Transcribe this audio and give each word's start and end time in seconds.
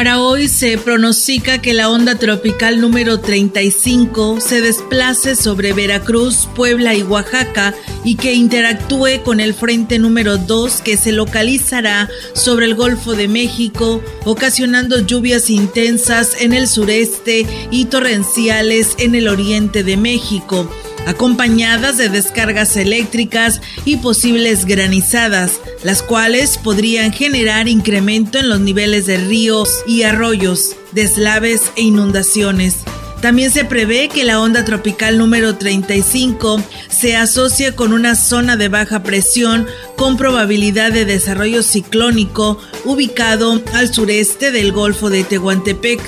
Para 0.00 0.22
hoy 0.22 0.48
se 0.48 0.78
pronostica 0.78 1.60
que 1.60 1.74
la 1.74 1.90
onda 1.90 2.14
tropical 2.14 2.80
número 2.80 3.20
35 3.20 4.40
se 4.40 4.62
desplace 4.62 5.36
sobre 5.36 5.74
Veracruz, 5.74 6.48
Puebla 6.56 6.94
y 6.94 7.02
Oaxaca 7.02 7.74
y 8.02 8.14
que 8.14 8.32
interactúe 8.32 9.22
con 9.22 9.40
el 9.40 9.52
frente 9.52 9.98
número 9.98 10.38
2 10.38 10.80
que 10.80 10.96
se 10.96 11.12
localizará 11.12 12.08
sobre 12.32 12.64
el 12.64 12.76
Golfo 12.76 13.12
de 13.12 13.28
México, 13.28 14.02
ocasionando 14.24 15.00
lluvias 15.00 15.50
intensas 15.50 16.30
en 16.40 16.54
el 16.54 16.66
sureste 16.66 17.44
y 17.70 17.84
torrenciales 17.84 18.94
en 18.96 19.14
el 19.14 19.28
oriente 19.28 19.84
de 19.84 19.98
México 19.98 20.66
acompañadas 21.06 21.98
de 21.98 22.08
descargas 22.08 22.76
eléctricas 22.76 23.60
y 23.84 23.96
posibles 23.96 24.64
granizadas, 24.64 25.60
las 25.82 26.02
cuales 26.02 26.58
podrían 26.58 27.12
generar 27.12 27.68
incremento 27.68 28.38
en 28.38 28.48
los 28.48 28.60
niveles 28.60 29.06
de 29.06 29.18
ríos 29.18 29.68
y 29.86 30.02
arroyos, 30.02 30.76
deslaves 30.92 31.72
e 31.76 31.82
inundaciones. 31.82 32.76
También 33.20 33.50
se 33.50 33.66
prevé 33.66 34.08
que 34.08 34.24
la 34.24 34.40
onda 34.40 34.64
tropical 34.64 35.18
número 35.18 35.56
35 35.56 36.62
se 36.88 37.16
asocie 37.16 37.74
con 37.74 37.92
una 37.92 38.14
zona 38.14 38.56
de 38.56 38.68
baja 38.68 39.02
presión 39.02 39.66
con 39.96 40.16
probabilidad 40.16 40.90
de 40.90 41.04
desarrollo 41.04 41.62
ciclónico 41.62 42.58
ubicado 42.86 43.60
al 43.74 43.92
sureste 43.92 44.52
del 44.52 44.72
Golfo 44.72 45.10
de 45.10 45.24
Tehuantepec 45.24 46.00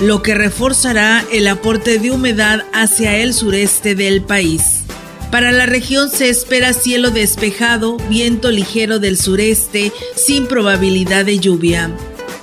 lo 0.00 0.22
que 0.22 0.34
reforzará 0.34 1.24
el 1.30 1.46
aporte 1.46 1.98
de 1.98 2.10
humedad 2.10 2.64
hacia 2.72 3.18
el 3.18 3.34
sureste 3.34 3.94
del 3.94 4.22
país. 4.22 4.84
Para 5.30 5.52
la 5.52 5.66
región 5.66 6.10
se 6.10 6.28
espera 6.28 6.72
cielo 6.72 7.10
despejado, 7.10 7.98
viento 8.08 8.50
ligero 8.50 8.98
del 8.98 9.16
sureste, 9.16 9.92
sin 10.16 10.46
probabilidad 10.46 11.24
de 11.24 11.38
lluvia. 11.38 11.90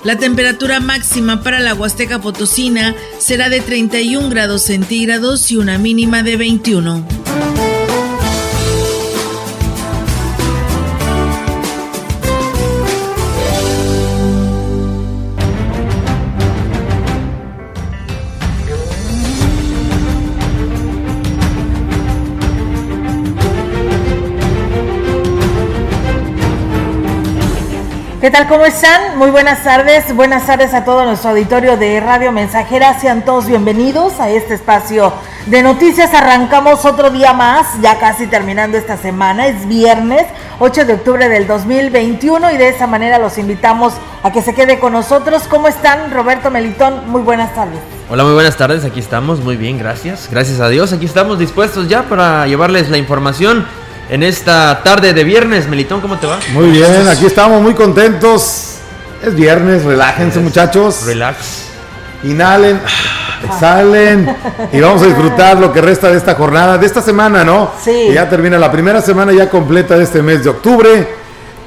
La 0.04 0.16
temperatura 0.16 0.80
máxima 0.80 1.42
para 1.42 1.60
la 1.60 1.74
Huasteca 1.74 2.20
Potosina 2.20 2.94
será 3.18 3.48
de 3.48 3.60
31 3.60 4.30
grados 4.30 4.62
centígrados 4.62 5.50
y 5.50 5.56
una 5.56 5.76
mínima 5.76 6.22
de 6.22 6.36
21. 6.36 7.27
¿Qué 28.20 28.32
tal? 28.32 28.48
¿Cómo 28.48 28.66
están? 28.66 29.16
Muy 29.16 29.30
buenas 29.30 29.62
tardes. 29.62 30.12
Buenas 30.12 30.44
tardes 30.44 30.74
a 30.74 30.84
todo 30.84 31.04
nuestro 31.04 31.30
auditorio 31.30 31.76
de 31.76 32.00
Radio 32.00 32.32
Mensajera. 32.32 32.98
Sean 32.98 33.24
todos 33.24 33.46
bienvenidos 33.46 34.18
a 34.18 34.28
este 34.28 34.54
espacio 34.54 35.12
de 35.46 35.62
noticias. 35.62 36.12
Arrancamos 36.12 36.84
otro 36.84 37.10
día 37.10 37.32
más, 37.32 37.80
ya 37.80 38.00
casi 38.00 38.26
terminando 38.26 38.76
esta 38.76 38.96
semana. 38.96 39.46
Es 39.46 39.68
viernes 39.68 40.26
8 40.58 40.84
de 40.86 40.94
octubre 40.94 41.28
del 41.28 41.46
2021 41.46 42.50
y 42.50 42.56
de 42.56 42.70
esa 42.70 42.88
manera 42.88 43.20
los 43.20 43.38
invitamos 43.38 43.94
a 44.24 44.32
que 44.32 44.42
se 44.42 44.52
quede 44.52 44.80
con 44.80 44.94
nosotros. 44.94 45.44
¿Cómo 45.48 45.68
están? 45.68 46.10
Roberto 46.10 46.50
Melitón, 46.50 47.08
muy 47.08 47.22
buenas 47.22 47.54
tardes. 47.54 47.78
Hola, 48.10 48.24
muy 48.24 48.34
buenas 48.34 48.56
tardes. 48.56 48.84
Aquí 48.84 48.98
estamos. 48.98 49.38
Muy 49.44 49.56
bien, 49.56 49.78
gracias. 49.78 50.28
Gracias 50.28 50.58
a 50.58 50.68
Dios. 50.68 50.92
Aquí 50.92 51.06
estamos 51.06 51.38
dispuestos 51.38 51.88
ya 51.88 52.02
para 52.02 52.48
llevarles 52.48 52.90
la 52.90 52.98
información 52.98 53.64
en 54.08 54.22
esta 54.22 54.82
tarde 54.82 55.12
de 55.12 55.24
viernes. 55.24 55.68
Melitón, 55.68 56.00
¿cómo 56.00 56.18
te 56.18 56.26
va? 56.26 56.38
Muy 56.52 56.70
bien, 56.70 57.08
aquí 57.08 57.26
estamos 57.26 57.60
muy 57.62 57.74
contentos. 57.74 58.76
Es 59.22 59.34
viernes, 59.34 59.84
relájense 59.84 60.40
muchachos. 60.40 61.04
Relax. 61.04 61.64
Inhalen, 62.24 62.80
exhalen 63.44 64.36
y 64.72 64.80
vamos 64.80 65.02
a 65.02 65.06
disfrutar 65.06 65.58
lo 65.58 65.72
que 65.72 65.80
resta 65.80 66.10
de 66.10 66.16
esta 66.16 66.34
jornada, 66.34 66.78
de 66.78 66.86
esta 66.86 67.00
semana, 67.00 67.44
¿no? 67.44 67.70
Sí. 67.82 68.10
ya 68.12 68.28
termina 68.28 68.58
la 68.58 68.72
primera 68.72 69.00
semana 69.00 69.32
ya 69.32 69.48
completa 69.48 69.96
de 69.96 70.04
este 70.04 70.20
mes 70.20 70.42
de 70.42 70.50
octubre, 70.50 71.08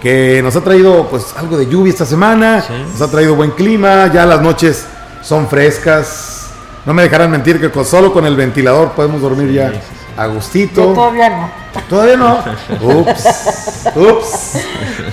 que 0.01 0.41
nos 0.43 0.55
ha 0.55 0.61
traído 0.61 1.07
pues 1.09 1.33
algo 1.37 1.57
de 1.57 1.67
lluvia 1.67 1.91
esta 1.91 2.05
semana, 2.05 2.65
nos 2.91 3.01
ha 3.01 3.09
traído 3.09 3.35
buen 3.35 3.51
clima, 3.51 4.11
ya 4.13 4.25
las 4.25 4.41
noches 4.41 4.85
son 5.21 5.47
frescas. 5.47 6.49
No 6.85 6.93
me 6.93 7.03
dejarán 7.03 7.29
mentir 7.29 7.61
que 7.61 7.69
con, 7.69 7.85
solo 7.85 8.11
con 8.11 8.25
el 8.25 8.35
ventilador 8.35 8.91
podemos 8.91 9.21
dormir 9.21 9.51
ya 9.53 9.67
a 9.67 10.00
gustito. 10.27 10.81
Yo 10.89 10.93
todavía 10.93 11.29
no. 11.29 11.49
Todavía 11.89 12.17
no. 12.17 12.43
Ups. 12.81 13.87
Ups. 13.95 14.57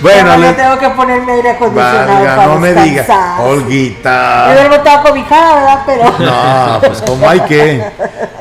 Bueno, 0.01 0.37
le- 0.37 0.53
tengo 0.53 0.77
que 0.77 0.89
ponerme 0.89 1.31
aire 1.33 1.49
acondicionado 1.51 2.07
Valga, 2.13 2.35
para 2.35 2.47
no 2.53 2.59
me 2.59 2.69
diga. 2.69 2.83
descansar. 2.83 3.37
Yo 3.39 3.45
Olguita. 3.45 4.53
duermo 4.53 4.77
toda 4.79 5.03
cobijada, 5.03 5.55
¿verdad? 5.55 5.79
Pero... 5.85 6.03
No, 6.19 6.79
pues 6.81 7.01
como 7.01 7.29
hay 7.29 7.39
que. 7.41 7.83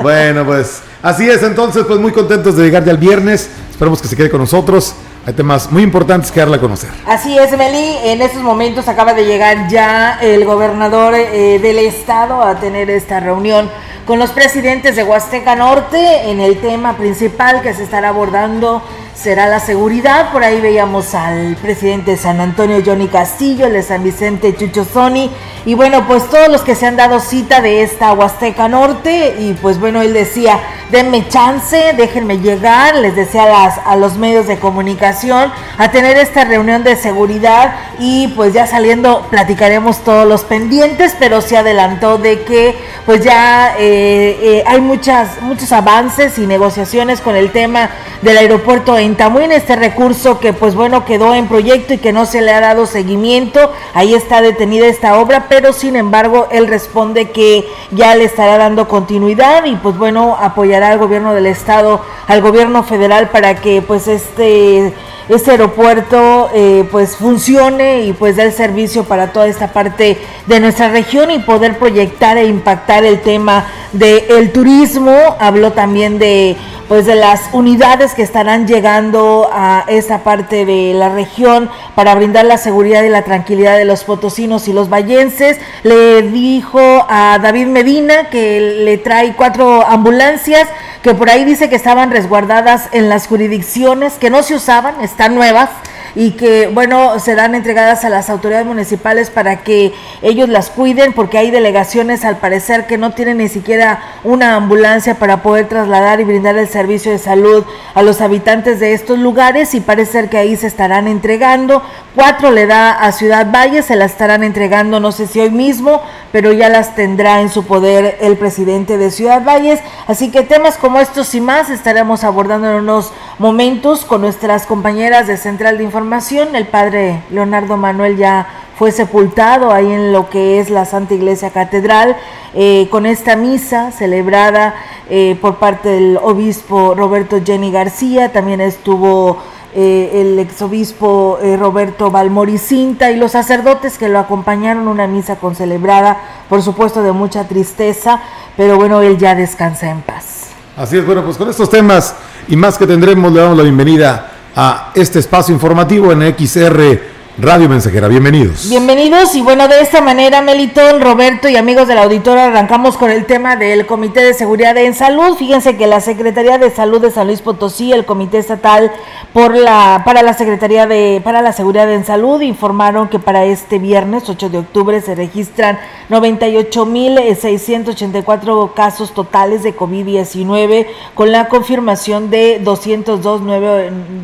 Bueno, 0.01 0.45
pues 0.45 0.83
así 1.03 1.29
es. 1.29 1.43
Entonces, 1.43 1.85
pues 1.87 1.99
muy 2.01 2.13
contentos 2.13 2.57
de 2.57 2.65
llegar 2.65 2.85
ya 2.85 2.91
el 2.93 2.99
viernes. 2.99 3.49
Esperamos 3.71 4.03
que 4.03 4.09
se 4.09 4.17
quede 4.17 4.31
con 4.31 4.41
nosotros. 4.41 4.95
Hay 5.27 5.35
temas 5.35 5.71
muy 5.71 5.83
importantes 5.83 6.33
que 6.33 6.41
darle 6.41 6.57
a 6.57 6.61
conocer. 6.61 6.89
Así 7.07 7.37
es, 7.39 7.57
Meli. 7.57 7.99
En 8.05 8.23
estos 8.23 8.43
momentos 8.43 8.89
acaba 8.89 9.13
de 9.13 9.27
llegar 9.27 9.69
ya 9.69 10.19
el 10.23 10.45
gobernador 10.47 11.15
eh, 11.15 11.59
del 11.61 11.79
estado 11.81 12.43
a 12.43 12.55
tener 12.55 12.89
esta 12.89 13.21
reunión 13.21 13.71
con 14.09 14.19
los 14.19 14.31
presidentes 14.31 14.97
de 14.97 15.05
Huasteca 15.05 15.55
Norte 15.55 16.31
en 16.31 16.41
el 16.41 16.63
tema 16.63 16.97
principal 16.97 17.61
que 17.61 17.75
se 17.75 17.83
estará 17.83 18.09
abordando 18.09 18.83
será 19.19 19.49
la 19.49 19.59
seguridad. 19.59 20.33
Por 20.33 20.45
ahí 20.45 20.61
veíamos 20.61 21.15
al 21.15 21.57
presidente 21.57 22.13
de 22.13 22.17
San 22.17 22.41
Antonio, 22.41 22.81
Johnny 22.85 23.09
Castillo, 23.09 23.67
el 23.67 23.73
de 23.73 23.83
San 23.83 24.05
Vicente, 24.05 24.55
Chucho 24.57 24.85
Sony. 24.85 25.31
Y 25.67 25.75
bueno, 25.75 26.07
pues 26.07 26.31
todos 26.31 26.49
los 26.49 26.63
que 26.63 26.75
se 26.75 26.87
han 26.87 26.97
dado 26.97 27.19
cita 27.19 27.61
de 27.61 27.83
esta 27.83 28.13
Huasteca 28.13 28.69
Norte. 28.69 29.35
Y 29.41 29.55
pues 29.55 29.81
bueno, 29.81 30.03
él 30.03 30.13
decía, 30.13 30.61
denme 30.93 31.27
chance, 31.29 31.95
déjenme 31.97 32.39
llegar, 32.39 32.95
les 32.95 33.17
decía 33.17 33.43
a, 33.43 33.49
las, 33.49 33.81
a 33.85 33.97
los 33.97 34.17
medios 34.17 34.47
de 34.47 34.59
comunicación, 34.59 35.53
a 35.77 35.91
tener 35.91 36.17
esta 36.17 36.45
reunión 36.45 36.85
de 36.85 36.95
seguridad. 36.95 37.75
Y 37.99 38.29
pues 38.29 38.53
ya 38.53 38.69
saliendo 38.69 39.27
platicaremos 39.31 39.99
todos 40.05 40.29
los 40.29 40.45
pendientes, 40.45 41.17
pero 41.19 41.41
se 41.41 41.57
adelantó 41.57 42.19
de 42.19 42.43
que 42.43 42.77
pues 43.05 43.25
ya 43.25 43.75
eh, 43.79 44.39
eh, 44.41 44.65
hay 44.65 44.81
muchas, 44.81 45.43
muchos 45.43 45.73
avances 45.73 46.39
y 46.39 46.47
negociaciones 46.47 47.21
con 47.21 47.35
el 47.35 47.51
tema 47.51 47.91
del 48.23 48.37
aeropuerto 48.37 48.97
en 48.97 49.08
Tamuín, 49.17 49.53
este 49.53 49.77
recurso 49.77 50.41
que 50.41 50.53
pues 50.53 50.75
bueno 50.75 51.05
quedó 51.05 51.35
en 51.35 51.49
proyecto 51.49 51.95
y 51.95 51.99
que 51.99 52.13
no 52.13 52.27
se 52.27 52.41
le 52.41 52.53
ha 52.53 52.61
dado 52.61 52.87
seguimiento, 52.87 53.73
ahí 53.95 54.15
está 54.15 54.41
detenida 54.41 54.87
esta 54.87 55.19
obra, 55.19 55.47
pero 55.49 55.73
sin 55.73 55.97
embargo 55.97 56.49
él 56.51 56.67
responde 56.67 57.31
que 57.31 57.69
ya 57.91 58.15
le 58.15 58.25
estará 58.25 58.59
dando 58.59 58.89
continuidad 58.89 59.65
y 59.65 59.77
pues 59.77 59.97
bueno 59.97 60.37
apoyará 60.41 60.91
al 60.91 60.99
gobierno 60.99 61.35
del 61.35 61.47
estado, 61.47 62.01
al 62.27 62.41
gobierno 62.41 62.83
federal 62.83 63.31
para 63.31 63.57
que 63.57 63.83
pues 63.83 64.09
este 64.09 64.95
este 65.29 65.51
aeropuerto 65.53 66.51
eh, 66.55 66.89
pues 66.91 67.17
funcione 67.17 68.03
y 68.03 68.13
pues 68.13 68.37
dé 68.37 68.45
el 68.45 68.53
servicio 68.53 69.05
para 69.05 69.33
toda 69.33 69.47
esta 69.47 69.73
parte 69.73 70.19
de 70.47 70.61
nuestra 70.61 70.89
región 70.89 71.31
y 71.31 71.39
poder 71.41 71.79
proyectar 71.79 72.39
e 72.39 72.47
impactar 72.47 73.05
el 73.05 73.21
tema 73.21 73.67
del 73.93 74.53
turismo. 74.53 75.15
Habló 75.39 75.73
también 75.73 76.19
de 76.19 76.57
pues 76.89 77.05
de 77.05 77.17
las 77.17 77.51
unidades 77.53 78.15
que 78.15 78.23
estarán 78.23 78.67
llegando 78.67 79.51
a 79.53 79.85
esta 79.89 80.25
parte 80.25 80.65
de 80.65 80.95
la 80.95 81.11
región 81.11 81.69
para 81.95 82.15
brindar 82.15 82.47
la 82.47 82.57
seguridad 82.57 83.03
y 83.03 83.11
la 83.11 83.23
tranquilidad 83.23 83.77
de 83.77 83.85
los 83.85 84.05
potosinos 84.05 84.69
y 84.69 84.73
los 84.73 84.89
vallenses. 84.89 85.59
Le 85.83 86.23
dijo 86.23 86.81
a 86.81 87.39
David 87.43 87.67
Medina 87.67 88.31
que 88.31 88.61
le 88.85 88.97
trae 88.97 89.35
cuatro 89.37 89.87
ambulancias 89.87 90.67
que 91.03 91.15
por 91.15 91.31
ahí 91.31 91.45
dice 91.45 91.69
que 91.69 91.77
estaban 91.77 92.11
resguardadas 92.11 92.89
en 92.93 93.09
las 93.09 93.29
jurisdicciones, 93.29 94.15
que 94.15 94.31
no 94.31 94.43
se 94.43 94.55
usaban, 94.55 95.01
están 95.19 95.35
nuevas 95.35 95.69
y 96.15 96.33
que, 96.33 96.69
bueno, 96.69 97.19
serán 97.19 97.55
entregadas 97.55 98.05
a 98.05 98.09
las 98.09 98.31
autoridades 98.31 98.67
municipales 98.67 99.31
para 99.31 99.59
que 99.59 99.93
ellos 100.23 100.49
las 100.49 100.71
cuiden, 100.71 101.13
porque 101.13 101.39
hay 101.39 101.51
delegaciones 101.51 102.25
al 102.25 102.39
parecer 102.39 102.87
que 102.87 102.99
no 102.99 103.13
tienen 103.13 103.39
ni 103.39 103.49
siquiera 103.49 104.01
una 104.25 104.57
ambulancia 104.57 105.17
para 105.17 105.43
poder 105.43 105.69
trasladar 105.69 106.21
y 106.21 106.25
brindar 106.25 106.57
el 106.57 106.69
servicio 106.69 107.13
de 107.13 107.19
salud 107.19 107.65
a 107.95 108.03
los 108.03 108.21
habitantes 108.21 108.81
de 108.81 108.95
estos 108.95 109.19
lugares 109.19 109.75
y 109.75 109.81
parece 109.81 110.13
ser 110.13 110.29
que 110.29 110.39
ahí 110.39 110.57
se 110.57 110.67
estarán 110.67 111.07
entregando. 111.07 111.83
Cuatro 112.15 112.51
le 112.51 112.67
da 112.67 112.93
a 112.93 113.13
Ciudad 113.13 113.47
Valle, 113.53 113.83
se 113.83 113.95
las 113.95 114.13
estarán 114.13 114.43
entregando, 114.43 114.99
no 114.99 115.13
sé 115.13 115.27
si 115.27 115.41
hoy 115.41 115.51
mismo, 115.51 116.03
pero 116.33 116.53
ya 116.53 116.69
las 116.69 116.97
tendrá 116.97 117.43
en 117.43 117.49
su 117.49 117.65
poder 117.65 118.19
el 118.21 118.37
presidente 118.37 118.99
de 118.99 119.11
Ciudad 119.11 119.45
Valles. 119.45 119.81
Así 120.09 120.31
que 120.31 120.43
temas 120.43 120.79
como 120.79 120.99
estos 120.99 121.33
y 121.35 121.41
más 121.41 121.71
estaremos 121.71 122.25
abordando 122.25 122.69
en 122.71 122.77
unos 122.81 123.13
momentos 123.39 124.05
con 124.05 124.21
nuestras 124.21 124.67
compañeras 124.67 125.27
de 125.29 125.37
Central 125.37 125.79
de 125.79 125.85
Información. 125.85 126.57
El 126.57 126.67
padre 126.67 127.23
Leonardo 127.31 127.77
Manuel 127.77 128.17
ya 128.17 128.47
fue 128.77 128.93
sepultado 128.93 129.73
ahí 129.73 129.91
en 129.91 130.13
lo 130.13 130.29
que 130.29 130.61
es 130.61 130.71
la 130.71 130.85
Santa 130.85 131.15
Iglesia 131.15 131.51
Catedral, 131.51 132.17
eh, 132.55 132.89
con 132.91 133.07
esta 133.07 133.37
misa 133.37 133.91
celebrada 133.91 134.75
eh, 135.11 135.37
por 135.41 135.57
parte 135.57 135.89
del 135.89 136.19
obispo 136.23 136.95
Roberto 136.95 137.41
Jenny 137.45 137.73
García, 137.73 138.33
también 138.33 138.61
estuvo 138.61 139.39
eh, 139.75 140.11
el 140.15 140.39
exobispo 140.39 141.39
Roberto 141.59 142.11
Valmoricinta 142.11 143.11
y 143.11 143.17
los 143.17 143.33
sacerdotes 143.33 143.99
que 143.99 144.09
lo 144.09 144.21
acompañaron, 144.21 144.87
una 144.87 145.09
misa 145.09 145.37
con 145.37 145.57
celebrada, 145.57 146.21
por 146.49 146.63
supuesto 146.63 147.03
de 147.03 147.13
mucha 147.13 147.49
tristeza, 147.49 148.21
pero 148.57 148.77
bueno, 148.77 149.03
él 149.03 149.19
ya 149.19 149.35
descansa 149.35 149.91
en 149.91 150.03
paz. 150.03 150.51
Así 150.77 150.97
es, 150.97 151.05
bueno, 151.05 151.25
pues 151.25 151.37
con 151.37 151.51
estos 151.51 151.69
temas 151.69 152.15
y 152.49 152.57
más 152.57 152.79
que 152.79 152.87
tendremos, 152.87 153.33
le 153.33 153.41
damos 153.41 153.57
la 153.57 153.63
bienvenida 153.63 154.33
a 154.57 154.93
este 154.95 155.19
espacio 155.19 155.55
informativo 155.55 156.13
en 156.13 156.35
XR 156.37 157.18
Radio 157.41 157.69
Mensajera, 157.69 158.09
bienvenidos. 158.09 158.69
Bienvenidos 158.69 159.37
y 159.37 159.43
bueno, 159.43 159.69
de 159.69 159.81
esta 159.81 160.01
manera, 160.01 160.43
Melitón, 160.43 161.01
Roberto 161.01 161.49
y 161.49 161.55
amigos 161.55 161.87
del 161.87 161.99
auditorio, 161.99 162.43
arrancamos 162.43 162.97
con 162.97 163.13
el 163.13 163.27
tema 163.27 163.55
del 163.55 163.87
Comité 163.87 164.25
de 164.25 164.35
Seguridad 164.35 164.77
en 164.77 164.93
Salud. 164.93 165.37
Fíjense 165.37 165.77
que 165.77 165.87
la 165.87 166.01
Secretaría 166.01 166.59
de 166.59 166.73
Salud 166.73 167.01
de 167.01 167.13
San 167.13 167.29
Luis 167.29 167.41
Potosí, 167.41 167.93
el 167.93 168.05
Comité 168.05 168.39
Estatal 168.39 168.91
por 169.33 169.55
la, 169.55 170.03
para 170.05 170.25
la 170.25 170.33
Secretaría 170.33 170.89
de, 170.89 171.21
para 171.23 171.41
la 171.41 171.53
Seguridad 171.53 171.89
en 171.93 172.05
Salud, 172.05 172.41
informaron 172.41 173.07
que 173.07 173.21
para 173.21 173.45
este 173.45 173.79
viernes 173.79 174.29
8 174.29 174.51
de 174.51 174.59
octubre 174.59 175.01
se 175.01 175.15
registran 175.15 175.79
98.684 176.11 178.75
casos 178.75 179.15
totales 179.15 179.63
de 179.63 179.77
COVID-19, 179.77 180.89
con 181.15 181.31
la 181.31 181.49
confirmación 181.49 182.31
de 182.31 182.59
202, 182.59 183.43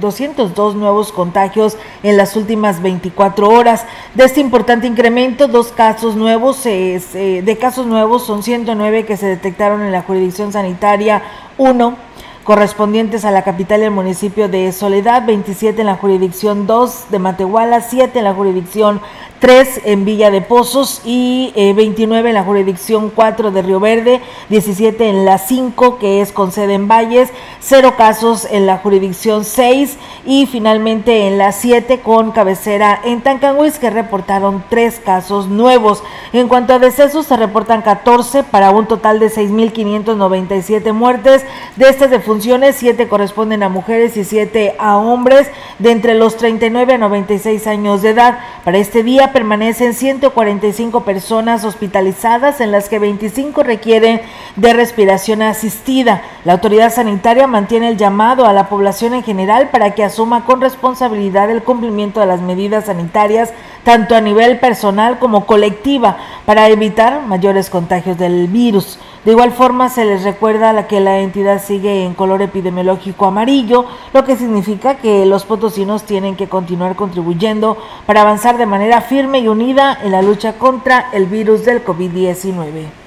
202 0.01 0.75
nuevos 0.75 1.13
contagios 1.13 1.77
en 2.03 2.17
las 2.17 2.35
últimas 2.35 2.83
20 2.83 3.04
horas. 3.51 3.85
De 4.15 4.25
este 4.25 4.41
importante 4.41 4.87
incremento, 4.87 5.49
dos 5.49 5.73
casos 5.73 6.17
nuevos, 6.17 6.63
de 6.65 7.59
casos 7.61 7.87
nuevos 7.87 8.27
son 8.27 8.43
109 8.43 9.05
que 9.05 9.17
se 9.17 9.27
detectaron 9.27 9.83
en 9.83 9.93
la 9.93 10.03
jurisdicción 10.03 10.53
sanitaria 10.53 11.23
1 11.59 12.14
correspondientes 12.45 13.25
a 13.25 13.31
la 13.31 13.43
capital 13.43 13.81
y 13.81 13.85
el 13.85 13.91
municipio 13.91 14.49
de 14.49 14.71
Soledad, 14.73 15.27
27 15.27 15.81
en 15.81 15.87
la 15.87 15.97
jurisdicción 15.97 16.67
2 16.67 17.07
de 17.11 17.19
Matehuala, 17.19 17.81
7 17.81 18.19
en 18.19 18.25
la 18.25 18.35
jurisdicción 18.35 19.01
3 19.45 19.83
en 19.85 20.05
Villa 20.05 20.31
de 20.31 20.41
Pozos 20.41 21.03
y 21.05 21.53
29 21.55 22.27
eh, 22.27 22.31
en 22.31 22.35
la 22.35 22.45
jurisdicción 22.45 23.11
4 23.15 23.51
de 23.51 23.61
Río 23.61 23.79
Verde, 23.79 24.23
17 24.49 25.09
en 25.09 25.25
la 25.27 25.37
5 25.39 25.99
que 25.99 26.23
es 26.23 26.33
con 26.33 26.51
sede 26.51 26.75
en 26.75 26.89
Valles, 26.89 27.31
0 27.61 27.95
casos 27.97 28.47
en 28.51 28.67
la 28.67 28.79
jurisdicción 28.79 29.45
6 29.45 29.99
y 30.25 30.47
finalmente 30.47 31.27
en 31.27 31.37
la 31.37 31.53
7 31.53 32.01
con 32.01 32.33
cabecera 32.33 32.99
en 33.05 33.21
Tancanhuis 33.21 33.79
que 33.79 33.91
reportaron 33.91 34.65
3 34.71 35.01
casos 35.05 35.49
nuevos. 35.49 36.03
En 36.33 36.49
cuanto 36.49 36.73
a 36.73 36.79
decesos 36.79 37.27
se 37.27 37.37
reportan 37.37 37.83
14 37.83 38.45
para 38.45 38.71
un 38.71 38.87
total 38.87 39.19
de 39.19 39.31
6.597 39.31 40.93
muertes. 40.93 41.45
De 41.77 41.89
estas 41.89 42.13
defunciones 42.35 42.75
7 42.81 43.07
corresponden 43.07 43.63
a 43.63 43.69
mujeres 43.69 44.17
y 44.17 44.25
7 44.25 44.75
a 44.81 44.97
hombres 44.97 45.49
de 45.79 45.93
entre 45.93 46.15
los 46.15 46.37
39 46.37 46.95
a 46.95 46.99
96 46.99 47.65
años 47.69 48.03
de 48.03 48.09
edad. 48.11 48.41
Para 48.65 48.79
este 48.79 49.05
día 49.05 49.33
permanecen 49.33 49.95
145 49.95 51.05
personas 51.05 51.65
hospitalizadas, 51.65 52.61
en 52.61 52.73
las 52.73 52.89
que 52.89 52.99
25 52.99 53.63
requieren 53.63 54.21
de 54.57 54.73
respiración 54.73 55.43
asistida. 55.43 56.23
La 56.45 56.55
autoridad 56.55 56.93
sanitaria 56.93 57.47
mantiene 57.47 57.91
el 57.91 57.97
llamado 57.97 58.47
a 58.47 58.53
la 58.53 58.69
población 58.69 59.15
en 59.15 59.23
general 59.23 59.71
para 59.71 59.93
que 59.93 60.03
asuma 60.03 60.45
con 60.45 60.61
responsabilidad 60.61 61.53
el 61.53 61.63
cumplimiento 61.63 62.19
de 62.19 62.27
las 62.27 62.41
medidas 62.41 62.87
sanitarias, 62.87 63.53
tanto 63.85 64.17
a 64.17 64.21
nivel 64.21 64.59
personal 64.59 65.19
como 65.19 65.47
colectiva, 65.47 66.17
para 66.47 66.69
evitar 66.69 67.27
mayores 67.27 67.71
contagios 67.71 68.19
del 68.19 68.49
virus. 68.49 68.99
De 69.25 69.31
igual 69.33 69.53
forma, 69.53 69.89
se 69.89 70.05
les 70.05 70.25
recuerda 70.25 70.87
que 70.87 71.01
la 71.01 71.21
entidad 71.21 71.63
sigue 71.63 72.05
en 72.05 72.15
color 72.15 72.43
epidemiológico 72.43 73.27
amarillo, 73.27 73.87
lo 74.13 74.25
que 74.25 74.37
significa 74.37 74.97
que 74.97 75.25
los 75.27 75.45
potosinos 75.45 76.05
tienen 76.05 76.37
que 76.37 76.49
continuar 76.49 76.97
contribuyendo 76.97 77.79
para 78.07 78.23
avanzar 78.23 78.59
de 78.59 78.67
manera 78.67 79.01
firme 79.01 79.39
y 79.39 79.49
unida 79.49 79.99
en 80.03 80.13
la 80.13 80.23
lucha 80.23 80.55
contra 80.55 81.11
el 81.13 81.27
virus 81.27 81.65
del 81.65 81.85
COVID-19. 81.85 83.05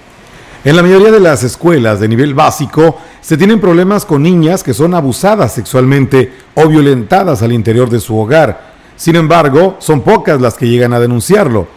En 0.63 0.75
la 0.75 0.81
mayoría 0.81 1.11
de 1.11 1.19
las 1.19 1.43
escuelas 1.43 1.99
de 1.99 2.07
nivel 2.07 2.33
básico 2.33 2.97
se 3.21 3.37
tienen 3.37 3.61
problemas 3.61 4.05
con 4.05 4.23
niñas 4.23 4.63
que 4.63 4.73
son 4.73 4.93
abusadas 4.95 5.53
sexualmente 5.53 6.33
o 6.55 6.67
violentadas 6.67 7.41
al 7.41 7.53
interior 7.53 7.89
de 7.89 7.99
su 7.99 8.17
hogar. 8.17 8.66
Sin 8.97 9.15
embargo, 9.15 9.77
son 9.79 10.01
pocas 10.01 10.41
las 10.41 10.55
que 10.55 10.67
llegan 10.67 10.91
a 10.91 10.99
denunciarlo. 10.99 11.67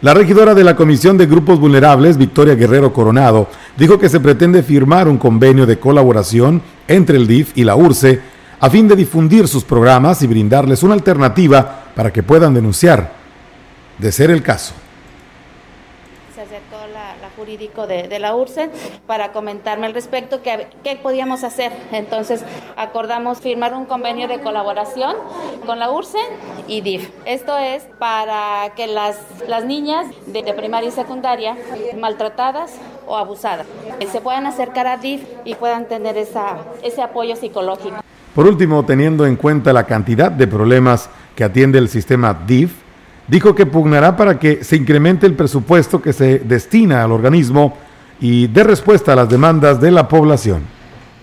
La 0.00 0.14
regidora 0.14 0.54
de 0.54 0.64
la 0.64 0.74
Comisión 0.74 1.16
de 1.16 1.26
Grupos 1.26 1.60
Vulnerables, 1.60 2.18
Victoria 2.18 2.56
Guerrero 2.56 2.92
Coronado, 2.92 3.46
dijo 3.76 3.98
que 3.98 4.08
se 4.08 4.18
pretende 4.18 4.64
firmar 4.64 5.06
un 5.06 5.18
convenio 5.18 5.66
de 5.66 5.78
colaboración 5.78 6.60
entre 6.88 7.18
el 7.18 7.28
DIF 7.28 7.52
y 7.56 7.62
la 7.62 7.76
URCE 7.76 8.20
a 8.58 8.70
fin 8.70 8.88
de 8.88 8.96
difundir 8.96 9.46
sus 9.46 9.64
programas 9.64 10.22
y 10.22 10.26
brindarles 10.26 10.82
una 10.82 10.94
alternativa 10.94 11.84
para 11.94 12.12
que 12.12 12.22
puedan 12.22 12.54
denunciar, 12.54 13.12
de 13.98 14.10
ser 14.10 14.30
el 14.30 14.42
caso 14.42 14.74
de, 17.56 18.18
la 18.18 18.34
URSEN 18.34 18.70
para 19.06 19.32
comentarme 19.32 19.86
al 19.86 19.94
respecto 19.94 20.42
qué, 20.42 20.68
qué 20.84 20.96
podíamos 20.96 21.44
hacer. 21.44 21.72
Entonces 21.92 22.44
acordamos 22.76 23.40
firmar 23.40 23.74
un 23.74 23.84
convenio 23.84 24.28
de 24.28 24.40
colaboración 24.40 25.16
con 25.66 25.78
la 25.78 25.90
URSEN 25.90 26.26
y 26.66 26.80
DIF. 26.80 27.10
Esto 27.24 27.56
es 27.58 27.84
para 27.98 28.72
que 28.76 28.86
las, 28.86 29.18
las 29.48 29.64
niñas 29.64 30.06
de, 30.26 30.42
primaria 30.54 30.88
y 30.88 30.92
secundaria 30.92 31.56
maltratadas 31.98 32.74
o 33.06 33.16
abusadas 33.16 33.66
se 34.10 34.20
puedan 34.20 34.46
acercar 34.46 34.86
a 34.86 34.96
DIF 34.98 35.22
y 35.44 35.54
puedan 35.54 35.86
tener 35.86 36.16
esa, 36.18 36.58
ese 36.82 37.02
apoyo 37.02 37.34
psicológico. 37.36 37.96
Por 38.34 38.46
último, 38.46 38.84
teniendo 38.84 39.26
en 39.26 39.36
cuenta 39.36 39.72
la 39.72 39.84
cantidad 39.84 40.30
de 40.30 40.46
problemas 40.46 41.10
que 41.34 41.44
atiende 41.44 41.78
el 41.78 41.88
sistema 41.88 42.34
DIF, 42.46 42.81
dijo 43.32 43.54
que 43.54 43.64
pugnará 43.64 44.14
para 44.14 44.38
que 44.38 44.62
se 44.62 44.76
incremente 44.76 45.24
el 45.26 45.32
presupuesto 45.32 46.02
que 46.02 46.12
se 46.12 46.40
destina 46.40 47.02
al 47.02 47.12
organismo 47.12 47.78
y 48.20 48.46
dé 48.48 48.62
respuesta 48.62 49.14
a 49.14 49.16
las 49.16 49.30
demandas 49.30 49.80
de 49.80 49.90
la 49.90 50.06
población. 50.06 50.64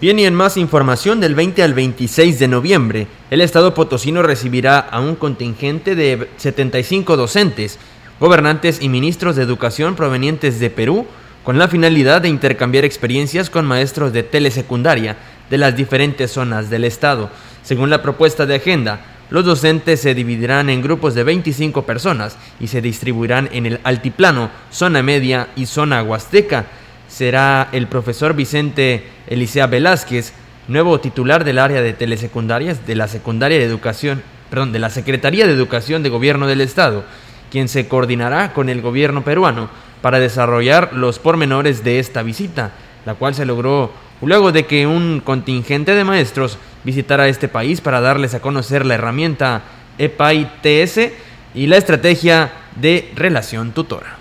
Bien, 0.02 0.18
y 0.18 0.26
en 0.26 0.34
más 0.34 0.58
información, 0.58 1.20
del 1.20 1.36
20 1.36 1.62
al 1.62 1.76
26 1.76 2.40
de 2.40 2.48
noviembre, 2.48 3.08
el 3.30 3.42
Estado 3.42 3.76
potosino 3.76 4.24
recibirá 4.24 4.80
a 4.80 5.00
un 5.00 5.14
contingente 5.18 5.94
de 5.94 6.30
75 6.38 7.16
docentes, 7.16 7.78
gobernantes 8.20 8.82
y 8.82 8.90
ministros 8.90 9.36
de 9.36 9.44
educación 9.44 9.96
provenientes 9.96 10.60
de 10.60 10.72
Perú, 10.72 11.06
con 11.44 11.60
la 11.60 11.68
finalidad 11.68 12.22
de 12.22 12.30
intercambiar 12.30 12.86
experiencias 12.86 13.52
con 13.52 13.68
maestros 13.68 14.14
de 14.14 14.24
telesecundaria 14.24 15.16
de 15.52 15.60
las 15.60 15.76
diferentes 15.76 16.32
zonas 16.32 16.72
del 16.72 16.86
Estado. 16.86 17.30
Según 17.62 17.92
la 17.92 18.02
propuesta 18.02 18.48
de 18.48 18.56
agenda, 18.56 19.19
los 19.30 19.46
docentes 19.46 20.02
se 20.02 20.16
dividirán 20.16 20.70
en 20.70 20.82
grupos 20.82 21.14
de 21.14 21.24
25 21.24 21.84
personas 21.84 22.38
y 22.60 22.68
se 22.68 22.82
distribuirán 22.82 23.50
en 23.52 23.68
el 23.68 23.80
altiplano, 23.84 24.50
zona 24.72 25.04
media 25.04 25.50
y 25.56 25.68
zona 25.68 26.02
huasteca. 26.02 26.66
Será 27.08 27.70
el 27.72 27.88
profesor 27.88 28.34
Vicente 28.34 29.08
Elisea 29.28 29.68
Velázquez, 29.68 30.34
nuevo 30.68 31.00
titular 31.00 31.44
del 31.44 31.60
área 31.60 31.82
de 31.82 31.94
telesecundarias 31.94 32.88
de 32.88 32.96
la 32.96 33.08
Secundaria 33.08 33.60
de 33.60 33.66
Educación, 33.66 34.24
perdón, 34.50 34.72
de 34.72 34.80
la 34.80 34.90
Secretaría 34.90 35.46
de 35.46 35.54
Educación 35.54 36.02
de 36.02 36.10
Gobierno 36.10 36.48
del 36.48 36.62
Estado, 36.62 37.04
quien 37.52 37.68
se 37.68 37.88
coordinará 37.88 38.54
con 38.54 38.70
el 38.70 38.82
gobierno 38.82 39.24
peruano 39.24 39.70
para 40.02 40.20
desarrollar 40.20 40.94
los 40.94 41.20
pormenores 41.20 41.84
de 41.84 42.00
esta 42.00 42.24
visita, 42.24 42.72
la 43.06 43.16
cual 43.16 43.36
se 43.36 43.46
logró 43.46 43.92
luego 44.22 44.52
de 44.52 44.66
que 44.66 44.88
un 44.88 45.22
contingente 45.24 45.94
de 45.94 46.04
maestros 46.04 46.58
visitara 46.84 47.28
este 47.28 47.48
país 47.48 47.82
para 47.82 48.02
darles 48.02 48.34
a 48.34 48.42
conocer 48.42 48.86
la 48.86 48.96
herramienta 48.96 49.62
EPAI-TS 49.98 51.12
y 51.54 51.68
la 51.68 51.78
estrategia 51.78 52.52
de 52.76 53.12
relación 53.16 53.72
tutora. 53.72 54.18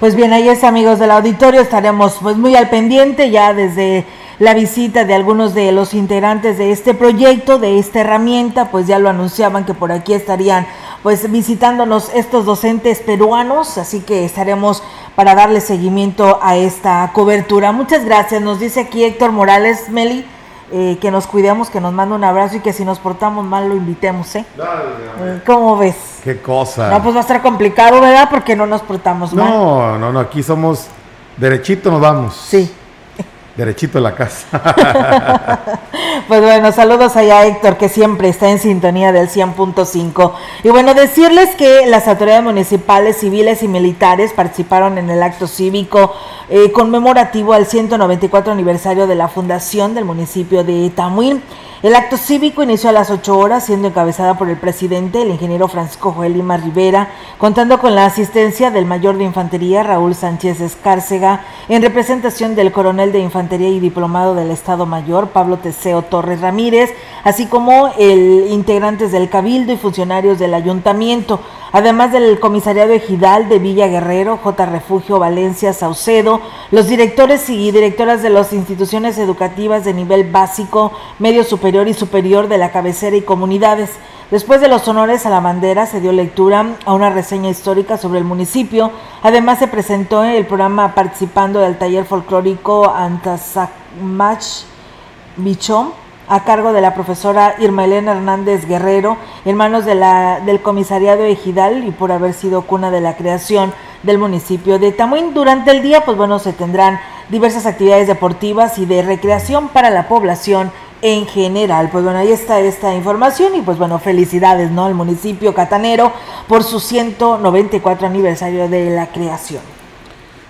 Pues 0.00 0.16
bien, 0.16 0.32
ahí 0.32 0.48
es 0.48 0.64
amigos 0.64 0.98
del 0.98 1.12
auditorio, 1.12 1.60
estaremos 1.60 2.16
pues 2.20 2.36
muy 2.36 2.56
al 2.56 2.68
pendiente 2.68 3.30
ya 3.30 3.54
desde 3.54 4.04
la 4.40 4.54
visita 4.54 5.04
de 5.04 5.14
algunos 5.14 5.54
de 5.54 5.70
los 5.70 5.94
integrantes 5.94 6.58
de 6.58 6.72
este 6.72 6.94
proyecto, 6.94 7.60
de 7.60 7.78
esta 7.78 8.00
herramienta, 8.00 8.72
pues 8.72 8.88
ya 8.88 8.98
lo 8.98 9.08
anunciaban 9.08 9.64
que 9.64 9.74
por 9.74 9.92
aquí 9.92 10.14
estarían 10.14 10.66
pues 11.04 11.30
visitándonos 11.30 12.10
estos 12.14 12.44
docentes 12.44 12.98
peruanos, 12.98 13.78
así 13.78 14.00
que 14.00 14.24
estaremos 14.24 14.82
para 15.14 15.36
darle 15.36 15.60
seguimiento 15.60 16.40
a 16.42 16.56
esta 16.56 17.08
cobertura. 17.14 17.70
Muchas 17.70 18.04
gracias, 18.04 18.42
nos 18.42 18.58
dice 18.58 18.80
aquí 18.80 19.04
Héctor 19.04 19.30
Morales 19.30 19.88
Meli. 19.88 20.24
Eh, 20.70 20.96
que 21.00 21.10
nos 21.10 21.26
cuidemos, 21.26 21.68
que 21.68 21.80
nos 21.80 21.92
manda 21.92 22.14
un 22.14 22.24
abrazo 22.24 22.56
y 22.56 22.60
que 22.60 22.72
si 22.72 22.82
nos 22.84 22.98
portamos 22.98 23.44
mal 23.44 23.68
lo 23.68 23.76
invitemos, 23.76 24.34
¿eh? 24.36 24.46
eh 24.58 25.40
¿Cómo 25.44 25.76
ves? 25.76 25.96
Qué 26.24 26.40
cosa. 26.40 26.88
No, 26.88 27.02
pues 27.02 27.14
va 27.14 27.18
a 27.18 27.22
estar 27.22 27.42
complicado, 27.42 28.00
¿verdad? 28.00 28.28
Porque 28.30 28.56
no 28.56 28.66
nos 28.66 28.80
portamos 28.80 29.34
mal. 29.34 29.50
No, 29.50 29.98
no, 29.98 30.12
no, 30.12 30.20
aquí 30.20 30.42
somos 30.42 30.86
derechito 31.36 31.90
nos 31.90 32.00
vamos. 32.00 32.34
Sí. 32.34 32.72
Derechito 33.56 33.98
a 33.98 34.00
la 34.00 34.14
casa. 34.14 34.46
pues 36.28 36.40
bueno, 36.40 36.72
saludos 36.72 37.16
allá 37.16 37.40
a 37.40 37.46
Héctor, 37.46 37.76
que 37.76 37.90
siempre 37.90 38.30
está 38.30 38.50
en 38.50 38.58
sintonía 38.58 39.12
del 39.12 39.28
100.5. 39.28 40.32
Y 40.64 40.70
bueno, 40.70 40.94
decirles 40.94 41.54
que 41.56 41.84
las 41.86 42.08
autoridades 42.08 42.42
municipales, 42.42 43.18
civiles 43.18 43.62
y 43.62 43.68
militares 43.68 44.32
participaron 44.32 44.96
en 44.96 45.10
el 45.10 45.22
acto 45.22 45.46
cívico 45.46 46.14
eh, 46.48 46.72
conmemorativo 46.72 47.52
al 47.52 47.66
194 47.66 48.52
aniversario 48.52 49.06
de 49.06 49.16
la 49.16 49.28
fundación 49.28 49.94
del 49.94 50.06
municipio 50.06 50.64
de 50.64 50.90
Tamuín. 50.90 51.42
El 51.82 51.96
acto 51.96 52.16
cívico 52.16 52.62
inició 52.62 52.90
a 52.90 52.92
las 52.92 53.10
8 53.10 53.36
horas, 53.36 53.66
siendo 53.66 53.88
encabezada 53.88 54.38
por 54.38 54.48
el 54.48 54.56
presidente, 54.56 55.22
el 55.22 55.32
ingeniero 55.32 55.66
Francisco 55.66 56.12
Joel 56.12 56.34
Lima 56.34 56.56
Rivera, 56.56 57.08
contando 57.38 57.80
con 57.80 57.96
la 57.96 58.06
asistencia 58.06 58.70
del 58.70 58.86
mayor 58.86 59.18
de 59.18 59.24
infantería 59.24 59.82
Raúl 59.82 60.14
Sánchez 60.14 60.60
Escárcega, 60.60 61.40
en 61.68 61.82
representación 61.82 62.54
del 62.54 62.70
coronel 62.70 63.10
de 63.10 63.18
infantería 63.18 63.68
y 63.68 63.80
diplomado 63.80 64.36
del 64.36 64.52
Estado 64.52 64.86
Mayor 64.86 65.30
Pablo 65.30 65.56
Teseo 65.56 66.02
Torres 66.02 66.40
Ramírez, 66.40 66.94
así 67.24 67.46
como 67.46 67.92
el 67.98 68.46
integrantes 68.50 69.10
del 69.10 69.28
Cabildo 69.28 69.72
y 69.72 69.76
funcionarios 69.76 70.38
del 70.38 70.54
ayuntamiento 70.54 71.40
además 71.72 72.12
del 72.12 72.38
comisariado 72.38 72.92
ejidal 72.92 73.48
de 73.48 73.58
Villa 73.58 73.88
Guerrero, 73.88 74.38
J. 74.42 74.66
Refugio 74.66 75.18
Valencia 75.18 75.72
Saucedo, 75.72 76.40
los 76.70 76.86
directores 76.86 77.48
y 77.48 77.70
directoras 77.72 78.22
de 78.22 78.30
las 78.30 78.52
instituciones 78.52 79.18
educativas 79.18 79.84
de 79.84 79.94
nivel 79.94 80.30
básico, 80.30 80.92
medio 81.18 81.44
superior 81.44 81.88
y 81.88 81.94
superior 81.94 82.48
de 82.48 82.58
la 82.58 82.70
cabecera 82.70 83.16
y 83.16 83.22
comunidades. 83.22 83.90
Después 84.30 84.60
de 84.60 84.68
los 84.68 84.86
honores 84.88 85.26
a 85.26 85.30
la 85.30 85.40
bandera, 85.40 85.86
se 85.86 86.00
dio 86.00 86.12
lectura 86.12 86.76
a 86.84 86.94
una 86.94 87.10
reseña 87.10 87.50
histórica 87.50 87.98
sobre 87.98 88.18
el 88.18 88.24
municipio. 88.24 88.90
Además, 89.22 89.58
se 89.58 89.68
presentó 89.68 90.24
el 90.24 90.46
programa 90.46 90.94
participando 90.94 91.60
del 91.60 91.78
taller 91.78 92.04
folclórico 92.04 92.88
Antasacmach 92.88 94.44
Bichón 95.36 96.01
a 96.32 96.44
cargo 96.44 96.72
de 96.72 96.80
la 96.80 96.94
profesora 96.94 97.56
Irma 97.58 97.84
Elena 97.84 98.12
Hernández 98.12 98.66
Guerrero, 98.66 99.18
en 99.44 99.54
manos 99.54 99.84
de 99.84 99.94
la, 99.94 100.40
del 100.40 100.62
comisariado 100.62 101.24
Ejidal 101.24 101.84
y 101.84 101.90
por 101.90 102.10
haber 102.10 102.32
sido 102.32 102.62
cuna 102.62 102.90
de 102.90 103.02
la 103.02 103.18
creación 103.18 103.74
del 104.02 104.16
municipio 104.16 104.78
de 104.78 104.92
Tamuín. 104.92 105.34
Durante 105.34 105.72
el 105.72 105.82
día, 105.82 106.06
pues 106.06 106.16
bueno, 106.16 106.38
se 106.38 106.54
tendrán 106.54 106.98
diversas 107.28 107.66
actividades 107.66 108.06
deportivas 108.06 108.78
y 108.78 108.86
de 108.86 109.02
recreación 109.02 109.68
para 109.68 109.90
la 109.90 110.08
población 110.08 110.72
en 111.02 111.26
general. 111.26 111.90
Pues 111.92 112.02
bueno, 112.02 112.20
ahí 112.20 112.32
está 112.32 112.60
esta 112.60 112.94
información 112.94 113.54
y 113.54 113.60
pues 113.60 113.76
bueno, 113.76 113.98
felicidades, 113.98 114.70
¿no? 114.70 114.86
Al 114.86 114.94
municipio 114.94 115.52
catanero 115.52 116.12
por 116.48 116.64
su 116.64 116.80
194 116.80 118.06
aniversario 118.06 118.70
de 118.70 118.88
la 118.88 119.08
creación. 119.08 119.60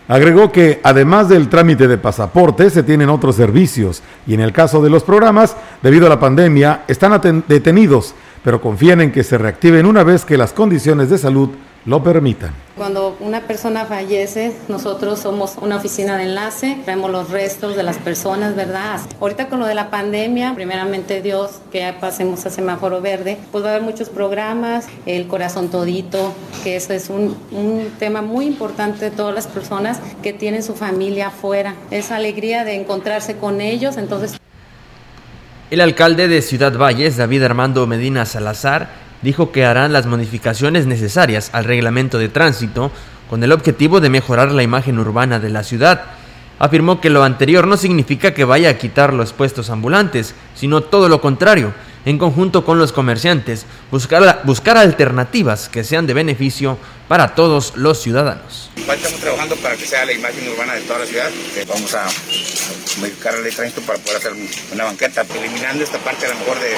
Agregó 0.09 0.53
que 0.53 0.81
además 0.85 1.29
del 1.29 1.49
trámite 1.49 1.89
de 1.89 1.99
pasaporte 1.99 2.71
se 2.71 2.85
tienen 2.85 3.09
otros 3.09 3.35
servicios 3.35 4.03
y 4.27 4.35
en 4.35 4.41
el 4.41 4.53
caso 4.53 4.81
de 4.81 4.91
los 4.91 5.03
programas, 5.03 5.57
debido 5.83 6.07
a 6.07 6.11
la 6.11 6.21
pandemia, 6.21 6.85
están 6.87 7.45
detenidos, 7.49 8.15
pero 8.45 8.61
confían 8.61 9.01
en 9.01 9.11
que 9.11 9.25
se 9.25 9.37
reactiven 9.37 9.85
una 9.85 10.05
vez 10.05 10.25
que 10.25 10.37
las 10.37 10.53
condiciones 10.53 11.11
de 11.11 11.19
salud 11.19 11.51
lo 11.87 12.03
permitan. 12.03 12.53
Cuando 12.77 13.17
una 13.21 13.43
persona 13.43 13.87
fallece, 13.87 14.55
nosotros 14.69 15.21
somos 15.21 15.57
una 15.63 15.77
oficina 15.77 16.19
de 16.19 16.25
enlace, 16.25 16.77
vemos 16.85 17.11
los 17.11 17.31
restos 17.31 17.77
de 17.77 17.83
las 17.83 17.97
personas, 17.97 18.55
¿verdad? 18.55 19.01
Ahorita 19.21 19.49
con 19.49 19.61
lo 19.61 19.67
de 19.67 19.75
la 19.75 19.89
pandemia, 19.89 20.55
primeramente 20.55 21.23
Dios, 21.23 21.61
que 21.71 21.79
ya 21.79 21.99
pasemos 21.99 22.45
a 22.45 22.51
semáforo 22.51 23.01
verde, 23.01 23.39
pues 23.53 23.65
va 23.65 23.69
a 23.69 23.71
haber 23.77 23.83
muchos 23.83 24.11
programas, 24.11 24.89
el 25.07 25.29
corazón 25.29 25.71
todito, 25.71 26.35
que 26.65 26.77
eso 26.77 26.93
es 26.93 27.09
un, 27.09 27.37
un 27.53 27.89
tema 27.99 28.21
muy 28.21 28.47
importante 28.47 29.07
de 29.07 29.11
todas 29.11 29.35
las 29.35 29.47
personas 29.47 30.01
que 30.23 30.33
tienen 30.33 30.63
su 30.63 30.75
familia 30.75 31.29
afuera. 31.29 31.77
Esa 31.93 32.17
alegría 32.17 32.65
de 32.65 32.75
encontrarse 32.75 33.37
con 33.37 33.61
ellos, 33.61 33.97
entonces... 33.97 34.39
El 35.71 35.81
alcalde 35.81 36.29
de 36.29 36.43
Ciudad 36.43 36.77
Valles, 36.77 37.17
David 37.17 37.43
Armando 37.43 37.87
Medina 37.87 38.25
Salazar, 38.27 39.06
dijo 39.27 39.51
que 39.51 39.65
harán 39.65 39.93
las 39.93 40.07
modificaciones 40.07 40.87
necesarias 40.87 41.51
al 41.53 41.65
reglamento 41.65 42.17
de 42.17 42.29
tránsito 42.29 42.93
con 43.29 43.43
el 43.43 43.51
objetivo 43.51 43.99
de 43.99 44.09
mejorar 44.09 44.53
la 44.53 44.63
imagen 44.63 45.01
urbana 45.01 45.41
de 45.41 45.51
la 45.51 45.65
ciudad. 45.65 46.03
Afirmó 46.61 47.01
que 47.01 47.11
lo 47.11 47.25
anterior 47.25 47.67
no 47.67 47.77
significa 47.77 48.35
que 48.35 48.45
vaya 48.45 48.71
a 48.71 48.79
quitar 48.79 49.13
los 49.13 49.33
puestos 49.33 49.69
ambulantes, 49.69 50.37
sino 50.55 50.81
todo 50.81 51.09
lo 51.09 51.21
contrario, 51.21 51.75
en 52.07 52.19
conjunto 52.19 52.65
con 52.65 52.79
los 52.79 52.93
comerciantes, 52.93 53.67
buscar, 53.91 54.43
buscar 54.45 54.79
alternativas 54.79 55.69
que 55.69 55.85
sean 55.85 56.07
de 56.07 56.15
beneficio 56.15 56.79
para 57.09 57.35
todos 57.35 57.77
los 57.77 58.01
ciudadanos. 58.01 58.71
Estamos 58.77 59.21
trabajando 59.21 59.57
para 59.57 59.77
que 59.77 59.87
sea 59.87 60.05
la 60.05 60.13
imagen 60.13 60.49
urbana 60.49 60.75
de 60.75 60.81
toda 60.83 61.01
la 61.01 61.07
ciudad. 61.07 61.31
Vamos 61.69 61.95
a 61.95 62.07
modificar 62.99 63.35
de 63.37 63.51
tránsito 63.51 63.81
para 63.83 63.99
poder 63.99 64.19
hacer 64.19 64.33
una 64.73 64.85
banqueta, 64.85 65.25
eliminando 65.37 65.85
esta 65.85 65.99
parte 65.99 66.27
a 66.27 66.31
lo 66.31 66.35
mejor 66.37 66.59
de 66.61 66.75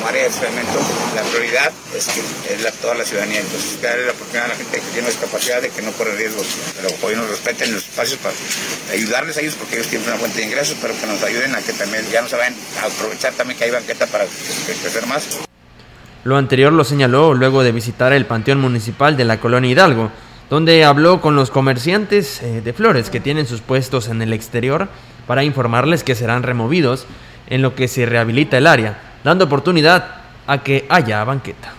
como 0.00 0.12
de 0.12 0.26
experimento. 0.26 0.78
La 1.14 1.22
prioridad 1.22 1.72
es 1.96 2.06
que 2.08 2.20
es 2.54 2.72
toda 2.74 2.94
la 2.94 3.04
ciudadanía. 3.04 3.40
Entonces, 3.40 3.80
darle 3.80 4.06
la 4.06 4.12
oportunidad 4.12 4.46
a 4.46 4.48
la 4.48 4.56
gente 4.56 4.80
que 4.80 4.86
tiene 4.92 5.08
discapacidad 5.08 5.62
de 5.62 5.70
que 5.70 5.82
no 5.82 5.92
corre 5.92 6.16
riesgos, 6.16 6.46
pero 6.76 6.94
hoy 7.02 7.16
nos 7.16 7.28
respeten 7.28 7.72
los 7.74 7.82
espacios 7.84 8.18
para 8.18 8.34
ayudarles 8.92 9.36
a 9.36 9.40
ellos 9.40 9.54
porque 9.58 9.76
ellos 9.76 9.88
tienen 9.88 10.08
una 10.08 10.18
fuente 10.18 10.38
de 10.38 10.46
ingresos, 10.46 10.76
pero 10.80 10.94
que 10.98 11.06
nos 11.06 11.22
ayuden 11.22 11.54
a 11.54 11.60
que 11.60 11.72
también 11.72 12.04
ya 12.10 12.22
no 12.22 12.28
se 12.28 12.36
vayan 12.36 12.54
a 12.82 12.86
aprovechar 12.86 13.32
también 13.34 13.58
que 13.58 13.64
hay 13.64 13.70
banqueta 13.70 14.06
para 14.06 14.24
crecer 14.76 15.06
más. 15.06 15.40
Lo 16.24 16.36
anterior 16.36 16.72
lo 16.72 16.84
señaló 16.84 17.34
luego 17.34 17.62
de 17.62 17.72
visitar 17.72 18.12
el 18.12 18.26
Panteón 18.26 18.60
Municipal 18.60 19.16
de 19.16 19.24
la 19.24 19.40
Colonia 19.40 19.70
Hidalgo, 19.70 20.10
donde 20.50 20.84
habló 20.84 21.20
con 21.20 21.34
los 21.34 21.50
comerciantes 21.50 22.42
eh, 22.42 22.60
de 22.60 22.72
flores 22.72 23.10
que 23.10 23.20
tienen 23.20 23.46
sus 23.46 23.60
puestos 23.60 24.08
en 24.08 24.22
el 24.22 24.32
exterior 24.32 24.88
para 25.26 25.44
informarles 25.44 26.04
que 26.04 26.14
serán 26.14 26.42
removidos 26.42 27.06
en 27.48 27.62
lo 27.62 27.74
que 27.74 27.88
se 27.88 28.06
rehabilita 28.06 28.58
el 28.58 28.66
área, 28.66 28.98
dando 29.24 29.46
oportunidad 29.46 30.22
a 30.46 30.62
que 30.62 30.86
haya 30.88 31.24
banqueta. 31.24 31.72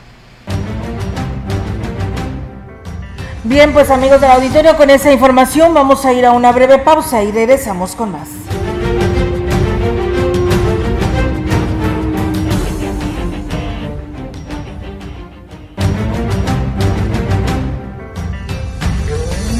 Bien, 3.46 3.74
pues 3.74 3.90
amigos 3.90 4.22
del 4.22 4.32
auditorio, 4.32 4.76
con 4.78 4.90
esa 4.90 5.12
información 5.12 5.74
vamos 5.74 6.06
a 6.06 6.14
ir 6.14 6.26
a 6.26 6.32
una 6.32 6.52
breve 6.52 6.80
pausa 6.80 7.22
y 7.24 7.32
regresamos 7.32 7.96
con 7.96 8.12
más. 8.12 8.43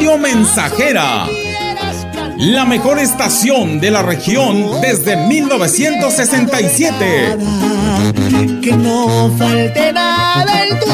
Radio 0.00 0.16
Mensajera. 0.16 1.28
La 2.38 2.64
mejor 2.64 2.98
estación 2.98 3.80
de 3.80 3.90
la 3.90 4.00
región 4.00 4.80
desde 4.80 5.14
1967. 5.14 7.36
Que 8.62 8.72
no 8.78 9.30
falte 9.36 9.92
nada 9.92 10.64
en 10.64 10.80
tu 10.80 10.86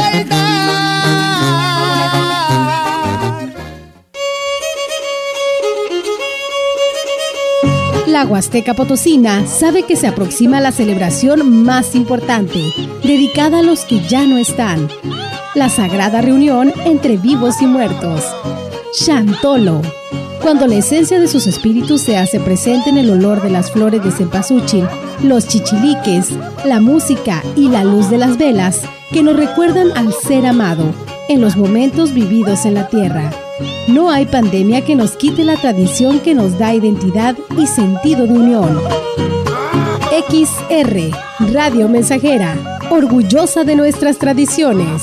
La 8.09 8.25
Huasteca 8.25 8.75
Potosina 8.75 9.47
sabe 9.47 9.85
que 9.85 9.95
se 9.95 10.09
aproxima 10.09 10.61
la 10.61 10.73
celebración 10.73 11.63
más 11.63 11.95
importante, 11.95 12.59
dedicada 13.05 13.61
a 13.61 13.63
los 13.63 13.85
que 13.85 14.01
ya 14.01 14.27
no 14.27 14.37
están, 14.37 14.89
la 15.55 15.69
sagrada 15.69 16.23
reunión 16.23 16.73
entre 16.85 17.19
vivos 17.19 17.63
y 17.63 17.67
muertos. 17.67 18.25
Chantolo. 18.93 19.83
Cuando 20.43 20.66
la 20.66 20.76
esencia 20.76 21.19
de 21.19 21.28
sus 21.28 21.47
espíritus 21.47 22.02
se 22.02 22.16
hace 22.16 22.38
presente 22.40 22.90
en 22.90 22.99
el 22.99 23.11
olor 23.11 23.43
de 23.43 23.50
las 23.50 23.71
flores 23.71 24.02
de 24.02 24.11
cempasúchil, 24.11 24.87
los 25.23 25.49
chichiliques, 25.49 26.31
la 26.64 26.81
música 26.81 27.43
y 27.57 27.69
la 27.69 27.85
luz 27.85 28.11
de 28.11 28.19
las 28.19 28.38
velas 28.38 28.83
que 29.12 29.23
nos 29.23 29.37
recuerdan 29.37 29.88
al 29.97 30.12
ser 30.12 30.47
amado 30.47 30.95
en 31.28 31.40
los 31.40 31.57
momentos 31.57 32.12
vividos 32.12 32.64
en 32.64 32.75
la 32.75 32.88
tierra. 32.88 33.31
No 33.88 34.11
hay 34.11 34.26
pandemia 34.26 34.85
que 34.85 34.95
nos 34.95 35.16
quite 35.16 35.45
la 35.45 35.57
tradición 35.57 36.21
que 36.21 36.35
nos 36.35 36.59
da 36.59 36.75
identidad 36.75 37.37
y 37.57 37.66
sentido 37.66 38.26
de 38.26 38.35
unión. 38.35 38.81
XR, 40.11 41.11
Radio 41.52 41.88
Mensajera, 41.88 42.78
orgullosa 42.90 43.64
de 43.64 43.76
nuestras 43.76 44.19
tradiciones. 44.19 45.02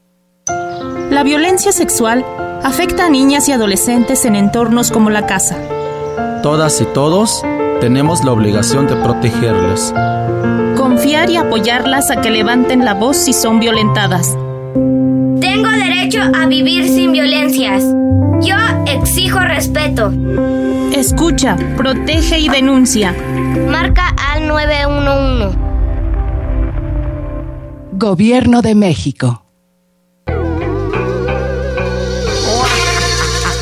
La 1.11 1.23
violencia 1.23 1.73
sexual 1.73 2.25
afecta 2.63 3.07
a 3.07 3.09
niñas 3.09 3.49
y 3.49 3.51
adolescentes 3.51 4.23
en 4.23 4.37
entornos 4.37 4.91
como 4.91 5.09
la 5.09 5.25
casa. 5.25 5.57
Todas 6.41 6.79
y 6.79 6.85
todos 6.85 7.43
tenemos 7.81 8.23
la 8.23 8.31
obligación 8.31 8.87
de 8.87 8.95
protegerles. 8.95 9.93
Confiar 10.77 11.29
y 11.29 11.35
apoyarlas 11.35 12.11
a 12.11 12.21
que 12.21 12.31
levanten 12.31 12.85
la 12.85 12.93
voz 12.93 13.17
si 13.17 13.33
son 13.33 13.59
violentadas. 13.59 14.37
Tengo 14.73 15.69
derecho 15.69 16.21
a 16.33 16.45
vivir 16.45 16.87
sin 16.87 17.11
violencias. 17.11 17.83
Yo 18.39 18.55
exijo 18.87 19.41
respeto. 19.41 20.13
Escucha, 20.95 21.57
protege 21.75 22.39
y 22.39 22.47
denuncia. 22.47 23.13
Marca 23.67 24.15
al 24.31 24.47
911. 24.47 25.57
Gobierno 27.91 28.61
de 28.61 28.75
México. 28.75 29.40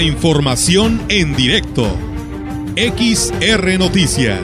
Información 0.00 1.02
en 1.08 1.34
directo. 1.34 1.84
XR 2.76 3.78
Noticias. 3.78 4.40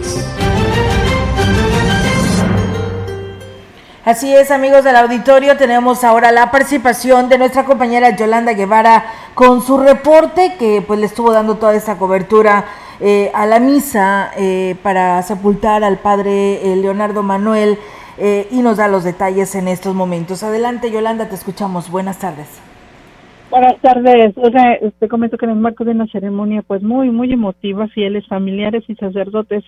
Así 4.04 4.34
es, 4.34 4.50
amigos 4.50 4.82
del 4.82 4.96
auditorio, 4.96 5.56
tenemos 5.56 6.04
ahora 6.04 6.32
la 6.32 6.50
participación 6.50 7.28
de 7.28 7.38
nuestra 7.38 7.64
compañera 7.64 8.16
Yolanda 8.16 8.54
Guevara 8.54 9.04
con 9.34 9.62
su 9.62 9.78
reporte 9.78 10.56
que 10.58 10.82
pues 10.82 10.98
le 10.98 11.06
estuvo 11.06 11.32
dando 11.32 11.56
toda 11.56 11.74
esta 11.74 11.98
cobertura 11.98 12.64
eh, 13.00 13.30
a 13.34 13.44
la 13.44 13.60
misa 13.60 14.30
eh, 14.36 14.76
para 14.82 15.22
sepultar 15.22 15.84
al 15.84 15.98
padre 15.98 16.72
eh, 16.72 16.76
Leonardo 16.76 17.22
Manuel 17.22 17.78
y 18.18 18.62
nos 18.62 18.76
da 18.76 18.86
los 18.86 19.02
detalles 19.02 19.54
en 19.56 19.66
estos 19.66 19.94
momentos. 19.94 20.44
Adelante, 20.44 20.92
Yolanda, 20.92 21.28
te 21.28 21.34
escuchamos. 21.34 21.90
Buenas 21.90 22.18
tardes. 22.18 22.46
Buenas 23.52 23.78
tardes. 23.82 24.32
O 24.38 24.50
sea, 24.50 24.78
te 24.98 25.08
comento 25.08 25.36
que 25.36 25.44
en 25.44 25.50
el 25.50 25.58
marco 25.58 25.84
de 25.84 25.90
una 25.90 26.06
ceremonia 26.06 26.62
pues 26.62 26.82
muy, 26.82 27.10
muy 27.10 27.30
emotiva, 27.30 27.86
fieles, 27.88 28.26
familiares 28.26 28.82
y 28.88 28.94
sacerdotes 28.94 29.62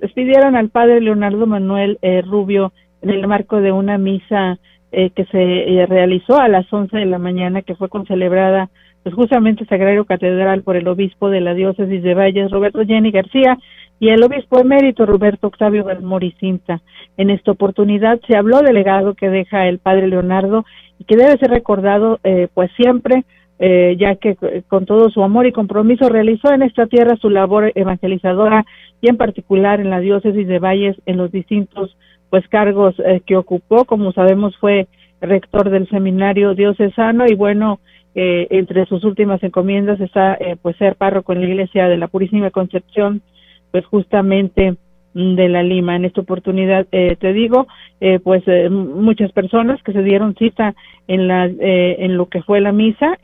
despidieron 0.00 0.56
al 0.56 0.70
padre 0.70 1.00
Leonardo 1.00 1.46
Manuel 1.46 2.00
eh, 2.02 2.20
Rubio 2.22 2.72
en 3.00 3.10
el 3.10 3.28
marco 3.28 3.60
de 3.60 3.70
una 3.70 3.96
misa 3.96 4.58
eh, 4.90 5.10
que 5.10 5.24
se 5.26 5.38
eh, 5.40 5.86
realizó 5.86 6.40
a 6.40 6.48
las 6.48 6.66
11 6.72 6.96
de 6.96 7.06
la 7.06 7.18
mañana, 7.18 7.62
que 7.62 7.76
fue 7.76 7.88
concelebrada 7.88 8.70
pues 9.04 9.14
justamente 9.14 9.64
Sagrario 9.66 10.04
Catedral 10.04 10.64
por 10.64 10.74
el 10.74 10.88
obispo 10.88 11.30
de 11.30 11.40
la 11.40 11.54
diócesis 11.54 12.02
de 12.02 12.14
Valles, 12.14 12.50
Roberto 12.50 12.84
Jenny 12.84 13.12
García, 13.12 13.56
y 14.00 14.10
el 14.10 14.22
obispo 14.22 14.60
emérito 14.60 15.06
Roberto 15.06 15.48
Octavio 15.48 15.84
Moricinta. 16.02 16.80
En 17.16 17.30
esta 17.30 17.52
oportunidad 17.52 18.20
se 18.26 18.36
habló 18.36 18.60
del 18.62 18.74
legado 18.74 19.14
que 19.14 19.28
deja 19.28 19.66
el 19.66 19.78
padre 19.78 20.08
Leonardo 20.08 20.64
y 20.98 21.04
que 21.04 21.16
debe 21.16 21.38
ser 21.38 21.50
recordado 21.50 22.20
eh, 22.22 22.48
pues 22.54 22.70
siempre 22.76 23.24
eh, 23.60 23.96
ya 23.98 24.14
que 24.14 24.36
eh, 24.40 24.62
con 24.68 24.86
todo 24.86 25.10
su 25.10 25.22
amor 25.24 25.46
y 25.46 25.52
compromiso 25.52 26.08
realizó 26.08 26.52
en 26.52 26.62
esta 26.62 26.86
tierra 26.86 27.16
su 27.16 27.28
labor 27.28 27.72
evangelizadora 27.74 28.64
y 29.00 29.08
en 29.08 29.16
particular 29.16 29.80
en 29.80 29.90
la 29.90 29.98
diócesis 29.98 30.46
de 30.46 30.60
Valles 30.60 30.96
en 31.06 31.16
los 31.16 31.32
distintos 31.32 31.96
pues 32.30 32.46
cargos 32.48 32.94
que 33.24 33.36
ocupó 33.36 33.84
como 33.84 34.12
sabemos 34.12 34.54
fue 34.58 34.86
rector 35.20 35.70
del 35.70 35.88
seminario 35.88 36.54
diocesano 36.54 37.24
y 37.26 37.34
bueno 37.34 37.80
entre 38.14 38.84
sus 38.84 39.02
últimas 39.02 39.42
encomiendas 39.42 39.98
está 39.98 40.36
pues 40.60 40.76
ser 40.76 40.96
párroco 40.96 41.32
en 41.32 41.40
la 41.40 41.48
iglesia 41.48 41.88
de 41.88 41.96
la 41.96 42.08
Purísima 42.08 42.50
Concepción 42.50 43.22
pues 43.70 43.84
justamente 43.86 44.76
de 45.14 45.48
la 45.48 45.62
Lima. 45.62 45.96
En 45.96 46.04
esta 46.04 46.20
oportunidad, 46.20 46.86
eh, 46.92 47.16
te 47.18 47.32
digo, 47.32 47.66
eh, 48.00 48.20
pues 48.20 48.42
eh, 48.46 48.68
muchas 48.70 49.32
personas 49.32 49.82
que 49.82 49.92
se 49.92 50.02
dieron 50.02 50.34
cita 50.36 50.74
en, 51.08 51.26
la, 51.26 51.46
en 51.46 52.16
lo 52.16 52.26
que 52.26 52.42
fue 52.42 52.60
la 52.60 52.72
misa, 52.72 53.18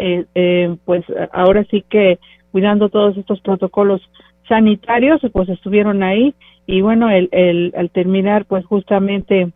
pues 0.84 1.04
ahora 1.32 1.64
sí 1.70 1.84
que 1.88 2.18
cuidando 2.50 2.88
todos 2.88 3.16
estos 3.16 3.40
protocolos 3.40 4.00
sanitarios, 4.48 5.20
pues 5.32 5.48
estuvieron 5.48 6.02
ahí 6.02 6.34
y 6.66 6.80
bueno, 6.80 7.10
el, 7.10 7.28
el, 7.32 7.74
al 7.76 7.90
terminar 7.90 8.46
pues 8.46 8.64
justamente 8.64 9.52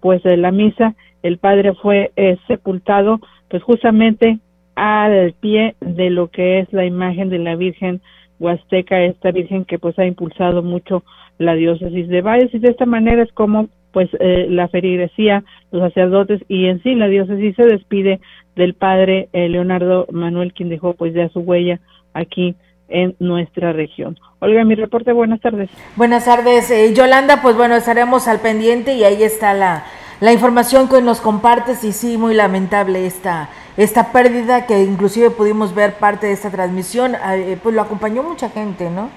pues 0.00 0.22
la 0.24 0.50
misa, 0.50 0.94
el 1.22 1.38
padre 1.38 1.72
fue 1.74 2.10
sepultado 2.48 3.20
pues 3.48 3.62
justamente 3.62 4.40
al 4.74 5.34
pie 5.40 5.76
de 5.80 6.10
lo 6.10 6.28
que 6.28 6.58
es 6.58 6.72
la 6.72 6.84
imagen 6.84 7.28
de 7.28 7.38
la 7.38 7.54
Virgen 7.54 8.00
Huasteca, 8.42 9.00
esta 9.02 9.30
Virgen 9.30 9.64
que 9.64 9.78
pues 9.78 9.98
ha 9.98 10.04
impulsado 10.04 10.62
mucho 10.62 11.04
la 11.38 11.54
diócesis 11.54 12.08
de 12.08 12.20
Valles 12.20 12.52
y 12.52 12.58
de 12.58 12.70
esta 12.70 12.86
manera 12.86 13.22
es 13.22 13.32
como 13.32 13.68
pues 13.92 14.08
eh, 14.20 14.46
la 14.48 14.68
feligresía, 14.68 15.44
los 15.70 15.82
sacerdotes 15.82 16.42
y 16.48 16.66
en 16.66 16.82
sí 16.82 16.94
la 16.94 17.08
diócesis 17.08 17.54
se 17.54 17.64
despide 17.64 18.20
del 18.56 18.74
padre 18.74 19.28
eh, 19.32 19.48
Leonardo 19.48 20.06
Manuel, 20.10 20.52
quien 20.52 20.68
dejó 20.68 20.94
pues 20.94 21.14
ya 21.14 21.28
su 21.28 21.40
huella 21.40 21.80
aquí 22.14 22.56
en 22.88 23.14
nuestra 23.18 23.72
región. 23.72 24.18
Olga, 24.40 24.64
mi 24.64 24.74
reporte, 24.74 25.12
buenas 25.12 25.40
tardes. 25.40 25.70
Buenas 25.96 26.24
tardes, 26.24 26.70
eh, 26.70 26.92
Yolanda, 26.94 27.40
pues 27.42 27.56
bueno, 27.56 27.76
estaremos 27.76 28.28
al 28.28 28.40
pendiente 28.40 28.94
y 28.94 29.04
ahí 29.04 29.22
está 29.22 29.54
la, 29.54 29.84
la 30.22 30.32
información 30.32 30.88
que 30.88 31.02
nos 31.02 31.20
compartes 31.20 31.82
y 31.82 31.90
sí, 31.90 32.16
muy 32.16 32.32
lamentable 32.32 33.06
esta, 33.06 33.48
esta 33.76 34.12
pérdida 34.12 34.66
que 34.68 34.84
inclusive 34.84 35.30
pudimos 35.30 35.74
ver 35.74 35.94
parte 35.94 36.28
de 36.28 36.32
esta 36.32 36.48
transmisión, 36.48 37.16
eh, 37.16 37.58
pues 37.60 37.74
lo 37.74 37.82
acompañó 37.82 38.22
mucha 38.22 38.48
gente, 38.48 38.88
¿no? 38.88 39.10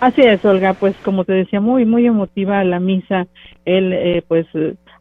Así 0.00 0.22
es, 0.22 0.42
Olga, 0.46 0.72
pues 0.72 0.96
como 1.04 1.26
te 1.26 1.34
decía, 1.34 1.60
muy, 1.60 1.84
muy 1.84 2.06
emotiva 2.06 2.64
la 2.64 2.80
misa, 2.80 3.26
él 3.66 3.92
eh, 3.92 4.24
pues 4.26 4.46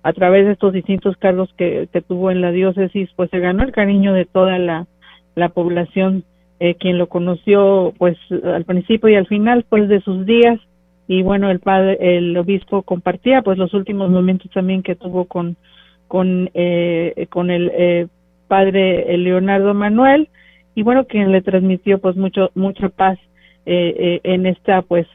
a 0.04 0.12
través 0.12 0.46
de 0.46 0.52
estos 0.52 0.74
distintos 0.74 1.16
cargos 1.16 1.50
que, 1.58 1.88
que 1.94 2.02
tuvo 2.02 2.30
en 2.30 2.42
la 2.42 2.52
diócesis, 2.52 3.10
pues 3.16 3.30
se 3.30 3.40
ganó 3.40 3.64
el 3.64 3.72
cariño 3.72 4.12
de 4.12 4.26
toda 4.26 4.60
la, 4.60 4.88
la 5.36 5.48
población 5.48 6.26
eh, 6.60 6.76
quien 6.76 6.98
lo 6.98 7.08
conoció 7.08 7.94
pues 7.98 8.18
al 8.44 8.66
principio 8.66 9.08
y 9.08 9.16
al 9.16 9.28
final 9.28 9.66
pues 9.70 9.88
de 9.88 10.02
sus 10.02 10.26
días 10.26 10.60
y 11.08 11.22
bueno 11.24 11.50
el 11.50 11.60
padre 11.60 11.98
el 12.18 12.36
obispo 12.38 12.84
compartía 12.84 13.42
pues 13.42 13.58
los 13.58 13.74
últimos 13.74 14.10
momentos 14.10 14.52
también 14.52 14.84
que 14.84 14.96
tuvo 14.96 15.26
con 15.26 15.58
con 16.08 16.50
eh, 16.54 17.28
con 17.30 17.50
el 17.50 17.72
eh, 17.74 18.08
padre 18.48 19.18
Leonardo 19.18 19.74
Manuel 19.74 20.30
y 20.76 20.84
bueno 20.84 21.06
quien 21.06 21.32
le 21.32 21.42
transmitió 21.42 22.00
pues 22.00 22.16
mucho 22.16 22.52
mucha 22.56 22.90
paz 22.90 23.18
en 23.64 24.48
esta 24.48 24.82
pues 24.82 25.06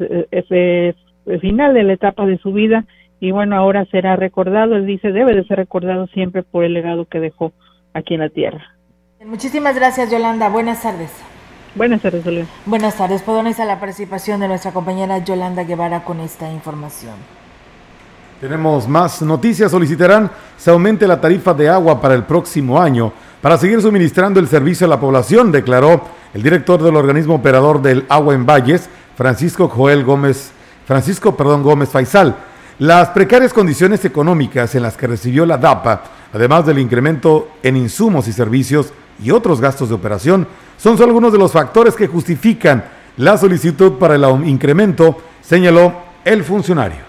final 1.40 1.74
de 1.74 1.82
la 1.82 1.94
etapa 1.94 2.24
de 2.26 2.38
su 2.38 2.52
vida 2.52 2.84
y 3.18 3.32
bueno 3.32 3.56
ahora 3.56 3.84
será 3.86 4.14
recordado 4.16 4.76
él 4.76 4.86
dice 4.86 5.10
debe 5.12 5.34
de 5.34 5.44
ser 5.44 5.56
recordado 5.56 6.06
siempre 6.08 6.42
por 6.42 6.64
el 6.64 6.74
legado 6.74 7.06
que 7.06 7.18
dejó 7.18 7.52
aquí 7.92 8.14
en 8.14 8.20
la 8.20 8.28
tierra. 8.28 8.76
Muchísimas 9.24 9.74
gracias 9.74 10.12
Yolanda. 10.12 10.48
Buenas 10.48 10.82
tardes 10.82 11.35
Buenas 11.76 12.00
tardes, 12.00 12.24
Julián. 12.24 12.48
Buenas 12.64 12.96
tardes. 12.96 13.20
Podemos 13.20 13.60
a 13.60 13.66
la 13.66 13.78
participación 13.78 14.40
de 14.40 14.48
nuestra 14.48 14.72
compañera 14.72 15.18
Yolanda 15.18 15.62
Guevara 15.62 16.04
con 16.04 16.20
esta 16.20 16.50
información. 16.50 17.12
Tenemos 18.40 18.88
más 18.88 19.20
noticias. 19.20 19.72
Solicitarán 19.72 20.30
se 20.56 20.70
aumente 20.70 21.06
la 21.06 21.20
tarifa 21.20 21.52
de 21.52 21.68
agua 21.68 22.00
para 22.00 22.14
el 22.14 22.24
próximo 22.24 22.80
año 22.80 23.12
para 23.42 23.58
seguir 23.58 23.82
suministrando 23.82 24.40
el 24.40 24.48
servicio 24.48 24.86
a 24.86 24.88
la 24.88 24.98
población, 24.98 25.52
declaró 25.52 26.00
el 26.32 26.42
director 26.42 26.82
del 26.82 26.96
organismo 26.96 27.34
operador 27.34 27.82
del 27.82 28.06
agua 28.08 28.32
en 28.32 28.46
Valles, 28.46 28.88
Francisco 29.14 29.68
Joel 29.68 30.02
Gómez, 30.02 30.52
Francisco, 30.86 31.36
perdón, 31.36 31.62
Gómez 31.62 31.90
Faisal. 31.90 32.36
Las 32.78 33.10
precarias 33.10 33.52
condiciones 33.52 34.02
económicas 34.06 34.74
en 34.74 34.82
las 34.82 34.96
que 34.96 35.08
recibió 35.08 35.44
la 35.44 35.58
DAPA, 35.58 36.04
además 36.32 36.64
del 36.64 36.78
incremento 36.78 37.48
en 37.62 37.76
insumos 37.76 38.28
y 38.28 38.32
servicios 38.32 38.94
y 39.22 39.30
otros 39.30 39.60
gastos 39.60 39.88
de 39.88 39.94
operación, 39.94 40.46
son 40.78 40.96
solo 40.96 41.08
algunos 41.08 41.32
de 41.32 41.38
los 41.38 41.52
factores 41.52 41.94
que 41.94 42.06
justifican 42.06 42.84
la 43.16 43.38
solicitud 43.38 43.92
para 43.92 44.16
el 44.16 44.24
incremento, 44.46 45.16
señaló 45.42 45.94
el 46.24 46.44
funcionario. 46.44 47.06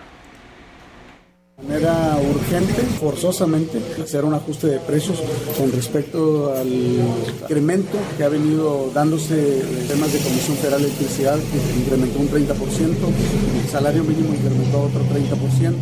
De 1.58 1.64
manera 1.64 2.18
urgente, 2.22 2.82
forzosamente, 3.00 3.82
hacer 4.02 4.24
un 4.24 4.36
ajuste 4.36 4.68
de 4.68 4.80
precios 4.80 5.22
con 5.58 5.72
respecto 5.72 6.54
al 6.56 6.68
incremento 6.68 7.98
que 8.16 8.24
ha 8.24 8.30
venido 8.30 8.92
dándose 8.94 9.62
en 9.62 9.88
temas 9.88 10.14
de 10.14 10.20
Comisión 10.20 10.56
Federal 10.58 10.82
de 10.82 10.88
Electricidad, 10.88 11.36
que 11.36 11.80
incrementó 11.80 12.20
un 12.20 12.30
30%, 12.30 12.54
el 13.64 13.70
salario 13.70 14.04
mínimo 14.04 14.36
incrementó 14.36 14.82
otro 14.82 15.02
30%, 15.02 15.74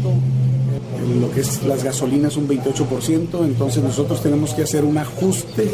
lo 1.20 1.32
que 1.32 1.42
es 1.42 1.62
las 1.64 1.84
gasolinas 1.84 2.38
un 2.38 2.48
28%, 2.48 3.44
entonces 3.44 3.84
nosotros 3.84 4.24
tenemos 4.24 4.54
que 4.54 4.64
hacer 4.64 4.86
un 4.86 4.98
ajuste 4.98 5.70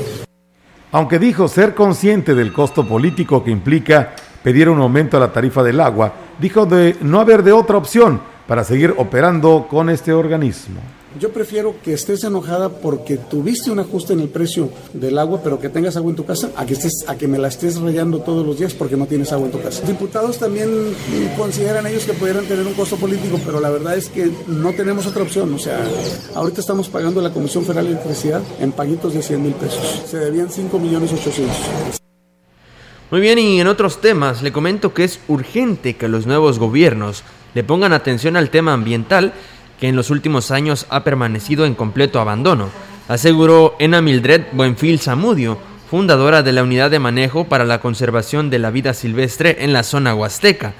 aunque 0.92 1.20
dijo 1.20 1.48
ser 1.48 1.74
consciente 1.74 2.36
del 2.36 2.54
costo 2.54 2.88
político 2.88 3.44
que 3.44 3.52
implica 3.52 4.14
pedir 4.44 4.70
un 4.70 4.80
aumento 4.80 5.18
a 5.18 5.20
la 5.20 5.32
tarifa 5.32 5.64
del 5.64 5.80
agua, 5.80 6.14
dijo 6.40 6.66
de 6.66 6.98
no 7.02 7.20
haber 7.20 7.44
de 7.44 7.52
otra 7.52 7.78
opción 7.78 8.22
para 8.48 8.64
seguir 8.64 8.94
operando 8.98 9.68
con 9.70 9.90
este 9.90 10.14
organismo. 10.14 10.82
Yo 11.20 11.34
prefiero 11.34 11.76
que 11.84 11.94
estés 11.94 12.24
enojada 12.24 12.70
porque 12.70 13.18
tuviste 13.18 13.70
un 13.70 13.80
ajuste 13.80 14.14
en 14.14 14.22
el 14.22 14.30
precio 14.30 14.70
del 14.94 15.18
agua, 15.18 15.42
pero 15.44 15.60
que 15.60 15.68
tengas 15.68 15.98
agua 15.98 16.10
en 16.10 16.16
tu 16.16 16.26
casa, 16.26 16.52
a 16.56 16.66
que 16.66 16.74
estés, 16.74 17.04
a 17.08 17.18
que 17.18 17.28
me 17.28 17.38
la 17.38 17.50
estés 17.50 17.80
rayando 17.82 18.20
todos 18.20 18.46
los 18.46 18.58
días 18.58 18.74
porque 18.74 18.96
no 18.96 19.06
tienes 19.06 19.32
agua 19.34 19.48
en 19.48 19.52
tu 19.52 19.62
casa. 19.62 19.86
Diputados 19.86 20.38
también 20.38 20.70
consideran 21.38 21.86
ellos 21.86 22.06
que 22.06 22.14
pudieran 22.14 22.46
tener 22.46 22.66
un 22.66 22.74
costo 22.74 22.96
político, 22.96 23.40
pero 23.46 23.60
la 23.60 23.70
verdad 23.70 23.98
es 23.98 24.08
que 24.08 24.32
no 24.48 24.72
tenemos 24.72 25.06
otra 25.06 25.24
opción. 25.24 25.54
O 25.54 25.60
sea, 25.60 25.86
ahorita 26.34 26.62
estamos 26.62 26.88
pagando 26.88 27.22
la 27.22 27.32
Comisión 27.32 27.66
Federal 27.66 27.86
de 27.86 27.92
Electricidad 27.92 28.42
en 28.62 28.72
paguitos 28.72 29.14
de 29.14 29.22
100 29.22 29.44
mil 29.44 29.54
pesos. 29.54 30.04
Se 30.06 30.18
debían 30.18 30.50
5 30.50 30.80
millones 30.80 31.12
800. 31.12 32.02
Muy 33.12 33.20
bien, 33.20 33.38
y 33.38 33.60
en 33.60 33.68
otros 33.68 34.00
temas, 34.00 34.42
le 34.42 34.54
comento 34.54 34.94
que 34.94 35.04
es 35.04 35.20
urgente 35.28 35.98
que 35.98 36.08
los 36.08 36.26
nuevos 36.26 36.58
gobiernos 36.58 37.24
le 37.54 37.66
pongan 37.66 37.92
atención 37.92 38.38
al 38.38 38.50
tema 38.50 38.72
ambiental 38.72 39.34
que 39.82 39.90
en 39.90 39.96
los 39.96 40.12
últimos 40.12 40.52
años 40.52 40.86
ha 40.90 41.04
permanecido 41.04 41.66
en 41.66 41.74
completo 41.74 42.22
abandono, 42.22 42.70
aseguró 43.08 43.76
Ena 43.80 44.00
Mildred 44.00 44.44
Buenfil 44.52 45.00
Zamudio, 45.00 45.58
fundadora 45.90 46.44
de 46.44 46.52
la 46.52 46.62
Unidad 46.62 46.92
de 46.92 47.00
Manejo 47.00 47.46
para 47.46 47.66
la 47.66 47.82
Conservación 47.82 48.52
de 48.52 48.60
la 48.60 48.70
Vida 48.70 48.94
Silvestre 48.94 49.58
en 49.62 49.74
la 49.74 49.82
zona 49.82 50.14
huasteca. 50.14 50.74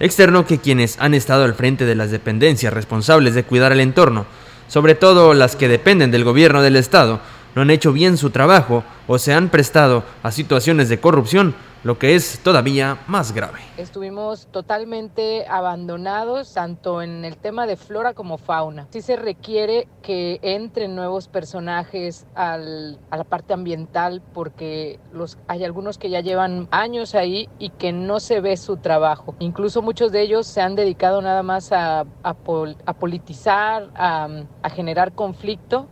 Externo 0.00 0.46
que 0.46 0.56
quienes 0.56 0.96
han 0.98 1.12
estado 1.12 1.44
al 1.44 1.54
frente 1.54 1.84
de 1.84 1.96
las 1.96 2.10
dependencias 2.10 2.72
responsables 2.72 3.34
de 3.34 3.44
cuidar 3.44 3.72
el 3.72 3.80
entorno, 3.80 4.24
sobre 4.68 4.94
todo 4.94 5.34
las 5.34 5.54
que 5.54 5.68
dependen 5.68 6.10
del 6.10 6.24
gobierno 6.24 6.62
del 6.62 6.76
Estado, 6.76 7.20
no 7.54 7.60
han 7.60 7.70
hecho 7.70 7.92
bien 7.92 8.16
su 8.16 8.30
trabajo 8.30 8.84
o 9.06 9.18
se 9.18 9.34
han 9.34 9.50
prestado 9.50 10.02
a 10.22 10.32
situaciones 10.32 10.88
de 10.88 10.98
corrupción 10.98 11.54
lo 11.86 12.00
que 12.00 12.16
es 12.16 12.40
todavía 12.40 12.98
más 13.06 13.32
grave. 13.32 13.60
Estuvimos 13.76 14.48
totalmente 14.48 15.46
abandonados 15.46 16.52
tanto 16.52 17.00
en 17.00 17.24
el 17.24 17.36
tema 17.36 17.64
de 17.68 17.76
flora 17.76 18.12
como 18.12 18.38
fauna. 18.38 18.88
Sí 18.90 19.00
se 19.02 19.14
requiere 19.14 19.86
que 20.02 20.40
entren 20.42 20.96
nuevos 20.96 21.28
personajes 21.28 22.26
al, 22.34 22.98
a 23.10 23.16
la 23.16 23.22
parte 23.22 23.54
ambiental 23.54 24.20
porque 24.34 24.98
los, 25.12 25.38
hay 25.46 25.62
algunos 25.62 25.96
que 25.96 26.10
ya 26.10 26.20
llevan 26.20 26.66
años 26.72 27.14
ahí 27.14 27.48
y 27.60 27.70
que 27.70 27.92
no 27.92 28.18
se 28.18 28.40
ve 28.40 28.56
su 28.56 28.78
trabajo. 28.78 29.36
Incluso 29.38 29.80
muchos 29.80 30.10
de 30.10 30.22
ellos 30.22 30.48
se 30.48 30.60
han 30.60 30.74
dedicado 30.74 31.22
nada 31.22 31.44
más 31.44 31.70
a, 31.70 32.00
a, 32.00 32.06
a 32.24 32.92
politizar, 32.94 33.90
a 33.94 34.70
generar 34.70 35.12
conflicto 35.12 35.86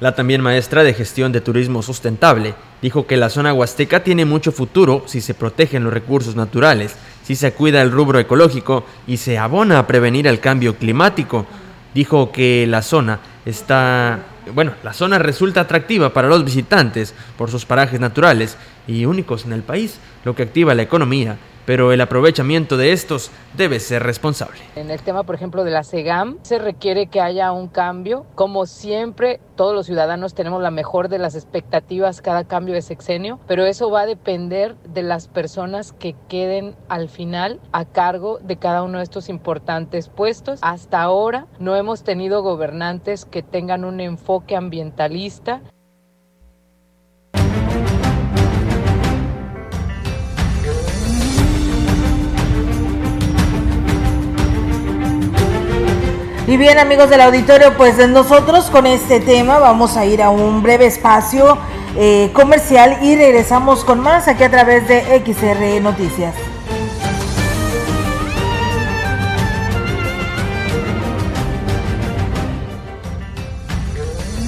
la 0.00 0.14
también 0.14 0.42
maestra 0.42 0.84
de 0.84 0.92
gestión 0.92 1.32
de 1.32 1.40
turismo 1.40 1.82
sustentable 1.82 2.54
dijo 2.82 3.06
que 3.06 3.16
la 3.16 3.30
zona 3.30 3.54
huasteca 3.54 4.04
tiene 4.04 4.24
mucho 4.24 4.52
futuro 4.52 5.04
si 5.06 5.20
se 5.20 5.32
protegen 5.32 5.84
los 5.84 5.92
recursos 5.92 6.36
naturales, 6.36 6.96
si 7.24 7.34
se 7.34 7.52
cuida 7.52 7.80
el 7.80 7.90
rubro 7.90 8.18
ecológico 8.18 8.84
y 9.06 9.16
se 9.16 9.38
abona 9.38 9.78
a 9.78 9.86
prevenir 9.86 10.26
el 10.26 10.40
cambio 10.40 10.76
climático. 10.76 11.46
Dijo 11.94 12.30
que 12.30 12.66
la 12.66 12.82
zona 12.82 13.20
está, 13.46 14.18
bueno, 14.54 14.74
la 14.84 14.92
zona 14.92 15.18
resulta 15.18 15.62
atractiva 15.62 16.12
para 16.12 16.28
los 16.28 16.44
visitantes 16.44 17.14
por 17.38 17.50
sus 17.50 17.64
parajes 17.64 17.98
naturales 17.98 18.58
y 18.86 19.06
únicos 19.06 19.46
en 19.46 19.52
el 19.52 19.62
país, 19.62 19.98
lo 20.24 20.34
que 20.34 20.42
activa 20.42 20.74
la 20.74 20.82
economía 20.82 21.38
pero 21.66 21.92
el 21.92 22.00
aprovechamiento 22.00 22.76
de 22.76 22.92
estos 22.92 23.30
debe 23.56 23.80
ser 23.80 24.02
responsable. 24.02 24.58
En 24.76 24.90
el 24.90 25.02
tema, 25.02 25.24
por 25.24 25.34
ejemplo, 25.34 25.64
de 25.64 25.72
la 25.72 25.82
SEGAM, 25.82 26.38
se 26.42 26.58
requiere 26.58 27.08
que 27.08 27.20
haya 27.20 27.52
un 27.52 27.68
cambio. 27.68 28.24
Como 28.34 28.66
siempre, 28.66 29.40
todos 29.56 29.74
los 29.74 29.86
ciudadanos 29.86 30.34
tenemos 30.34 30.62
la 30.62 30.70
mejor 30.70 31.08
de 31.08 31.18
las 31.18 31.34
expectativas 31.34 32.22
cada 32.22 32.44
cambio 32.44 32.74
de 32.74 32.82
sexenio, 32.82 33.40
pero 33.46 33.66
eso 33.66 33.90
va 33.90 34.02
a 34.02 34.06
depender 34.06 34.76
de 34.84 35.02
las 35.02 35.28
personas 35.28 35.92
que 35.92 36.14
queden 36.28 36.76
al 36.88 37.08
final 37.08 37.60
a 37.72 37.84
cargo 37.84 38.38
de 38.38 38.56
cada 38.56 38.82
uno 38.82 38.98
de 38.98 39.04
estos 39.04 39.28
importantes 39.28 40.08
puestos. 40.08 40.60
Hasta 40.62 41.02
ahora 41.02 41.46
no 41.58 41.74
hemos 41.74 42.04
tenido 42.04 42.42
gobernantes 42.42 43.24
que 43.24 43.42
tengan 43.42 43.84
un 43.84 44.00
enfoque 44.00 44.56
ambientalista 44.56 45.62
Y 56.48 56.56
bien 56.56 56.78
amigos 56.78 57.10
del 57.10 57.22
auditorio, 57.22 57.76
pues 57.76 57.96
nosotros 58.08 58.70
con 58.70 58.86
este 58.86 59.18
tema 59.18 59.58
vamos 59.58 59.96
a 59.96 60.06
ir 60.06 60.22
a 60.22 60.30
un 60.30 60.62
breve 60.62 60.86
espacio 60.86 61.58
eh, 61.96 62.30
comercial 62.32 62.98
y 63.02 63.16
regresamos 63.16 63.84
con 63.84 63.98
más 63.98 64.28
aquí 64.28 64.44
a 64.44 64.50
través 64.50 64.86
de 64.86 65.00
XR 65.24 65.82
Noticias. 65.82 66.55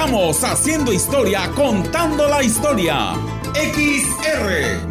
Estamos 0.00 0.42
haciendo 0.44 0.94
historia, 0.94 1.50
contando 1.54 2.26
la 2.26 2.42
historia. 2.42 3.12
XR 3.52 4.88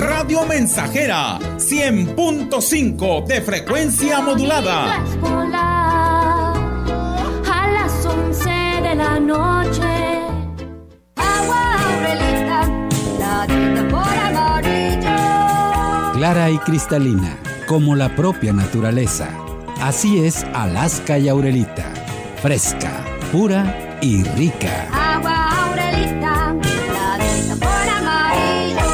Radio 0.00 0.44
Mensajera 0.46 1.38
100.5 1.58 3.24
de 3.24 3.40
frecuencia 3.40 4.20
modulada. 4.20 4.96
A 7.46 7.68
las 7.68 8.04
11 8.04 8.50
de 8.82 8.94
la 8.96 9.20
noche. 9.20 10.22
Agua 11.14 11.76
la 13.20 13.46
por 13.88 14.18
amarillo. 14.18 16.12
Clara 16.14 16.50
y 16.50 16.58
cristalina, 16.58 17.38
como 17.68 17.94
la 17.94 18.08
propia 18.16 18.52
naturaleza. 18.52 19.28
Así 19.80 20.18
es 20.26 20.42
Alaska 20.52 21.16
y 21.16 21.28
Aurelita. 21.28 21.84
Fresca, 22.42 23.04
pura 23.30 23.87
y 24.00 24.22
rica. 24.22 24.88
Agua 24.92 25.66
Aurelita, 25.66 26.54
la 26.92 27.18
de 27.18 27.56
por 27.56 27.88
amarillo. 27.88 28.88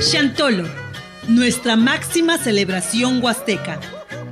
Chantolo, 0.00 0.68
nuestra 1.28 1.76
máxima 1.76 2.38
celebración 2.38 3.22
huasteca. 3.22 3.78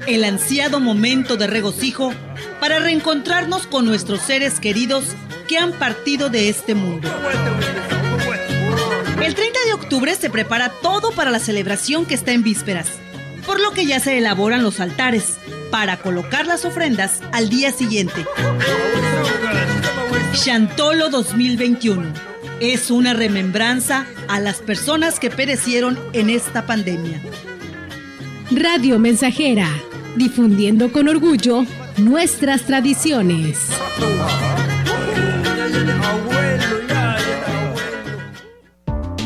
El 0.06 0.24
ansiado 0.24 0.80
momento 0.80 1.36
de 1.36 1.46
regocijo 1.46 2.12
para 2.60 2.78
reencontrarnos 2.78 3.66
con 3.66 3.84
nuestros 3.84 4.20
seres 4.20 4.58
queridos 4.60 5.04
que 5.46 5.58
han 5.58 5.72
partido 5.72 6.30
de 6.30 6.48
este 6.48 6.74
mundo. 6.74 7.08
El 9.22 9.34
30 9.34 9.58
de 9.66 9.74
octubre 9.74 10.14
se 10.14 10.30
prepara 10.30 10.72
todo 10.80 11.10
para 11.10 11.30
la 11.30 11.38
celebración 11.38 12.06
que 12.06 12.14
está 12.14 12.32
en 12.32 12.42
vísperas, 12.42 12.88
por 13.44 13.60
lo 13.60 13.72
que 13.72 13.84
ya 13.84 14.00
se 14.00 14.16
elaboran 14.16 14.62
los 14.62 14.80
altares, 14.80 15.36
para 15.70 15.98
colocar 15.98 16.46
las 16.46 16.64
ofrendas 16.64 17.20
al 17.32 17.48
día 17.48 17.72
siguiente. 17.72 18.24
Chantolo 20.34 21.10
2021 21.10 22.12
es 22.60 22.90
una 22.90 23.12
remembranza 23.14 24.06
a 24.28 24.40
las 24.40 24.56
personas 24.58 25.20
que 25.20 25.30
perecieron 25.30 25.98
en 26.12 26.30
esta 26.30 26.66
pandemia. 26.66 27.20
Radio 28.50 28.98
Mensajera, 28.98 29.68
difundiendo 30.16 30.92
con 30.92 31.08
orgullo 31.08 31.64
nuestras 31.98 32.62
tradiciones. 32.62 33.58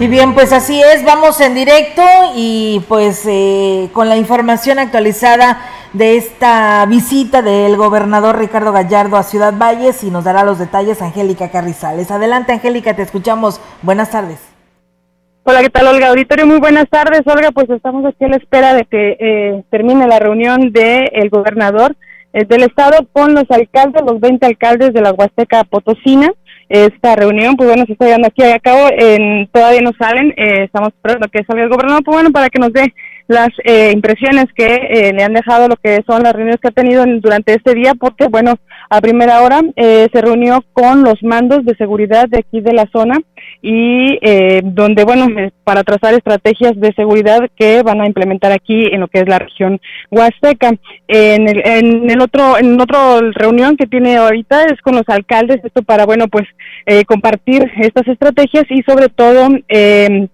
Y 0.00 0.08
bien, 0.08 0.34
pues 0.34 0.52
así 0.52 0.82
es, 0.82 1.04
vamos 1.04 1.40
en 1.40 1.54
directo 1.54 2.02
y 2.34 2.80
pues 2.88 3.24
eh, 3.26 3.88
con 3.92 4.08
la 4.08 4.16
información 4.16 4.78
actualizada 4.80 5.60
de 5.92 6.16
esta 6.16 6.84
visita 6.86 7.40
del 7.42 7.76
gobernador 7.76 8.38
Ricardo 8.38 8.72
Gallardo 8.72 9.16
a 9.16 9.22
Ciudad 9.22 9.54
Valles 9.56 10.02
y 10.02 10.10
nos 10.10 10.24
dará 10.24 10.42
los 10.42 10.58
detalles 10.58 11.02
Angélica 11.02 11.50
Carrizales. 11.50 12.10
Adelante 12.10 12.52
Angélica, 12.52 12.96
te 12.96 13.02
escuchamos. 13.02 13.60
Buenas 13.82 14.10
tardes. 14.10 14.40
Hola, 15.44 15.60
¿qué 15.60 15.70
tal 15.70 15.88
Olga? 15.88 16.08
Auditorio, 16.08 16.46
muy 16.46 16.58
buenas 16.58 16.88
tardes. 16.88 17.22
Olga, 17.26 17.50
pues 17.52 17.68
estamos 17.70 18.04
aquí 18.04 18.24
a 18.24 18.28
la 18.28 18.36
espera 18.36 18.74
de 18.74 18.84
que 18.86 19.16
eh, 19.20 19.64
termine 19.70 20.06
la 20.06 20.18
reunión 20.18 20.72
del 20.72 21.10
el 21.12 21.30
gobernador 21.30 21.96
eh, 22.32 22.44
del 22.44 22.62
estado 22.62 23.06
con 23.12 23.34
los 23.34 23.50
alcaldes, 23.50 24.02
los 24.02 24.18
20 24.20 24.46
alcaldes 24.46 24.94
de 24.94 25.00
la 25.00 25.12
Huasteca 25.12 25.64
Potosina 25.64 26.32
esta 26.72 27.14
reunión, 27.14 27.54
pues 27.54 27.68
bueno, 27.68 27.84
se 27.84 27.92
está 27.92 28.06
llevando 28.06 28.28
aquí 28.28 28.42
a 28.42 28.58
cabo, 28.58 28.88
en, 28.90 29.46
todavía 29.48 29.82
no 29.82 29.90
salen, 29.98 30.32
eh, 30.38 30.64
estamos 30.64 30.88
esperando 30.88 31.28
que 31.28 31.44
salga 31.44 31.64
el 31.64 31.68
gobernador, 31.68 32.02
pues 32.02 32.14
bueno, 32.14 32.30
para 32.32 32.48
que 32.48 32.58
nos 32.58 32.72
dé 32.72 32.94
las 33.32 33.48
eh, 33.64 33.90
impresiones 33.92 34.46
que 34.54 34.66
eh, 34.66 35.12
le 35.12 35.24
han 35.24 35.32
dejado 35.32 35.68
lo 35.68 35.76
que 35.76 36.02
son 36.06 36.22
las 36.22 36.32
reuniones 36.32 36.60
que 36.60 36.68
ha 36.68 36.72
tenido 36.72 37.04
durante 37.20 37.54
este 37.54 37.74
día, 37.74 37.94
porque 37.98 38.28
bueno, 38.28 38.54
a 38.88 39.00
primera 39.00 39.42
hora 39.42 39.60
se 39.76 40.20
reunió 40.20 40.62
con 40.72 41.02
los 41.02 41.22
mandos 41.22 41.64
de 41.64 41.74
seguridad 41.76 42.28
de 42.28 42.40
aquí 42.40 42.60
de 42.60 42.72
la 42.72 42.86
zona 42.92 43.18
y 43.62 44.18
donde, 44.62 45.04
bueno, 45.04 45.26
para 45.64 45.82
trazar 45.82 46.14
estrategias 46.14 46.72
de 46.76 46.92
seguridad 46.92 47.40
que 47.56 47.82
van 47.82 48.00
a 48.00 48.06
implementar 48.06 48.52
aquí 48.52 48.86
en 48.92 49.00
lo 49.00 49.08
que 49.08 49.20
es 49.20 49.28
la 49.28 49.38
región 49.38 49.80
Huasteca. 50.10 50.72
En 51.08 51.48
el, 51.48 51.62
en 51.64 52.10
el 52.10 52.20
otro, 52.20 52.58
en 52.58 52.80
otro 52.80 53.20
reunión 53.32 53.76
que 53.76 53.86
tiene 53.86 54.16
ahorita 54.16 54.64
es 54.64 54.80
con 54.82 54.94
los 54.94 55.08
alcaldes, 55.08 55.64
esto 55.64 55.82
para, 55.82 56.04
bueno, 56.04 56.28
pues 56.28 56.46
eh, 56.86 57.04
compartir 57.04 57.70
estas 57.80 58.06
estrategias 58.08 58.64
y 58.70 58.82
sobre 58.82 59.08
todo 59.08 59.48
eh, 59.68 60.28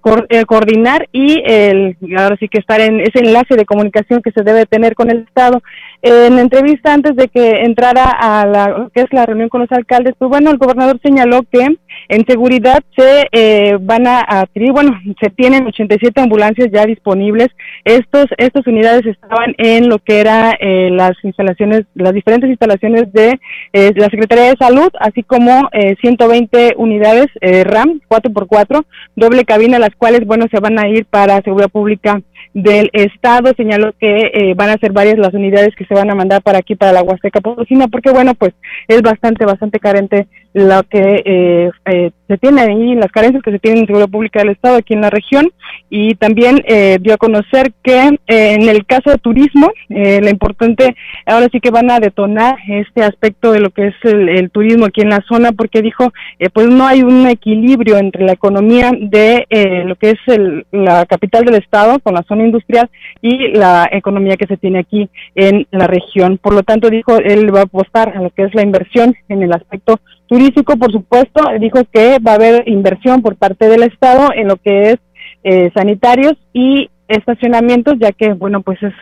coordinar 0.47 1.09
y 1.13 1.43
el, 1.45 1.97
ahora 2.17 2.37
sí 2.39 2.49
que 2.49 2.59
estar 2.59 2.81
en 2.81 2.88
ese 3.01 3.21
enlace 3.21 3.57
de 3.57 3.65
comunicación 3.65 4.23
que 4.23 4.33
se 4.33 4.43
debe 4.43 4.67
tener 4.67 4.95
con 4.95 5.11
el 5.11 5.21
Estado. 5.21 5.63
En 6.03 6.39
entrevista 6.39 6.95
antes 6.95 7.17
de 7.17 7.29
que 7.29 7.63
entrara 7.63 8.05
a 8.05 8.47
la 8.47 8.89
que 8.95 9.01
es 9.01 9.13
la 9.13 9.27
reunión 9.27 9.49
con 9.49 9.63
los 9.63 9.73
alcaldes, 9.73 10.15
pues 10.19 10.29
bueno, 10.29 10.51
el 10.51 10.59
gobernador 10.59 11.01
señaló 11.03 11.43
que 11.51 11.67
en 12.09 12.27
seguridad 12.27 12.81
se 12.97 13.27
eh, 13.33 13.77
van 13.81 14.07
a 14.07 14.21
adquirir, 14.21 14.73
bueno, 14.73 14.99
se 15.21 15.31
tienen 15.31 15.67
87 15.67 16.21
ambulancias 16.21 16.69
ya 16.73 16.87
disponibles. 16.87 17.49
Estos 17.85 18.27
estas 18.37 18.67
unidades 18.67 19.05
estaban 19.07 19.55
en 19.59 19.89
lo 19.89 19.99
que 19.99 20.21
era 20.21 20.53
eh, 20.61 20.91
las 20.91 21.13
instalaciones, 21.23 21.83
las 21.95 22.13
diferentes 22.13 22.49
instalaciones 22.49 23.13
de 23.13 23.39
eh, 23.73 23.93
la 23.97 24.09
Secretaría 24.09 24.51
de 24.51 24.57
Salud, 24.57 24.89
así 25.01 25.23
como 25.23 25.69
eh, 25.73 25.97
120 26.01 26.75
unidades 26.77 27.27
eh, 27.41 27.65
RAM 27.65 28.01
4x4, 28.09 28.85
doble 29.17 29.45
cabina, 29.45 29.79
las 29.79 29.95
cuales, 29.97 30.27
bueno, 30.27 30.47
se 30.51 30.61
van 30.61 30.79
a 30.79 30.89
ir 30.89 31.07
para 31.07 31.43
seguridad 31.43 31.71
pública 31.71 32.21
del 32.55 32.91
Estado. 32.93 33.53
Señaló 33.57 33.93
que 33.99 34.31
eh, 34.33 34.55
van 34.55 34.71
a 34.71 34.79
ser 34.79 34.93
varias 34.93 35.19
las 35.19 35.35
unidades 35.35 35.75
que 35.77 35.85
se 35.85 35.95
van 35.95 36.11
a 36.11 36.15
mandar 36.15 36.43
para 36.43 36.59
aquí, 36.59 36.75
para 36.75 36.93
la 36.93 37.03
Huasteca 37.03 37.41
Potosina, 37.41 37.89
porque, 37.89 38.11
bueno, 38.11 38.35
pues 38.35 38.55
es 38.89 39.03
bastante, 39.03 39.45
bastante 39.45 39.79
carente 39.79 40.27
lo 40.53 40.83
que 40.85 41.23
eh, 41.25 41.71
eh, 41.87 42.11
se 42.29 42.39
tiene 42.39 42.61
ahí, 42.61 42.95
las 42.95 43.11
carencias 43.11 43.43
que 43.43 43.51
se 43.51 43.59
tienen 43.59 43.81
en 43.81 43.87
seguridad 43.87 44.11
pública 44.11 44.41
del 44.41 44.51
Estado 44.51 44.77
aquí 44.77 44.95
en 44.95 45.01
la 45.01 45.11
región. 45.11 45.51
Y 45.91 46.15
también 46.15 46.63
eh, 46.67 46.99
dio 47.01 47.15
a 47.15 47.17
conocer 47.17 47.73
que 47.83 47.99
eh, 48.27 48.55
en 48.55 48.69
el 48.69 48.85
caso 48.85 49.11
de 49.11 49.17
turismo, 49.19 49.71
eh, 49.89 50.21
lo 50.23 50.29
importante, 50.29 50.95
ahora 51.27 51.49
sí 51.51 51.61
que 51.61 51.71
van 51.71 51.91
a 51.91 52.01
detonar 52.01 52.57
este 52.69 53.03
aspecto 53.03 53.53
de 53.53 53.61
lo 53.61 53.71
que 53.71 53.89
es 53.89 53.95
el, 54.03 54.29
el 54.29 54.51
turismo 54.51 54.85
aquí 54.85 55.01
en 55.01 55.09
la 55.11 55.25
zona, 55.27 55.53
porque 55.53 55.81
dijo, 55.81 56.13
eh, 56.39 56.51
pues 56.51 56.69
no 56.69 56.87
hay 56.87 57.03
un 57.03 57.27
equilibrio 57.27 57.97
entre 57.97 58.25
la 58.25 58.33
economía 58.33 58.93
de 58.99 59.47
eh, 59.49 59.85
lo 59.85 59.97
que 59.97 60.11
es 60.11 60.19
el, 60.27 60.67
la 60.71 61.07
capital 61.07 61.45
del 61.45 61.55
Estado, 61.55 61.99
con 62.01 62.15
la 62.15 62.23
zona 62.25 62.45
industrial, 62.45 62.91
y 63.23 63.49
la 63.57 63.89
economía 63.91 64.37
que 64.37 64.47
se 64.47 64.59
tiene 64.59 64.81
aquí 64.81 65.09
en 65.35 65.67
la 65.71 65.87
región. 65.87 66.39
Por 66.39 66.53
lo 66.53 66.63
tanto, 66.63 66.91
dijo, 66.91 67.17
él 67.19 67.55
va 67.55 67.61
a 67.61 67.65
apostar 67.65 68.15
a 68.15 68.21
lo 68.21 68.31
que 68.31 68.43
es 68.43 68.55
la 68.55 68.63
inversión 68.63 69.15
en 69.29 69.43
el 69.43 69.53
aspecto 69.53 69.99
turístico, 70.27 70.77
por 70.77 70.93
supuesto, 70.93 71.43
dijo 71.59 71.81
que 71.91 72.18
va 72.19 72.33
a 72.33 72.37
haber 72.37 72.69
inversión 72.69 73.23
por 73.23 73.37
parte 73.37 73.69
del 73.69 73.83
Estado 73.83 74.31
en 74.35 74.49
lo 74.49 74.57
que 74.57 74.91
es 74.91 74.97
eh, 75.45 75.71
sanitarios 75.75 76.35
y 76.53 76.91
estacionamientos, 77.09 77.95
ya 77.99 78.13
que, 78.13 78.33
bueno, 78.33 78.63
pues 78.63 78.83
es 78.83 78.93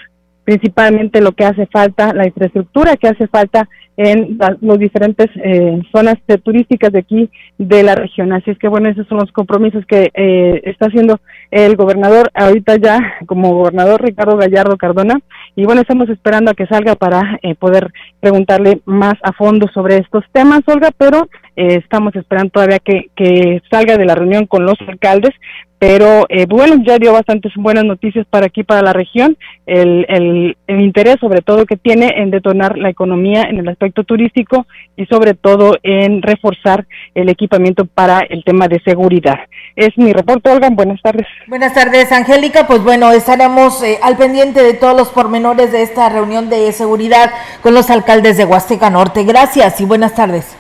principalmente 0.44 1.20
lo 1.20 1.32
que 1.32 1.44
hace 1.44 1.66
falta, 1.66 2.12
la 2.14 2.26
infraestructura 2.26 2.96
que 2.96 3.08
hace 3.08 3.26
falta 3.26 3.68
en 3.96 4.36
las 4.38 4.60
los 4.60 4.78
diferentes 4.78 5.28
eh, 5.36 5.80
zonas 5.92 6.16
turísticas 6.42 6.92
de 6.92 6.98
aquí 6.98 7.30
de 7.58 7.82
la 7.82 7.94
región. 7.94 8.32
Así 8.32 8.50
es 8.50 8.58
que, 8.58 8.68
bueno, 8.68 8.88
esos 8.88 9.06
son 9.08 9.18
los 9.18 9.32
compromisos 9.32 9.84
que 9.86 10.10
eh, 10.14 10.60
está 10.64 10.86
haciendo 10.86 11.18
el 11.50 11.76
gobernador 11.76 12.30
ahorita 12.34 12.76
ya 12.76 12.98
como 13.26 13.54
gobernador 13.54 14.02
Ricardo 14.02 14.36
Gallardo 14.36 14.76
Cardona. 14.76 15.20
Y 15.54 15.64
bueno, 15.64 15.80
estamos 15.80 16.08
esperando 16.08 16.50
a 16.50 16.54
que 16.54 16.66
salga 16.66 16.94
para 16.94 17.38
eh, 17.42 17.54
poder 17.54 17.92
preguntarle 18.20 18.80
más 18.84 19.14
a 19.22 19.32
fondo 19.32 19.66
sobre 19.72 19.98
estos 19.98 20.24
temas, 20.32 20.60
Olga, 20.66 20.90
pero 20.96 21.28
eh, 21.56 21.80
estamos 21.82 22.14
esperando 22.14 22.50
todavía 22.50 22.78
que, 22.78 23.10
que 23.16 23.62
salga 23.70 23.96
de 23.96 24.04
la 24.04 24.14
reunión 24.14 24.46
con 24.46 24.66
los 24.66 24.76
alcaldes 24.86 25.34
pero 25.78 26.24
eh, 26.30 26.46
bueno, 26.48 26.82
ya 26.86 26.98
dio 26.98 27.12
bastantes 27.12 27.52
buenas 27.54 27.84
noticias 27.84 28.26
para 28.30 28.46
aquí, 28.46 28.64
para 28.64 28.82
la 28.82 28.94
región, 28.94 29.36
el, 29.66 30.06
el, 30.08 30.56
el 30.66 30.80
interés 30.80 31.16
sobre 31.20 31.42
todo 31.42 31.66
que 31.66 31.76
tiene 31.76 32.14
en 32.16 32.30
detonar 32.30 32.78
la 32.78 32.88
economía 32.88 33.42
en 33.42 33.58
el 33.58 33.68
aspecto 33.68 33.85
turístico 33.92 34.66
y 34.96 35.06
sobre 35.06 35.34
todo 35.34 35.76
en 35.82 36.22
reforzar 36.22 36.86
el 37.14 37.28
equipamiento 37.28 37.86
para 37.86 38.20
el 38.20 38.44
tema 38.44 38.68
de 38.68 38.80
seguridad. 38.84 39.38
Es 39.74 39.96
mi 39.96 40.12
reporte, 40.12 40.50
Olga, 40.50 40.68
buenas 40.70 41.00
tardes. 41.02 41.26
Buenas 41.46 41.74
tardes, 41.74 42.10
Angélica. 42.12 42.66
Pues 42.66 42.82
bueno, 42.82 43.12
estaremos 43.12 43.82
eh, 43.82 43.98
al 44.02 44.16
pendiente 44.16 44.62
de 44.62 44.74
todos 44.74 44.96
los 44.96 45.08
pormenores 45.08 45.72
de 45.72 45.82
esta 45.82 46.08
reunión 46.08 46.48
de 46.48 46.72
seguridad 46.72 47.30
con 47.62 47.74
los 47.74 47.90
alcaldes 47.90 48.36
de 48.36 48.44
Huasteca 48.44 48.90
Norte. 48.90 49.24
Gracias 49.24 49.80
y 49.80 49.84
buenas 49.84 50.14
tardes. 50.14 50.56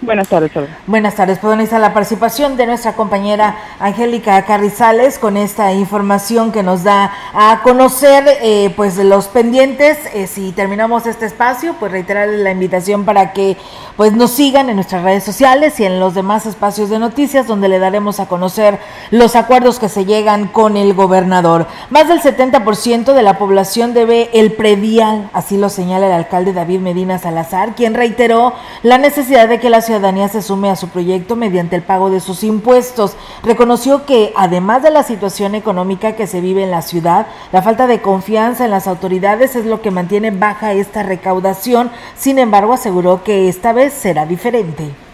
Buenas 0.00 0.28
tardes, 0.28 0.56
Olga. 0.56 0.78
Buenas 0.86 1.16
tardes, 1.16 1.40
pues 1.40 1.58
ahí 1.58 1.64
está 1.64 1.80
la 1.80 1.92
participación 1.92 2.56
de 2.56 2.66
nuestra 2.66 2.92
compañera 2.92 3.56
Angélica 3.80 4.40
Carrizales 4.42 5.18
con 5.18 5.36
esta 5.36 5.72
información 5.72 6.52
que 6.52 6.62
nos 6.62 6.84
da 6.84 7.12
a 7.34 7.62
conocer 7.64 8.24
eh, 8.40 8.72
pues 8.76 8.96
los 8.98 9.26
pendientes. 9.26 9.98
Eh, 10.14 10.28
si 10.28 10.52
terminamos 10.52 11.06
este 11.06 11.26
espacio, 11.26 11.74
pues 11.80 11.90
reiterar 11.90 12.28
la 12.28 12.52
invitación 12.52 13.04
para 13.04 13.32
que 13.32 13.56
pues 13.96 14.12
nos 14.12 14.30
sigan 14.30 14.70
en 14.70 14.76
nuestras 14.76 15.02
redes 15.02 15.24
sociales 15.24 15.80
y 15.80 15.84
en 15.84 15.98
los 15.98 16.14
demás 16.14 16.46
espacios 16.46 16.90
de 16.90 17.00
noticias 17.00 17.48
donde 17.48 17.68
le 17.68 17.80
daremos 17.80 18.20
a 18.20 18.26
conocer 18.26 18.78
los 19.10 19.34
acuerdos 19.34 19.80
que 19.80 19.88
se 19.88 20.04
llegan 20.04 20.46
con 20.46 20.76
el 20.76 20.94
gobernador. 20.94 21.66
Más 21.90 22.06
del 22.06 22.22
70% 22.22 23.14
de 23.14 23.22
la 23.22 23.36
población 23.36 23.94
debe 23.94 24.30
el 24.32 24.52
predial, 24.52 25.28
así 25.32 25.56
lo 25.56 25.68
señala 25.68 26.06
el 26.06 26.12
alcalde 26.12 26.52
David 26.52 26.78
Medina 26.78 27.18
Salazar, 27.18 27.74
quien 27.74 27.94
reiteró 27.94 28.52
la 28.84 28.98
necesidad 28.98 29.48
de 29.48 29.58
que 29.58 29.70
la 29.70 29.87
ciudadanía 29.88 30.28
se 30.28 30.42
sume 30.42 30.70
a 30.70 30.76
su 30.76 30.88
proyecto 30.88 31.34
mediante 31.34 31.74
el 31.74 31.82
pago 31.82 32.10
de 32.10 32.20
sus 32.20 32.44
impuestos. 32.44 33.16
Reconoció 33.42 34.06
que 34.06 34.32
además 34.36 34.82
de 34.82 34.90
la 34.90 35.02
situación 35.02 35.54
económica 35.54 36.12
que 36.12 36.26
se 36.26 36.40
vive 36.40 36.62
en 36.62 36.70
la 36.70 36.82
ciudad, 36.82 37.26
la 37.52 37.62
falta 37.62 37.86
de 37.86 38.00
confianza 38.00 38.64
en 38.64 38.70
las 38.70 38.86
autoridades 38.86 39.56
es 39.56 39.64
lo 39.64 39.80
que 39.80 39.90
mantiene 39.90 40.30
baja 40.30 40.72
esta 40.72 41.02
recaudación. 41.02 41.90
Sin 42.16 42.38
embargo, 42.38 42.74
aseguró 42.74 43.24
que 43.24 43.48
esta 43.48 43.72
vez 43.72 43.92
será 43.92 44.26
diferente 44.26 45.07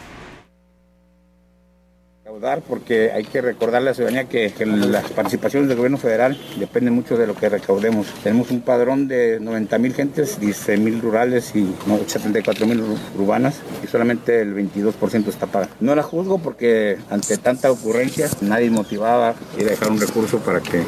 recaudar 2.34 2.62
porque 2.62 3.12
hay 3.12 3.24
que 3.24 3.40
recordarle 3.40 3.88
a 3.88 3.90
la 3.90 3.94
ciudadanía 3.94 4.24
que, 4.28 4.52
las 4.64 5.10
participaciones 5.10 5.68
del 5.68 5.76
gobierno 5.76 5.98
federal 5.98 6.38
dependen 6.58 6.94
mucho 6.94 7.16
de 7.16 7.26
lo 7.26 7.34
que 7.34 7.48
recaudemos. 7.48 8.06
Tenemos 8.22 8.50
un 8.50 8.60
padrón 8.60 9.08
de 9.08 9.38
90 9.40 9.78
mil 9.78 9.94
gentes, 9.94 10.40
16 10.40 10.80
mil 10.80 11.00
rurales 11.00 11.54
y 11.54 11.74
no, 11.86 11.98
74 12.06 12.66
mil 12.66 12.82
urbanas 13.16 13.60
y 13.82 13.86
solamente 13.86 14.40
el 14.40 14.54
22% 14.54 15.28
está 15.28 15.46
pagado. 15.46 15.72
No 15.80 15.94
la 15.94 16.02
juzgo 16.02 16.38
porque 16.38 16.98
ante 17.10 17.36
tanta 17.38 17.70
ocurrencia 17.70 18.28
nadie 18.40 18.70
motivaba 18.70 19.30
a 19.30 19.34
dejar 19.56 19.90
un 19.90 20.00
recurso 20.00 20.38
para 20.38 20.60
que 20.60 20.82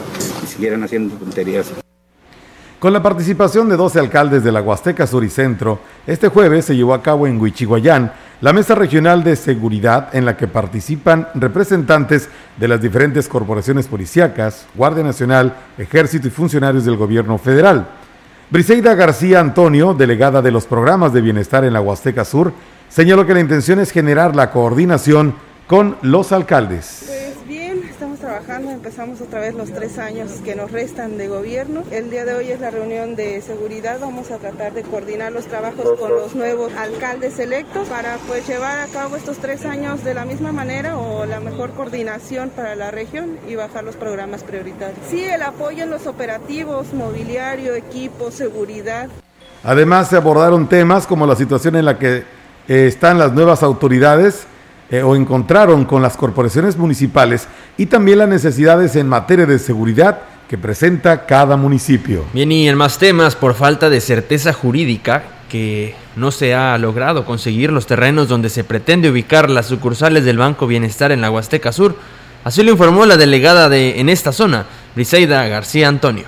siguieran 0.47 0.83
haciendo 0.83 1.15
tonterías. 1.17 1.73
Con 2.79 2.93
la 2.93 3.03
participación 3.03 3.69
de 3.69 3.77
12 3.77 3.99
alcaldes 4.01 4.45
de 4.45 4.53
la 4.53 4.61
Huasteca 4.61 5.07
Sur 5.07 5.25
y 5.25 5.31
Centro, 5.31 5.81
este 6.07 6.29
jueves 6.29 6.67
se 6.67 6.77
llevó 6.77 6.93
a 6.93 7.03
cabo 7.03 7.27
en 7.27 7.41
Huichihuayán 7.41 8.13
la 8.41 8.53
Mesa 8.53 8.75
Regional 8.75 9.25
de 9.25 9.35
Seguridad 9.35 10.15
en 10.15 10.27
la 10.27 10.37
que 10.37 10.47
participan 10.47 11.29
representantes 11.35 12.29
de 12.59 12.69
las 12.69 12.81
diferentes 12.81 13.29
corporaciones 13.29 13.87
policíacas, 13.87 14.67
Guardia 14.75 15.03
Nacional, 15.03 15.55
Ejército 15.79 16.29
y 16.29 16.31
funcionarios 16.31 16.85
del 16.85 16.97
gobierno 16.97 17.39
federal. 17.39 17.87
Briseida 18.51 18.95
García 18.95 19.41
Antonio, 19.41 19.95
delegada 19.95 20.43
de 20.43 20.53
los 20.53 20.67
programas 20.67 21.13
de 21.13 21.23
bienestar 21.23 21.65
en 21.65 21.73
la 21.73 21.81
Huasteca 21.81 22.25
Sur, 22.25 22.53
señaló 22.89 23.27
que 23.27 23.35
la 23.35 23.41
intención 23.41 23.81
es 23.81 23.91
generar 23.91 24.37
la 24.37 24.51
coordinación 24.51 25.35
con 25.67 25.97
los 26.03 26.31
alcaldes. 26.31 27.16
Empezamos 28.49 29.21
otra 29.21 29.41
vez 29.41 29.55
los 29.55 29.73
tres 29.73 29.99
años 29.99 30.31
que 30.45 30.55
nos 30.55 30.71
restan 30.71 31.19
de 31.19 31.27
gobierno. 31.27 31.83
El 31.91 32.11
día 32.11 32.25
de 32.25 32.33
hoy 32.33 32.53
es 32.53 32.61
la 32.61 32.71
reunión 32.71 33.17
de 33.17 33.43
seguridad, 33.43 33.99
vamos 34.01 34.31
a 34.31 34.39
tratar 34.39 34.73
de 34.73 34.83
coordinar 34.83 35.33
los 35.33 35.47
trabajos 35.47 35.99
con 35.99 36.11
los 36.13 36.37
nuevos 36.37 36.73
alcaldes 36.75 37.41
electos 37.41 37.89
para 37.89 38.19
pues 38.29 38.47
llevar 38.47 38.79
a 38.79 38.87
cabo 38.87 39.17
estos 39.17 39.39
tres 39.39 39.67
años 39.67 40.05
de 40.05 40.15
la 40.15 40.25
misma 40.25 40.53
manera 40.53 40.97
o 40.97 41.27
la 41.27 41.41
mejor 41.41 41.73
coordinación 41.73 42.51
para 42.51 42.77
la 42.77 42.93
región 42.93 43.37
y 43.49 43.57
bajar 43.57 43.83
los 43.83 43.97
programas 43.97 44.45
prioritarios. 44.45 45.01
Sí, 45.11 45.25
el 45.25 45.43
apoyo 45.43 45.83
en 45.83 45.91
los 45.91 46.07
operativos, 46.07 46.95
mobiliario, 46.95 47.75
equipo, 47.75 48.31
seguridad. 48.31 49.09
Además, 49.65 50.09
se 50.09 50.17
abordaron 50.17 50.69
temas 50.69 51.09
como 51.09 51.27
la 51.27 51.35
situación 51.35 51.75
en 51.75 51.85
la 51.85 51.99
que 51.99 52.19
eh, 52.69 52.87
están 52.87 53.19
las 53.19 53.33
nuevas 53.33 53.65
autoridades 53.65 54.47
eh, 54.91 55.03
o 55.03 55.17
encontraron 55.17 55.85
con 55.85 56.03
las 56.03 56.17
corporaciones 56.17 56.77
municipales 56.77 57.49
y 57.77 57.87
también 57.87 58.19
las 58.19 58.29
necesidades 58.29 58.95
en 58.97 59.09
materia 59.09 59.47
de 59.47 59.59
seguridad 59.59 60.21
que 60.49 60.57
presenta 60.57 61.27
cada 61.27 61.57
municipio. 61.57 62.25
Bien, 62.33 62.53
y 62.53 62.69
en 62.69 62.77
más 62.77 62.99
temas, 62.99 63.35
por 63.35 63.55
falta 63.55 63.91
de 63.91 64.01
certeza 64.01 64.53
jurídica, 64.53 65.25
que 65.51 65.95
no 66.15 66.31
se 66.31 66.55
ha 66.55 66.77
logrado 66.79 67.25
conseguir 67.25 67.73
los 67.73 67.87
terrenos 67.87 68.29
donde 68.29 68.49
se 68.49 68.65
pretende 68.65 69.11
ubicar 69.11 69.51
las 69.51 69.67
sucursales 69.67 70.25
del 70.25 70.39
Banco 70.39 70.67
Bienestar 70.67 71.13
en 71.13 71.21
la 71.21 71.31
Huasteca 71.31 71.73
Sur. 71.73 71.97
Así 72.45 72.63
lo 72.63 72.71
informó 72.71 73.07
la 73.07 73.17
delegada 73.17 73.69
de 73.69 74.01
en 74.01 74.09
esta 74.09 74.33
zona, 74.33 74.67
Briseida 74.95 75.47
García 75.49 75.89
Antonio. 75.89 76.27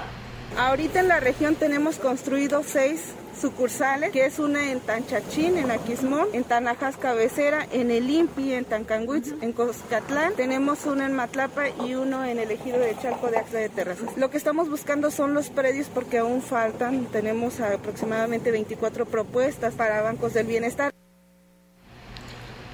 Ahorita 0.58 0.98
en 0.98 1.08
la 1.08 1.20
región 1.20 1.54
tenemos 1.54 1.96
construido 1.96 2.62
seis 2.66 3.12
sucursales, 3.38 4.10
que 4.10 4.26
es 4.26 4.38
una 4.38 4.70
en 4.70 4.80
Tanchachín, 4.80 5.56
en 5.58 5.70
Aquismón, 5.70 6.28
en 6.32 6.44
Tanajas 6.44 6.96
Cabecera, 6.96 7.66
en 7.72 7.90
El 7.90 8.10
Impi, 8.10 8.52
en 8.52 8.64
Tancanguitz, 8.64 9.34
en 9.40 9.52
Coscatlán. 9.52 10.34
Tenemos 10.34 10.86
uno 10.86 11.04
en 11.04 11.14
Matlapa 11.14 11.68
y 11.86 11.94
uno 11.94 12.24
en 12.24 12.38
el 12.38 12.50
ejido 12.50 12.78
de 12.78 12.96
Chalco 13.00 13.28
de 13.28 13.38
Axla 13.38 13.60
de 13.60 13.68
Terrazas. 13.68 14.16
Lo 14.16 14.30
que 14.30 14.36
estamos 14.36 14.68
buscando 14.68 15.10
son 15.10 15.34
los 15.34 15.48
predios 15.48 15.88
porque 15.92 16.18
aún 16.18 16.42
faltan. 16.42 17.06
Tenemos 17.06 17.60
aproximadamente 17.60 18.50
24 18.50 19.06
propuestas 19.06 19.74
para 19.74 20.02
bancos 20.02 20.34
del 20.34 20.46
bienestar. 20.46 20.92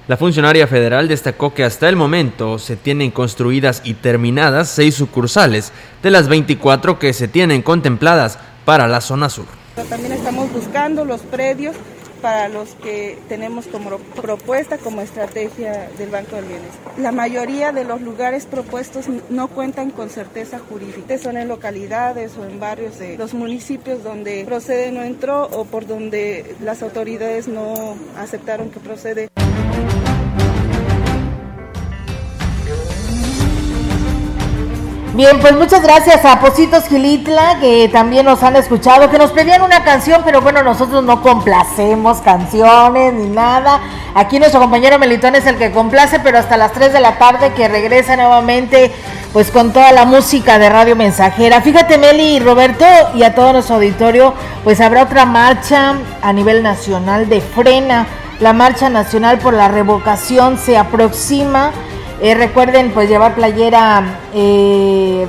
La 0.07 0.17
funcionaria 0.17 0.67
federal 0.67 1.07
destacó 1.07 1.55
que 1.55 1.63
hasta 1.63 1.89
el 1.89 1.95
momento 1.95 2.59
se 2.59 2.75
tienen 2.75 3.09
construidas 3.09 3.81
y 3.83 3.95
terminadas 3.95 4.69
seis 4.69 4.93
sucursales 4.93 5.71
de 6.03 6.11
las 6.11 6.27
24 6.27 6.99
que 6.99 7.11
se 7.11 7.27
tienen 7.27 7.63
contempladas 7.63 8.37
para 8.65 8.87
la 8.87 9.01
zona 9.01 9.29
sur. 9.29 9.64
También 9.83 10.13
estamos 10.13 10.51
buscando 10.53 11.03
los 11.03 11.21
predios 11.21 11.75
para 12.21 12.47
los 12.47 12.69
que 12.75 13.19
tenemos 13.27 13.67
como 13.67 13.97
propuesta, 13.97 14.77
como 14.77 15.01
estrategia 15.01 15.89
del 15.97 16.09
Banco 16.09 16.37
del 16.37 16.45
Bienestar. 16.45 16.93
La 16.97 17.11
mayoría 17.11 17.73
de 17.73 17.83
los 17.83 18.01
lugares 18.01 18.45
propuestos 18.45 19.05
no 19.29 19.49
cuentan 19.49 19.91
con 19.91 20.09
certeza 20.09 20.59
jurídica, 20.59 21.17
son 21.17 21.37
en 21.37 21.49
localidades 21.49 22.37
o 22.37 22.45
en 22.45 22.59
barrios 22.59 22.97
de 22.99 23.17
los 23.17 23.33
municipios 23.33 24.01
donde 24.01 24.43
procede 24.45 24.91
no 24.91 25.03
entró 25.03 25.43
o 25.43 25.65
por 25.65 25.85
donde 25.85 26.55
las 26.61 26.81
autoridades 26.81 27.47
no 27.47 27.95
aceptaron 28.17 28.71
que 28.71 28.79
procede. 28.79 29.29
Bien, 35.15 35.39
pues 35.39 35.55
muchas 35.55 35.81
gracias 35.81 36.25
a 36.25 36.41
Positos 36.41 36.89
Gilitla, 36.89 37.59
que 37.61 37.87
también 37.87 38.25
nos 38.25 38.43
han 38.43 38.57
escuchado, 38.57 39.09
que 39.09 39.17
nos 39.17 39.31
pedían 39.31 39.61
una 39.61 39.81
canción, 39.85 40.23
pero 40.25 40.41
bueno, 40.41 40.61
nosotros 40.61 41.05
no 41.05 41.21
complacemos 41.21 42.17
canciones 42.17 43.13
ni 43.13 43.29
nada. 43.29 43.79
Aquí 44.13 44.39
nuestro 44.39 44.59
compañero 44.59 44.99
Melitón 44.99 45.35
es 45.35 45.45
el 45.45 45.55
que 45.55 45.71
complace, 45.71 46.19
pero 46.19 46.37
hasta 46.37 46.57
las 46.57 46.73
3 46.73 46.91
de 46.91 46.99
la 46.99 47.17
tarde 47.17 47.53
que 47.53 47.69
regresa 47.69 48.17
nuevamente, 48.17 48.91
pues 49.31 49.51
con 49.51 49.71
toda 49.71 49.93
la 49.93 50.03
música 50.03 50.59
de 50.59 50.67
Radio 50.67 50.97
Mensajera. 50.97 51.61
Fíjate, 51.61 51.97
Meli 51.97 52.35
y 52.35 52.39
Roberto, 52.41 52.85
y 53.13 53.23
a 53.23 53.33
todo 53.33 53.53
nuestro 53.53 53.75
auditorio, 53.75 54.33
pues 54.65 54.81
habrá 54.81 55.03
otra 55.03 55.25
marcha 55.25 55.95
a 56.21 56.33
nivel 56.33 56.61
nacional 56.61 57.29
de 57.29 57.39
frena. 57.39 58.05
La 58.41 58.51
marcha 58.51 58.89
nacional 58.89 59.39
por 59.39 59.53
la 59.53 59.69
revocación 59.69 60.57
se 60.57 60.77
aproxima. 60.77 61.71
Eh, 62.21 62.33
recuerden 62.33 62.91
pues 62.91 63.09
llevar 63.09 63.35
playera 63.35 64.19
eh, 64.33 65.27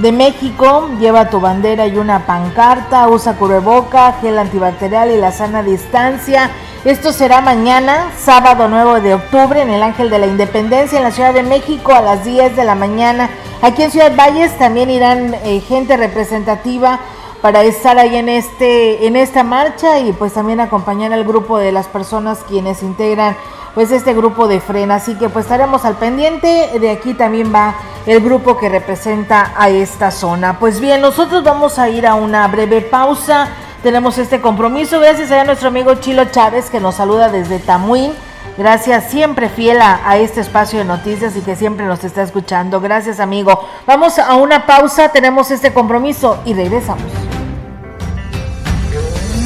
de 0.00 0.12
México, 0.12 0.90
lleva 0.98 1.30
tu 1.30 1.40
bandera 1.40 1.86
y 1.86 1.96
una 1.96 2.26
pancarta, 2.26 3.08
usa 3.08 3.36
cubreboca, 3.36 4.14
gel 4.20 4.38
antibacterial 4.38 5.10
y 5.10 5.16
la 5.16 5.32
sana 5.32 5.62
distancia. 5.62 6.50
Esto 6.84 7.12
será 7.12 7.40
mañana, 7.40 8.10
sábado 8.18 8.68
9 8.68 9.00
de 9.00 9.14
octubre, 9.14 9.60
en 9.60 9.70
el 9.70 9.82
Ángel 9.82 10.08
de 10.08 10.18
la 10.18 10.26
Independencia, 10.26 10.98
en 10.98 11.04
la 11.04 11.10
Ciudad 11.10 11.34
de 11.34 11.42
México, 11.42 11.92
a 11.92 12.00
las 12.00 12.24
10 12.24 12.56
de 12.56 12.64
la 12.64 12.74
mañana. 12.74 13.28
Aquí 13.62 13.82
en 13.82 13.90
Ciudad 13.90 14.16
Valles 14.16 14.56
también 14.56 14.88
irán 14.88 15.34
eh, 15.44 15.60
gente 15.60 15.96
representativa 15.96 17.00
para 17.42 17.62
estar 17.62 17.98
ahí 17.98 18.16
en 18.16 18.28
este 18.28 19.06
en 19.06 19.16
esta 19.16 19.42
marcha 19.42 19.98
y 19.98 20.12
pues 20.12 20.34
también 20.34 20.60
acompañar 20.60 21.12
al 21.12 21.24
grupo 21.24 21.58
de 21.58 21.72
las 21.72 21.86
personas 21.86 22.40
quienes 22.46 22.82
integran 22.82 23.34
pues 23.74 23.90
este 23.90 24.14
grupo 24.14 24.48
de 24.48 24.60
frena. 24.60 24.96
Así 24.96 25.14
que 25.16 25.28
pues 25.28 25.44
estaremos 25.46 25.84
al 25.84 25.96
pendiente. 25.96 26.78
De 26.80 26.90
aquí 26.90 27.14
también 27.14 27.52
va 27.54 27.74
el 28.06 28.20
grupo 28.20 28.56
que 28.56 28.68
representa 28.68 29.52
a 29.56 29.68
esta 29.68 30.10
zona. 30.10 30.58
Pues 30.58 30.80
bien 30.80 31.00
nosotros 31.00 31.44
vamos 31.44 31.78
a 31.78 31.88
ir 31.88 32.06
a 32.06 32.14
una 32.14 32.46
breve 32.48 32.80
pausa. 32.80 33.48
Tenemos 33.82 34.18
este 34.18 34.40
compromiso. 34.40 35.00
Gracias 35.00 35.30
a 35.30 35.44
nuestro 35.44 35.68
amigo 35.68 35.94
Chilo 35.94 36.26
Chávez 36.26 36.70
que 36.70 36.80
nos 36.80 36.96
saluda 36.96 37.28
desde 37.28 37.58
Tamuín. 37.58 38.12
Gracias, 38.58 39.10
siempre 39.10 39.48
fiel 39.48 39.80
a, 39.80 40.00
a, 40.04 40.18
este 40.18 40.40
espacio 40.40 40.80
de 40.80 40.84
noticias 40.84 41.36
y 41.36 41.40
que 41.40 41.56
siempre 41.56 41.86
nos 41.86 42.04
está 42.04 42.22
escuchando. 42.22 42.80
Gracias, 42.80 43.20
amigo. 43.20 43.66
Vamos 43.86 44.18
a 44.18 44.34
una 44.34 44.66
pausa, 44.66 45.10
tenemos 45.10 45.50
este 45.50 45.72
compromiso 45.72 46.38
y 46.44 46.52
regresamos. 46.52 47.19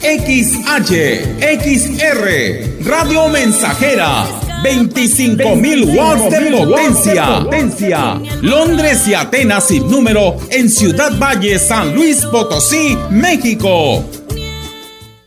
XH, 0.00 1.40
XR, 1.40 2.84
Radio 2.84 3.28
Mensajera, 3.28 4.26
25.000 4.62 5.96
watts 5.96 6.30
de 6.30 6.50
potencia. 6.56 7.40
potencia. 7.42 8.22
Londres 8.40 9.08
y 9.08 9.14
Atenas 9.14 9.66
sin 9.66 9.90
número 9.90 10.36
en 10.50 10.70
Ciudad 10.70 11.18
Valle, 11.18 11.58
San 11.58 11.94
Luis 11.96 12.24
Potosí, 12.26 12.96
México. 13.10 14.08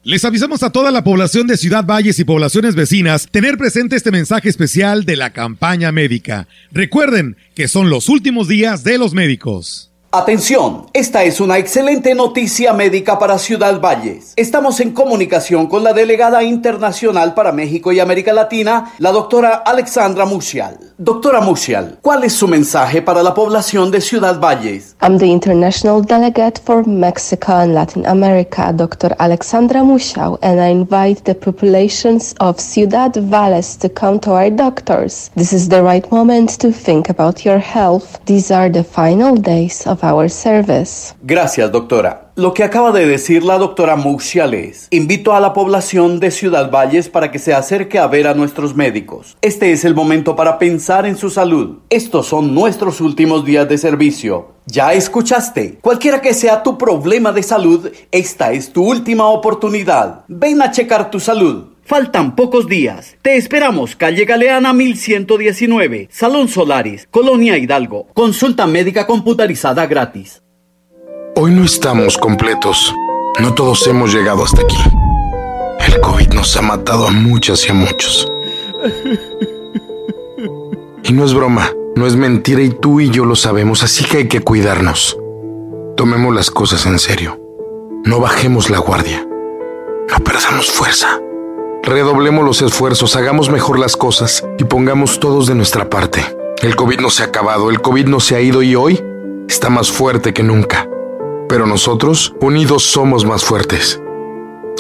Les 0.03 0.24
avisamos 0.24 0.63
a 0.63 0.72
toda 0.72 0.89
la 0.89 1.03
población 1.03 1.47
de 1.47 1.57
Ciudad 1.57 1.86
Valles 1.86 2.17
y 2.19 2.24
poblaciones 2.24 2.74
vecinas 2.74 3.28
tener 3.30 3.57
presente 3.57 3.97
este 3.97 4.11
mensaje 4.11 4.47
especial 4.49 5.03
de 5.05 5.17
la 5.17 5.32
campaña 5.32 5.91
médica. 5.91 6.47
Recuerden 6.72 7.36
que 7.55 7.67
son 7.67 7.89
los 7.89 8.07
últimos 8.07 8.47
días 8.47 8.84
de 8.86 8.97
los 8.97 9.13
médicos. 9.13 9.90
Atención, 10.14 10.88
esta 10.91 11.24
es 11.24 11.39
una 11.39 11.57
excelente 11.57 12.14
noticia 12.14 12.74
médica 12.74 13.18
para 13.18 13.38
Ciudad 13.38 13.80
Valles. 13.80 14.34
Estamos 14.36 14.82
en 14.82 14.91
comunicación 14.91 15.68
con 15.68 15.86
la 15.86 15.93
delegada 15.93 16.43
internacional 16.43 17.34
para 17.34 17.53
México 17.53 17.93
y 17.93 18.01
América 18.01 18.34
Latina, 18.34 18.91
la 18.97 19.14
doctora 19.14 19.64
Alexandra 19.66 20.26
Musial. 20.26 20.78
Doctora 20.97 21.39
Musial, 21.39 21.97
¿cuál 22.01 22.26
es 22.26 22.34
su 22.34 22.49
mensaje 22.49 23.01
para 23.01 23.24
la 23.24 23.34
población 23.34 23.89
de 23.89 24.01
Ciudad 24.01 24.38
Valles? 24.41 24.97
I'm 25.01 25.18
the 25.18 25.28
international 25.28 26.05
delegate 26.05 26.59
for 26.62 26.86
Mexico 26.86 27.53
and 27.53 27.74
Latin 27.74 28.05
America, 28.05 28.74
Dr. 28.74 29.16
Alexandra 29.18 29.82
Musial, 29.82 30.38
and 30.41 30.59
I 30.59 30.72
invite 30.72 31.24
the 31.24 31.36
populations 31.36 32.36
of 32.39 32.59
Ciudad 32.59 33.16
Valles 33.16 33.78
to 33.78 33.88
come 33.88 34.20
to 34.20 34.32
our 34.34 34.51
doctors. 34.51 35.32
This 35.38 35.53
is 35.53 35.70
the 35.70 35.82
right 35.82 36.05
moment 36.12 36.59
to 36.59 36.74
think 36.74 37.09
about 37.09 37.45
your 37.45 37.59
health. 37.59 38.20
These 38.26 38.51
are 38.51 38.70
the 38.70 38.84
final 38.84 39.38
days 39.38 39.88
of 39.88 40.01
Gracias, 41.22 41.72
doctora. 41.72 42.32
Lo 42.36 42.54
que 42.54 42.64
acaba 42.64 42.91
de 42.91 43.06
decir 43.06 43.43
la 43.43 43.58
doctora 43.58 43.95
Musial 43.95 44.54
es, 44.54 44.88
invito 44.89 45.34
a 45.34 45.39
la 45.39 45.54
población 45.54 46.20
de 46.20 46.32
Ciudad 46.32 46.72
Valles 46.72 47.10
para 47.10 47.30
que 47.30 47.39
se 47.39 47.54
acerque 47.54 47.99
a 47.99 48.08
ver 48.08 48.26
a 48.26 48.34
nuestros 48.34 48.76
médicos. 48.76 49.38
Este 49.41 49.72
es 49.72 49.86
el 49.86 49.93
momento 49.93 50.36
para 50.36 50.58
pensar 50.58 51.06
en 51.06 51.18
su 51.18 51.30
salud. 51.30 51.80
Estos 51.89 52.28
son 52.28 52.56
nuestros 52.56 52.99
últimos 52.99 53.45
días 53.45 53.70
de 53.70 53.78
servicio. 53.78 54.54
Ya 54.66 54.93
escuchaste, 54.93 55.80
cualquiera 55.82 56.22
que 56.22 56.34
sea 56.34 56.64
tu 56.64 56.78
problema 56.78 57.32
de 57.32 57.43
salud, 57.43 57.91
esta 58.12 58.54
es 58.54 58.72
tu 58.72 58.84
última 58.84 59.26
oportunidad. 59.26 60.24
Ven 60.28 60.62
a 60.62 60.72
checar 60.72 61.12
tu 61.12 61.20
salud. 61.20 61.70
Faltan 61.84 62.36
pocos 62.36 62.67
días. 62.67 63.17
Te 63.21 63.36
esperamos, 63.36 63.95
calle 63.95 64.25
Galeana 64.25 64.73
1119, 64.73 66.09
Salón 66.11 66.47
Solaris, 66.47 67.07
Colonia 67.11 67.57
Hidalgo. 67.57 68.07
Consulta 68.13 68.67
médica 68.67 69.05
computarizada 69.07 69.86
gratis. 69.88 70.41
Hoy 71.36 71.51
no 71.51 71.65
estamos 71.65 72.17
completos. 72.17 72.93
No 73.39 73.53
todos 73.53 73.86
hemos 73.88 74.13
llegado 74.13 74.43
hasta 74.43 74.61
aquí. 74.61 74.77
El 75.88 75.99
COVID 75.99 76.29
nos 76.34 76.55
ha 76.57 76.61
matado 76.61 77.07
a 77.07 77.11
muchas 77.11 77.65
y 77.67 77.71
a 77.71 77.73
muchos. 77.73 78.27
Y 81.03 81.13
no 81.13 81.25
es 81.25 81.34
broma, 81.34 81.71
no 81.95 82.05
es 82.05 82.15
mentira 82.15 82.61
y 82.61 82.69
tú 82.69 82.99
y 83.01 83.09
yo 83.09 83.25
lo 83.25 83.36
sabemos, 83.36 83.84
así 83.84 84.05
que 84.05 84.17
hay 84.17 84.27
que 84.27 84.41
cuidarnos. 84.41 85.17
Tomemos 85.97 86.34
las 86.34 86.51
cosas 86.51 86.86
en 86.86 86.99
serio. 86.99 87.39
No 88.05 88.19
bajemos 88.19 88.69
la 88.69 88.77
guardia. 88.77 89.27
No 90.09 90.23
perdamos 90.23 90.71
fuerza. 90.71 91.19
Redoblemos 91.84 92.45
los 92.45 92.61
esfuerzos, 92.61 93.15
hagamos 93.15 93.49
mejor 93.49 93.79
las 93.79 93.97
cosas 93.97 94.45
y 94.59 94.63
pongamos 94.65 95.19
todos 95.19 95.47
de 95.47 95.55
nuestra 95.55 95.89
parte. 95.89 96.23
El 96.61 96.75
COVID 96.75 96.99
no 96.99 97.09
se 97.09 97.23
ha 97.23 97.27
acabado, 97.27 97.71
el 97.71 97.82
COVID 97.82 98.05
no 98.05 98.19
se 98.19 98.36
ha 98.36 98.41
ido 98.41 98.61
y 98.61 98.75
hoy 98.75 99.03
está 99.47 99.69
más 99.69 99.89
fuerte 99.89 100.32
que 100.32 100.43
nunca. 100.43 100.88
Pero 101.49 101.65
nosotros, 101.65 102.36
unidos, 102.39 102.84
somos 102.84 103.25
más 103.25 103.43
fuertes. 103.43 103.99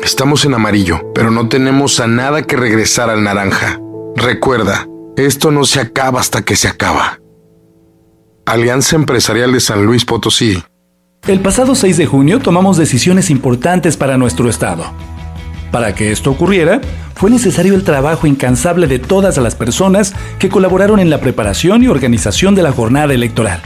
Estamos 0.03 0.45
en 0.45 0.53
amarillo, 0.53 1.01
pero 1.13 1.31
no 1.31 1.49
tenemos 1.49 1.99
a 1.99 2.07
nada 2.07 2.43
que 2.43 2.55
regresar 2.55 3.09
al 3.09 3.23
naranja. 3.23 3.79
Recuerda, 4.15 4.87
esto 5.17 5.51
no 5.51 5.65
se 5.65 5.79
acaba 5.79 6.19
hasta 6.19 6.43
que 6.43 6.55
se 6.55 6.67
acaba. 6.67 7.19
Alianza 8.45 8.95
Empresarial 8.95 9.51
de 9.51 9.59
San 9.59 9.85
Luis 9.85 10.05
Potosí. 10.05 10.63
El 11.27 11.39
pasado 11.39 11.75
6 11.75 11.97
de 11.97 12.05
junio 12.05 12.39
tomamos 12.39 12.77
decisiones 12.77 13.29
importantes 13.29 13.97
para 13.97 14.17
nuestro 14.17 14.49
estado. 14.49 14.85
Para 15.71 15.95
que 15.95 16.11
esto 16.11 16.31
ocurriera, 16.31 16.81
fue 17.15 17.31
necesario 17.31 17.75
el 17.75 17.83
trabajo 17.83 18.27
incansable 18.27 18.87
de 18.87 18.99
todas 18.99 19.37
las 19.37 19.55
personas 19.55 20.13
que 20.37 20.49
colaboraron 20.49 20.99
en 20.99 21.09
la 21.09 21.19
preparación 21.19 21.83
y 21.83 21.87
organización 21.87 22.55
de 22.55 22.63
la 22.63 22.71
jornada 22.71 23.13
electoral. 23.13 23.61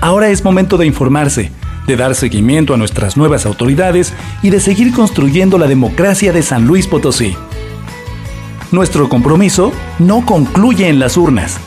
Ahora 0.00 0.28
es 0.30 0.44
momento 0.44 0.76
de 0.76 0.86
informarse, 0.86 1.52
de 1.86 1.96
dar 1.96 2.14
seguimiento 2.14 2.74
a 2.74 2.76
nuestras 2.76 3.16
nuevas 3.16 3.46
autoridades 3.46 4.12
y 4.42 4.50
de 4.50 4.60
seguir 4.60 4.92
construyendo 4.92 5.58
la 5.58 5.66
democracia 5.66 6.32
de 6.32 6.42
San 6.42 6.66
Luis 6.66 6.86
Potosí. 6.86 7.36
Nuestro 8.72 9.08
compromiso 9.08 9.72
no 9.98 10.24
concluye 10.24 10.88
en 10.88 11.00
las 11.00 11.16
urnas. 11.16 11.58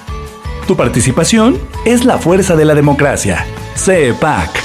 Tu 0.67 0.75
participación 0.75 1.59
es 1.85 2.05
la 2.05 2.17
fuerza 2.17 2.55
de 2.55 2.65
la 2.65 2.75
democracia. 2.75 3.45
CEPAC. 3.75 4.62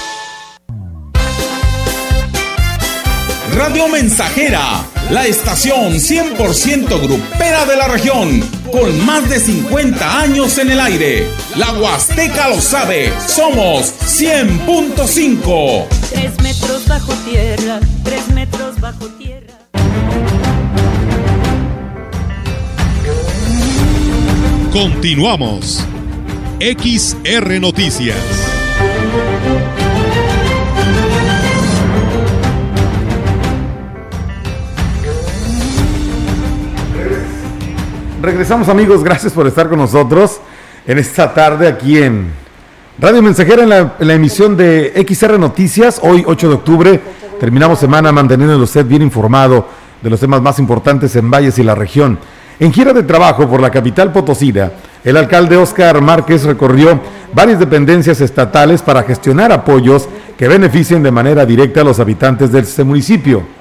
Radio 3.54 3.88
Mensajera, 3.88 4.84
la 5.10 5.26
estación 5.26 5.94
100% 5.94 7.00
grupera 7.00 7.64
de 7.64 7.76
la 7.76 7.88
región, 7.88 8.40
con 8.70 9.04
más 9.04 9.28
de 9.28 9.40
50 9.40 10.20
años 10.20 10.58
en 10.58 10.70
el 10.70 10.80
aire. 10.80 11.28
La 11.56 11.72
Huasteca 11.72 12.48
lo 12.48 12.60
sabe, 12.60 13.12
somos 13.26 13.92
100.5. 14.00 15.86
Tres 16.10 16.40
metros 16.42 16.86
bajo 16.86 17.12
tierra, 17.28 17.80
tres 18.04 18.28
metros 18.28 18.80
bajo 18.80 19.06
tierra. 19.06 19.54
Continuamos. 24.72 25.84
XR 26.60 27.60
Noticias. 27.60 28.57
Regresamos 38.20 38.68
amigos, 38.68 39.04
gracias 39.04 39.32
por 39.32 39.46
estar 39.46 39.68
con 39.68 39.78
nosotros 39.78 40.40
en 40.84 40.98
esta 40.98 41.32
tarde 41.32 41.68
aquí 41.68 41.98
en 41.98 42.32
Radio 42.98 43.22
Mensajera 43.22 43.62
en 43.62 43.68
la, 43.68 44.14
emisión 44.14 44.56
de 44.56 44.92
XR 45.08 45.38
Noticias. 45.38 46.00
Hoy 46.02 46.24
8 46.26 46.48
de 46.48 46.54
octubre 46.54 47.00
terminamos 47.38 47.78
semana 47.78 48.10
manteniendo 48.10 48.58
usted 48.58 48.84
bien 48.84 49.02
informado 49.02 49.68
de 50.02 50.10
los 50.10 50.18
temas 50.18 50.42
más 50.42 50.58
importantes 50.58 51.14
en 51.14 51.30
Valles 51.30 51.60
y 51.60 51.62
la 51.62 51.76
región. 51.76 52.18
En 52.58 52.72
gira 52.72 52.92
de 52.92 53.04
trabajo 53.04 53.48
por 53.48 53.60
la 53.60 53.70
capital 53.70 54.10
potosina, 54.10 54.72
el 55.04 55.16
alcalde 55.16 55.56
Óscar 55.56 56.00
Márquez 56.00 56.42
recorrió 56.42 57.00
varias 57.32 57.60
dependencias 57.60 58.20
estatales 58.20 58.82
para 58.82 59.04
gestionar 59.04 59.52
apoyos 59.52 60.08
que 60.36 60.48
beneficien 60.48 61.04
de 61.04 61.12
manera 61.12 61.46
directa 61.46 61.82
a 61.82 61.84
los 61.84 62.00
habitantes 62.00 62.50
de 62.50 62.58
este 62.58 62.82
municipio. 62.82 63.57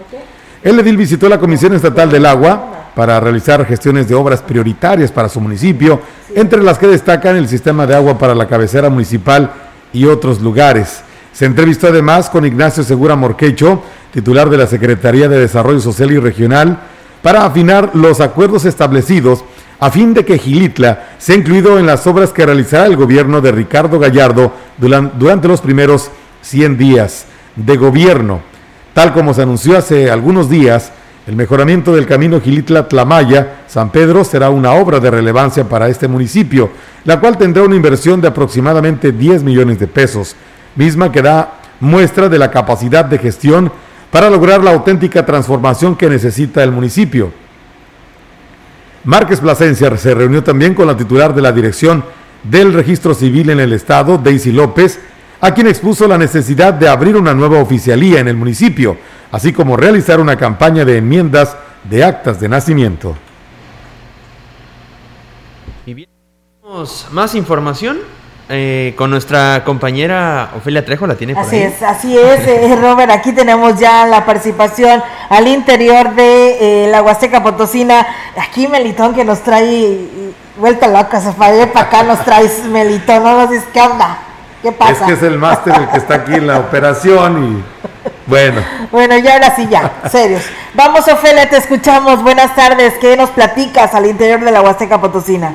El 0.68 0.78
edil 0.82 0.98
visitó 0.98 1.30
la 1.30 1.40
Comisión 1.40 1.74
Estatal 1.76 2.12
del 2.12 2.26
Agua 2.26 2.90
para 2.94 3.22
realizar 3.22 3.66
gestiones 3.66 4.10
de 4.10 4.16
obras 4.16 4.42
prioritarias 4.42 5.14
para 5.14 5.30
su 5.30 5.40
municipio, 5.40 6.02
entre 6.36 6.62
las 6.62 6.78
que 6.78 6.88
destacan 6.88 7.38
el 7.38 7.48
sistema 7.48 7.88
de 7.88 7.96
agua 7.96 8.18
para 8.18 8.36
la 8.36 8.50
cabecera 8.50 8.90
municipal 8.90 9.50
y 9.94 10.04
otros 10.04 10.42
lugares. 10.42 11.04
Se 11.32 11.46
entrevistó 11.46 11.88
además 11.88 12.30
con 12.30 12.46
Ignacio 12.46 12.84
Segura 12.84 13.16
Morquecho, 13.16 13.82
titular 14.12 14.50
de 14.50 14.58
la 14.58 14.68
Secretaría 14.68 15.30
de 15.30 15.40
Desarrollo 15.40 15.80
Social 15.80 16.12
y 16.12 16.20
Regional, 16.20 16.80
para 17.22 17.46
afinar 17.46 17.92
los 17.94 18.20
acuerdos 18.20 18.66
establecidos 18.66 19.46
a 19.80 19.90
fin 19.90 20.14
de 20.14 20.26
que 20.26 20.38
Gilitla 20.38 21.12
sea 21.18 21.38
incluido 21.38 21.80
en 21.80 21.86
las 21.86 22.06
obras 22.08 22.32
que 22.34 22.46
realizará 22.46 22.88
el 22.88 22.98
gobierno 22.98 23.40
de 23.40 23.54
Ricardo 23.54 24.00
Gallardo 24.00 24.52
duran- 24.78 25.14
durante 25.18 25.48
los 25.48 25.62
primeros 25.62 26.12
100 26.42 26.78
días 26.78 27.26
de 27.56 27.78
gobierno. 27.78 28.57
Tal 28.98 29.14
como 29.14 29.32
se 29.32 29.44
anunció 29.44 29.78
hace 29.78 30.10
algunos 30.10 30.50
días, 30.50 30.92
el 31.28 31.36
mejoramiento 31.36 31.94
del 31.94 32.08
camino 32.08 32.42
Gilitla-Tlamaya, 32.42 33.58
San 33.68 33.92
Pedro, 33.92 34.24
será 34.24 34.50
una 34.50 34.72
obra 34.72 35.00
de 35.00 35.12
relevancia 35.12 35.70
para 35.70 35.88
este 35.88 36.08
municipio, 36.08 36.72
la 37.06 37.20
cual 37.20 37.38
tendrá 37.38 37.62
una 37.62 37.76
inversión 37.76 38.22
de 38.22 38.30
aproximadamente 38.30 39.12
10 39.12 39.44
millones 39.44 39.78
de 39.78 39.86
pesos, 39.86 40.36
misma 40.76 41.12
que 41.12 41.22
da 41.22 41.60
muestra 41.80 42.28
de 42.28 42.40
la 42.40 42.50
capacidad 42.50 43.06
de 43.06 43.20
gestión 43.20 43.72
para 44.10 44.32
lograr 44.32 44.64
la 44.64 44.72
auténtica 44.72 45.24
transformación 45.24 45.96
que 45.96 46.10
necesita 46.10 46.64
el 46.64 46.72
municipio. 46.72 47.32
Márquez 49.04 49.42
Plasencia 49.42 49.96
se 49.96 50.16
reunió 50.16 50.44
también 50.44 50.74
con 50.74 50.88
la 50.88 50.98
titular 50.98 51.36
de 51.36 51.44
la 51.44 51.52
Dirección 51.52 52.04
del 52.42 52.74
Registro 52.74 53.14
Civil 53.14 53.52
en 53.52 53.60
el 53.60 53.74
Estado, 53.74 54.18
Daisy 54.18 54.52
López, 54.52 55.00
a 55.42 55.52
quien 55.54 55.68
expuso 55.68 56.08
la 56.08 56.18
necesidad 56.18 56.74
de 56.74 56.90
abrir 56.90 57.16
una 57.16 57.34
nueva 57.34 57.60
oficialía 57.60 58.20
en 58.20 58.28
el 58.28 58.36
municipio, 58.38 58.98
así 59.32 59.54
como 59.54 59.78
realizar 59.78 60.20
una 60.20 60.36
campaña 60.38 60.84
de 60.86 60.98
enmiendas 60.98 61.56
de 61.84 62.04
actas 62.04 62.40
de 62.40 62.50
nacimiento. 62.50 63.16
Y 65.86 65.94
bien, 65.94 66.10
tenemos 66.62 67.08
más 67.12 67.36
información 67.36 67.98
eh, 68.50 68.94
con 68.98 69.10
nuestra 69.12 69.64
compañera 69.66 70.52
Ofelia 70.58 70.84
Trejo, 70.86 71.06
la 71.06 71.16
tiene 71.16 71.34
por 71.36 71.44
Así 71.44 71.58
ahí. 71.58 71.64
es, 71.64 71.82
así 71.84 72.18
es, 72.18 72.48
eh, 72.48 72.76
Robert. 72.82 73.12
Aquí 73.12 73.32
tenemos 73.34 73.78
ya 73.80 74.06
la 74.06 74.26
participación 74.26 75.02
al 75.30 75.48
interior 75.48 76.16
de 76.16 76.86
eh, 76.86 76.88
la 76.90 77.02
Huasteca 77.04 77.44
Potosina. 77.44 78.06
Aquí 78.38 78.68
Melitón 78.68 79.14
que 79.14 79.24
nos 79.26 79.42
trae 79.44 79.66
y- 79.66 79.76
y 79.76 80.36
vuelta 80.60 80.88
loca, 80.88 81.20
se 81.22 81.32
fue 81.34 81.68
para 81.74 81.88
acá, 81.88 82.04
nos 82.04 82.24
traes 82.24 82.64
Melitón. 82.66 83.24
No 83.24 83.38
nos 83.42 83.50
dices, 83.52 83.68
¿qué 83.74 83.82
onda? 83.82 84.18
¿Qué 84.74 84.92
Es 84.92 85.00
que 85.00 85.14
es 85.14 85.24
el 85.24 85.38
máster 85.38 85.74
el 85.76 85.88
que 85.90 85.98
está 85.98 86.16
aquí 86.16 86.34
en 86.36 86.48
la 86.48 86.60
operación 86.60 87.44
y 87.44 87.64
bueno, 88.28 88.62
Bueno, 88.92 89.18
ya 89.18 89.34
ahora 89.34 89.56
sí, 89.56 89.68
ya, 89.70 89.92
serios. 90.10 90.44
Vamos, 90.74 91.08
Ofelia, 91.08 91.50
te 91.50 91.58
escuchamos. 91.58 92.22
Buenas 92.24 92.54
tardes. 92.56 92.94
¿Qué 93.00 93.16
nos 93.16 93.30
platicas 93.32 93.94
al 93.94 94.06
interior 94.06 94.42
de 94.42 94.52
la 94.52 94.62
Huasteca 94.62 95.00
Potosina? 95.00 95.54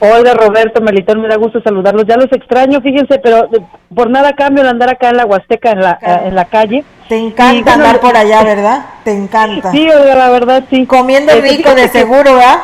Hola 0.00 0.32
Roberto 0.34 0.80
Melitón, 0.80 1.20
me 1.20 1.28
da 1.28 1.36
gusto 1.36 1.60
saludarlos. 1.62 2.06
Ya 2.06 2.16
los 2.16 2.32
extraño, 2.32 2.80
fíjense, 2.80 3.18
pero 3.22 3.44
eh, 3.52 3.60
por 3.94 4.08
nada 4.10 4.32
cambio 4.34 4.62
el 4.62 4.68
andar 4.70 4.88
acá 4.90 5.10
en 5.10 5.18
la 5.18 5.26
Huasteca, 5.26 5.72
en 5.72 5.80
la, 5.82 5.98
eh, 6.00 6.20
en 6.28 6.34
la 6.34 6.46
calle. 6.46 6.84
Te 7.08 7.16
encanta 7.18 7.74
andar 7.74 8.00
por 8.00 8.16
allá, 8.16 8.42
¿verdad? 8.42 8.86
Te 9.04 9.12
encanta. 9.12 9.70
Sí, 9.72 9.88
oiga, 9.90 10.14
la 10.14 10.30
verdad 10.30 10.64
sí. 10.70 10.86
Comiendo 10.86 11.32
Eh, 11.32 11.40
rico, 11.42 11.74
de 11.74 11.88
seguro, 11.88 12.34
¿verdad? 12.34 12.58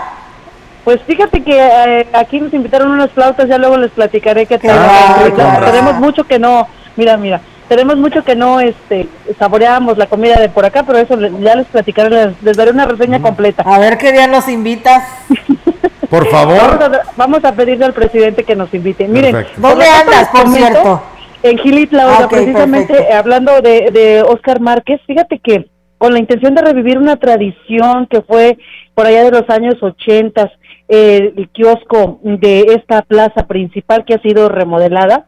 Pues 0.86 1.00
fíjate 1.02 1.42
que 1.42 1.58
eh, 1.58 2.06
aquí 2.12 2.38
nos 2.40 2.54
invitaron 2.54 2.92
unas 2.92 3.10
flautas, 3.10 3.48
ya 3.48 3.58
luego 3.58 3.76
les 3.76 3.90
platicaré 3.90 4.46
qué 4.46 4.56
tal. 4.56 4.78
Ay, 4.78 5.14
Ahorita 5.24 5.42
con 5.42 5.54
razón. 5.56 5.64
tenemos 5.72 5.94
mucho 5.96 6.22
que 6.22 6.38
no, 6.38 6.68
mira, 6.94 7.16
mira, 7.16 7.40
tenemos 7.68 7.96
mucho 7.96 8.22
que 8.22 8.36
no 8.36 8.60
este 8.60 9.08
saboreamos 9.36 9.98
la 9.98 10.06
comida 10.06 10.36
de 10.40 10.48
por 10.48 10.64
acá, 10.64 10.84
pero 10.86 10.98
eso 11.00 11.18
ya 11.40 11.56
les 11.56 11.66
platicaré, 11.66 12.10
les, 12.10 12.40
les 12.40 12.56
daré 12.56 12.70
una 12.70 12.86
reseña 12.86 13.20
completa. 13.20 13.64
A 13.66 13.80
ver 13.80 13.98
qué 13.98 14.12
día 14.12 14.28
nos 14.28 14.48
invitas. 14.48 15.02
por 16.08 16.30
Vamos 16.30 16.56
favor. 16.56 16.82
a, 16.84 17.02
vamos 17.16 17.44
a 17.44 17.50
pedirle 17.50 17.84
al 17.84 17.92
presidente 17.92 18.44
que 18.44 18.54
nos 18.54 18.72
invite. 18.72 19.08
Miren, 19.08 19.32
Perfecto. 19.32 19.60
¿Dónde 19.68 19.86
andas, 19.88 20.28
por 20.28 20.42
comento, 20.44 20.68
cierto? 20.68 21.02
En 21.42 21.58
Gilitla, 21.58 22.16
Ah, 22.20 22.28
precisamente 22.30 22.92
perfecto. 22.94 23.12
eh, 23.12 23.16
hablando 23.16 23.60
de, 23.60 23.90
de 23.90 24.22
Oscar 24.22 24.60
Márquez, 24.60 25.00
fíjate 25.04 25.40
que 25.40 25.68
con 25.98 26.12
la 26.12 26.20
intención 26.20 26.54
de 26.54 26.62
revivir 26.62 26.96
una 26.98 27.16
tradición 27.16 28.06
que 28.06 28.20
fue 28.22 28.56
por 28.94 29.06
allá 29.06 29.24
de 29.24 29.30
los 29.32 29.50
años 29.50 29.74
80, 29.82 30.48
eh, 30.88 31.32
el 31.36 31.48
kiosco 31.50 32.20
de 32.22 32.60
esta 32.76 33.02
plaza 33.02 33.46
principal 33.46 34.04
que 34.04 34.14
ha 34.14 34.22
sido 34.22 34.48
remodelada, 34.48 35.26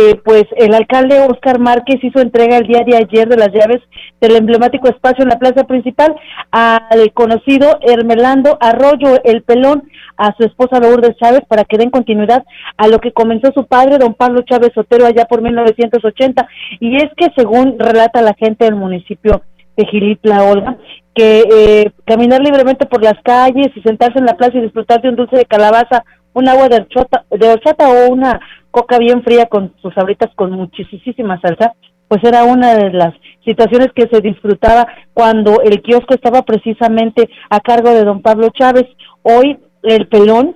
eh, 0.00 0.14
pues 0.24 0.44
el 0.56 0.74
alcalde 0.74 1.18
Oscar 1.28 1.58
Márquez 1.58 1.96
hizo 2.02 2.20
entrega 2.20 2.58
el 2.58 2.68
día 2.68 2.84
de 2.86 2.96
ayer 2.96 3.28
de 3.28 3.36
las 3.36 3.48
llaves 3.48 3.80
del 4.20 4.36
emblemático 4.36 4.88
espacio 4.88 5.24
en 5.24 5.30
la 5.30 5.40
plaza 5.40 5.64
principal 5.64 6.14
al 6.52 7.12
conocido 7.14 7.80
Hermelando 7.80 8.58
Arroyo, 8.60 9.20
el 9.24 9.42
pelón, 9.42 9.88
a 10.16 10.34
su 10.36 10.44
esposa 10.44 10.78
Lourdes 10.78 11.16
Chávez 11.16 11.42
para 11.48 11.64
que 11.64 11.78
den 11.78 11.90
continuidad 11.90 12.44
a 12.76 12.88
lo 12.88 13.00
que 13.00 13.12
comenzó 13.12 13.50
su 13.52 13.66
padre, 13.66 13.98
don 13.98 14.14
Pablo 14.14 14.42
Chávez 14.42 14.70
Sotero, 14.74 15.06
allá 15.06 15.24
por 15.24 15.42
1980. 15.42 16.46
Y 16.80 16.96
es 16.96 17.10
que 17.16 17.28
según 17.36 17.76
relata 17.78 18.22
la 18.22 18.34
gente 18.34 18.64
del 18.66 18.76
municipio 18.76 19.42
de 19.76 19.86
Gilitla, 19.86 20.44
Olga, 20.44 20.76
que 21.18 21.40
eh, 21.50 21.90
caminar 22.06 22.40
libremente 22.40 22.86
por 22.86 23.02
las 23.02 23.20
calles 23.24 23.66
y 23.74 23.80
sentarse 23.80 24.20
en 24.20 24.24
la 24.24 24.36
plaza 24.36 24.56
y 24.56 24.60
disfrutar 24.60 25.02
de 25.02 25.08
un 25.08 25.16
dulce 25.16 25.36
de 25.36 25.46
calabaza, 25.46 26.04
un 26.32 26.48
agua 26.48 26.68
de 26.68 26.76
horchata, 26.76 27.24
de 27.28 27.60
o 27.84 28.12
una 28.12 28.38
coca 28.70 28.98
bien 28.98 29.24
fría 29.24 29.46
con 29.46 29.74
sus 29.82 29.92
sabritas 29.94 30.32
con 30.36 30.52
muchísima 30.52 31.40
salsa, 31.40 31.72
pues 32.06 32.22
era 32.22 32.44
una 32.44 32.76
de 32.76 32.92
las 32.92 33.14
situaciones 33.44 33.88
que 33.96 34.06
se 34.06 34.20
disfrutaba 34.20 34.86
cuando 35.12 35.60
el 35.60 35.82
kiosco 35.82 36.14
estaba 36.14 36.42
precisamente 36.42 37.28
a 37.50 37.58
cargo 37.58 37.90
de 37.90 38.04
don 38.04 38.22
Pablo 38.22 38.50
Chávez. 38.50 38.86
Hoy 39.22 39.58
el 39.82 40.06
pelón, 40.06 40.54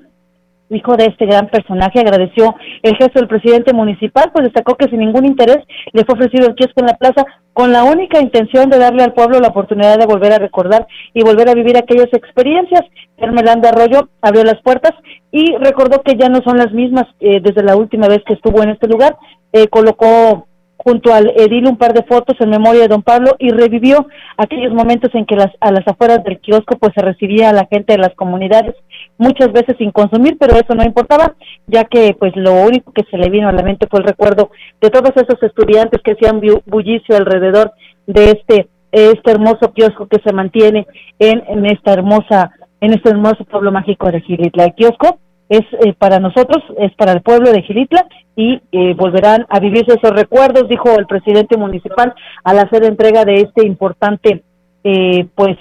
hijo 0.74 0.96
de 0.96 1.06
este 1.06 1.26
gran 1.26 1.48
personaje, 1.48 2.00
agradeció 2.00 2.54
el 2.82 2.96
gesto 2.96 3.20
del 3.20 3.28
presidente 3.28 3.72
municipal, 3.72 4.30
pues 4.32 4.44
destacó 4.44 4.76
que 4.76 4.88
sin 4.88 4.98
ningún 4.98 5.26
interés 5.26 5.58
le 5.92 6.04
fue 6.04 6.14
ofrecido 6.14 6.48
el 6.48 6.54
kiosco 6.54 6.80
en 6.80 6.86
la 6.86 6.96
plaza 6.96 7.24
con 7.52 7.72
la 7.72 7.84
única 7.84 8.20
intención 8.20 8.70
de 8.70 8.78
darle 8.78 9.02
al 9.02 9.12
pueblo 9.12 9.38
la 9.38 9.48
oportunidad 9.48 9.98
de 9.98 10.06
volver 10.06 10.32
a 10.32 10.38
recordar 10.38 10.86
y 11.12 11.22
volver 11.22 11.48
a 11.48 11.54
vivir 11.54 11.76
aquellas 11.76 12.12
experiencias. 12.12 12.82
Hermelanda 13.18 13.68
Arroyo 13.68 14.08
abrió 14.20 14.42
las 14.44 14.60
puertas 14.62 14.92
y 15.30 15.54
recordó 15.56 16.02
que 16.02 16.16
ya 16.16 16.28
no 16.28 16.40
son 16.42 16.56
las 16.56 16.72
mismas 16.72 17.04
eh, 17.20 17.40
desde 17.42 17.62
la 17.62 17.76
última 17.76 18.08
vez 18.08 18.22
que 18.26 18.34
estuvo 18.34 18.62
en 18.62 18.70
este 18.70 18.88
lugar. 18.88 19.16
Eh, 19.52 19.68
colocó 19.68 20.46
junto 20.82 21.14
al 21.14 21.32
edil 21.36 21.66
un 21.66 21.76
par 21.76 21.92
de 21.92 22.02
fotos 22.02 22.36
en 22.40 22.50
memoria 22.50 22.82
de 22.82 22.88
don 22.88 23.02
Pablo 23.02 23.36
y 23.38 23.50
revivió 23.50 24.06
aquellos 24.36 24.72
momentos 24.72 25.14
en 25.14 25.26
que 25.26 25.36
las, 25.36 25.50
a 25.60 25.70
las 25.70 25.86
afueras 25.86 26.24
del 26.24 26.40
kiosco 26.40 26.76
pues 26.78 26.92
se 26.94 27.02
recibía 27.02 27.50
a 27.50 27.52
la 27.52 27.66
gente 27.70 27.92
de 27.92 27.98
las 27.98 28.14
comunidades 28.14 28.74
muchas 29.18 29.52
veces 29.52 29.76
sin 29.78 29.90
consumir, 29.92 30.36
pero 30.38 30.54
eso 30.54 30.74
no 30.74 30.84
importaba, 30.84 31.34
ya 31.66 31.84
que 31.84 32.14
pues 32.18 32.32
lo 32.36 32.52
único 32.64 32.92
que 32.92 33.04
se 33.10 33.16
le 33.18 33.30
vino 33.30 33.48
a 33.48 33.52
la 33.52 33.62
mente 33.62 33.86
fue 33.88 34.00
el 34.00 34.06
recuerdo 34.06 34.50
de 34.80 34.90
todos 34.90 35.12
esos 35.16 35.42
estudiantes 35.42 36.00
que 36.02 36.12
hacían 36.12 36.40
bu- 36.40 36.62
bullicio 36.66 37.16
alrededor 37.16 37.72
de 38.06 38.24
este 38.30 38.68
este 38.90 39.30
hermoso 39.30 39.72
kiosco 39.72 40.06
que 40.06 40.20
se 40.22 40.34
mantiene 40.34 40.86
en, 41.18 41.42
en 41.48 41.64
esta 41.66 41.92
hermosa 41.94 42.50
en 42.80 42.92
este 42.92 43.08
hermoso 43.10 43.44
pueblo 43.44 43.72
mágico 43.72 44.10
de 44.10 44.20
Gilitla. 44.20 44.64
El 44.64 44.74
kiosco 44.74 45.18
es 45.48 45.62
eh, 45.84 45.94
para 45.96 46.18
nosotros, 46.18 46.62
es 46.78 46.92
para 46.96 47.12
el 47.12 47.22
pueblo 47.22 47.52
de 47.52 47.62
Gilitla 47.62 48.06
y 48.34 48.60
eh, 48.72 48.94
volverán 48.94 49.46
a 49.48 49.60
vivirse 49.60 49.94
esos 49.94 50.10
recuerdos, 50.10 50.68
dijo 50.68 50.88
el 50.98 51.06
presidente 51.06 51.56
municipal 51.56 52.12
al 52.44 52.58
hacer 52.58 52.84
entrega 52.84 53.24
de 53.24 53.34
este 53.34 53.66
importante, 53.66 54.42
eh, 54.84 55.26
pues, 55.34 55.56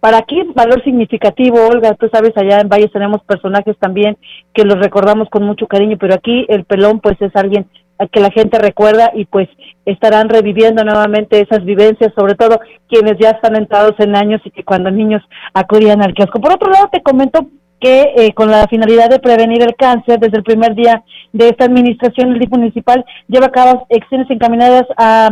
para 0.00 0.18
aquí 0.18 0.40
valor 0.54 0.82
significativo, 0.84 1.66
Olga, 1.66 1.94
tú 1.94 2.08
sabes, 2.12 2.32
allá 2.36 2.60
en 2.60 2.68
Valles 2.68 2.92
tenemos 2.92 3.22
personajes 3.24 3.76
también 3.78 4.16
que 4.54 4.64
los 4.64 4.78
recordamos 4.78 5.28
con 5.28 5.44
mucho 5.44 5.66
cariño, 5.66 5.96
pero 5.98 6.14
aquí 6.14 6.46
el 6.48 6.64
pelón 6.64 7.00
pues 7.00 7.20
es 7.20 7.34
alguien 7.34 7.66
que 8.12 8.20
la 8.20 8.30
gente 8.30 8.58
recuerda 8.58 9.10
y 9.14 9.24
pues 9.24 9.48
estarán 9.84 10.28
reviviendo 10.28 10.84
nuevamente 10.84 11.40
esas 11.40 11.64
vivencias, 11.64 12.12
sobre 12.16 12.36
todo 12.36 12.60
quienes 12.88 13.18
ya 13.18 13.30
están 13.30 13.56
entrados 13.56 13.94
en 13.98 14.14
años 14.14 14.40
y 14.44 14.50
que 14.52 14.62
cuando 14.62 14.90
niños 14.90 15.22
acudían 15.52 16.02
al 16.02 16.14
kiosco. 16.14 16.40
Por 16.40 16.52
otro 16.52 16.70
lado, 16.70 16.88
te 16.92 17.02
comento 17.02 17.48
que 17.80 18.12
eh, 18.16 18.34
con 18.34 18.50
la 18.50 18.66
finalidad 18.68 19.10
de 19.10 19.18
prevenir 19.18 19.62
el 19.62 19.76
cáncer, 19.76 20.18
desde 20.18 20.38
el 20.38 20.42
primer 20.42 20.74
día 20.74 21.02
de 21.32 21.48
esta 21.48 21.64
administración, 21.64 22.32
el 22.32 22.38
DIF 22.38 22.50
municipal 22.50 23.04
lleva 23.28 23.46
a 23.46 23.52
cabo 23.52 23.86
acciones 23.94 24.30
encaminadas 24.30 24.84
a 24.96 25.30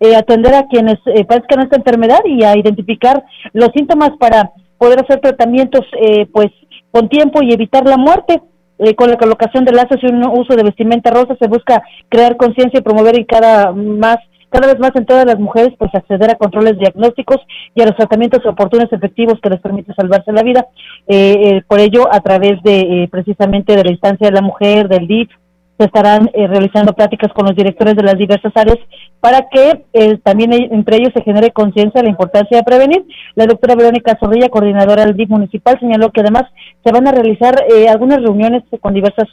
eh, 0.00 0.14
atender 0.14 0.54
a 0.54 0.66
quienes 0.66 0.98
eh, 1.06 1.24
padezcan 1.24 1.60
esta 1.60 1.76
enfermedad 1.76 2.20
y 2.24 2.44
a 2.44 2.56
identificar 2.56 3.24
los 3.52 3.70
síntomas 3.74 4.10
para 4.18 4.52
poder 4.78 5.00
hacer 5.00 5.20
tratamientos 5.20 5.82
eh, 6.00 6.26
pues 6.32 6.48
con 6.90 7.08
tiempo 7.08 7.42
y 7.42 7.52
evitar 7.52 7.84
la 7.86 7.96
muerte. 7.96 8.42
Eh, 8.78 8.94
con 8.94 9.08
la 9.08 9.16
colocación 9.16 9.64
de 9.64 9.72
lazos 9.72 9.96
y 10.02 10.06
un 10.06 10.22
uso 10.26 10.54
de 10.54 10.62
vestimenta 10.62 11.10
rosa 11.10 11.34
se 11.40 11.48
busca 11.48 11.82
crear 12.10 12.36
conciencia 12.36 12.78
y 12.78 12.82
promover 12.82 13.16
en 13.16 13.24
cada 13.24 13.72
más 13.72 14.18
cada 14.50 14.68
vez 14.68 14.78
más 14.78 14.92
en 14.94 15.06
todas 15.06 15.26
las 15.26 15.38
mujeres 15.38 15.74
pues 15.78 15.94
acceder 15.94 16.30
a 16.30 16.36
controles 16.36 16.78
diagnósticos 16.78 17.38
y 17.74 17.82
a 17.82 17.86
los 17.86 17.96
tratamientos 17.96 18.44
oportunos 18.46 18.92
efectivos 18.92 19.40
que 19.42 19.50
les 19.50 19.60
permite 19.60 19.94
salvarse 19.94 20.32
la 20.32 20.42
vida 20.42 20.66
eh, 21.06 21.34
eh, 21.42 21.62
por 21.66 21.80
ello 21.80 22.06
a 22.10 22.20
través 22.20 22.62
de 22.62 22.80
eh, 22.80 23.08
precisamente 23.10 23.76
de 23.76 23.84
la 23.84 23.90
instancia 23.90 24.28
de 24.28 24.34
la 24.34 24.42
mujer 24.42 24.88
del 24.88 25.06
DIF 25.06 25.30
se 25.78 25.84
estarán 25.84 26.30
eh, 26.32 26.46
realizando 26.46 26.94
pláticas 26.94 27.32
con 27.32 27.46
los 27.46 27.54
directores 27.54 27.94
de 27.96 28.02
las 28.02 28.16
diversas 28.16 28.52
áreas 28.54 28.78
para 29.20 29.46
que 29.50 29.84
eh, 29.92 30.18
también 30.22 30.52
e- 30.52 30.68
entre 30.72 30.96
ellos 30.96 31.12
se 31.14 31.22
genere 31.22 31.50
conciencia 31.50 32.00
de 32.00 32.04
la 32.04 32.10
importancia 32.10 32.56
de 32.56 32.64
prevenir. 32.64 33.04
La 33.34 33.46
doctora 33.46 33.74
Verónica 33.74 34.16
Zorrilla, 34.18 34.48
coordinadora 34.48 35.04
del 35.04 35.16
DIF 35.16 35.28
municipal, 35.28 35.78
señaló 35.78 36.10
que 36.12 36.20
además 36.22 36.44
se 36.84 36.92
van 36.92 37.06
a 37.06 37.12
realizar 37.12 37.62
eh, 37.68 37.88
algunas 37.88 38.22
reuniones 38.22 38.62
con 38.80 38.94
diversas 38.94 39.28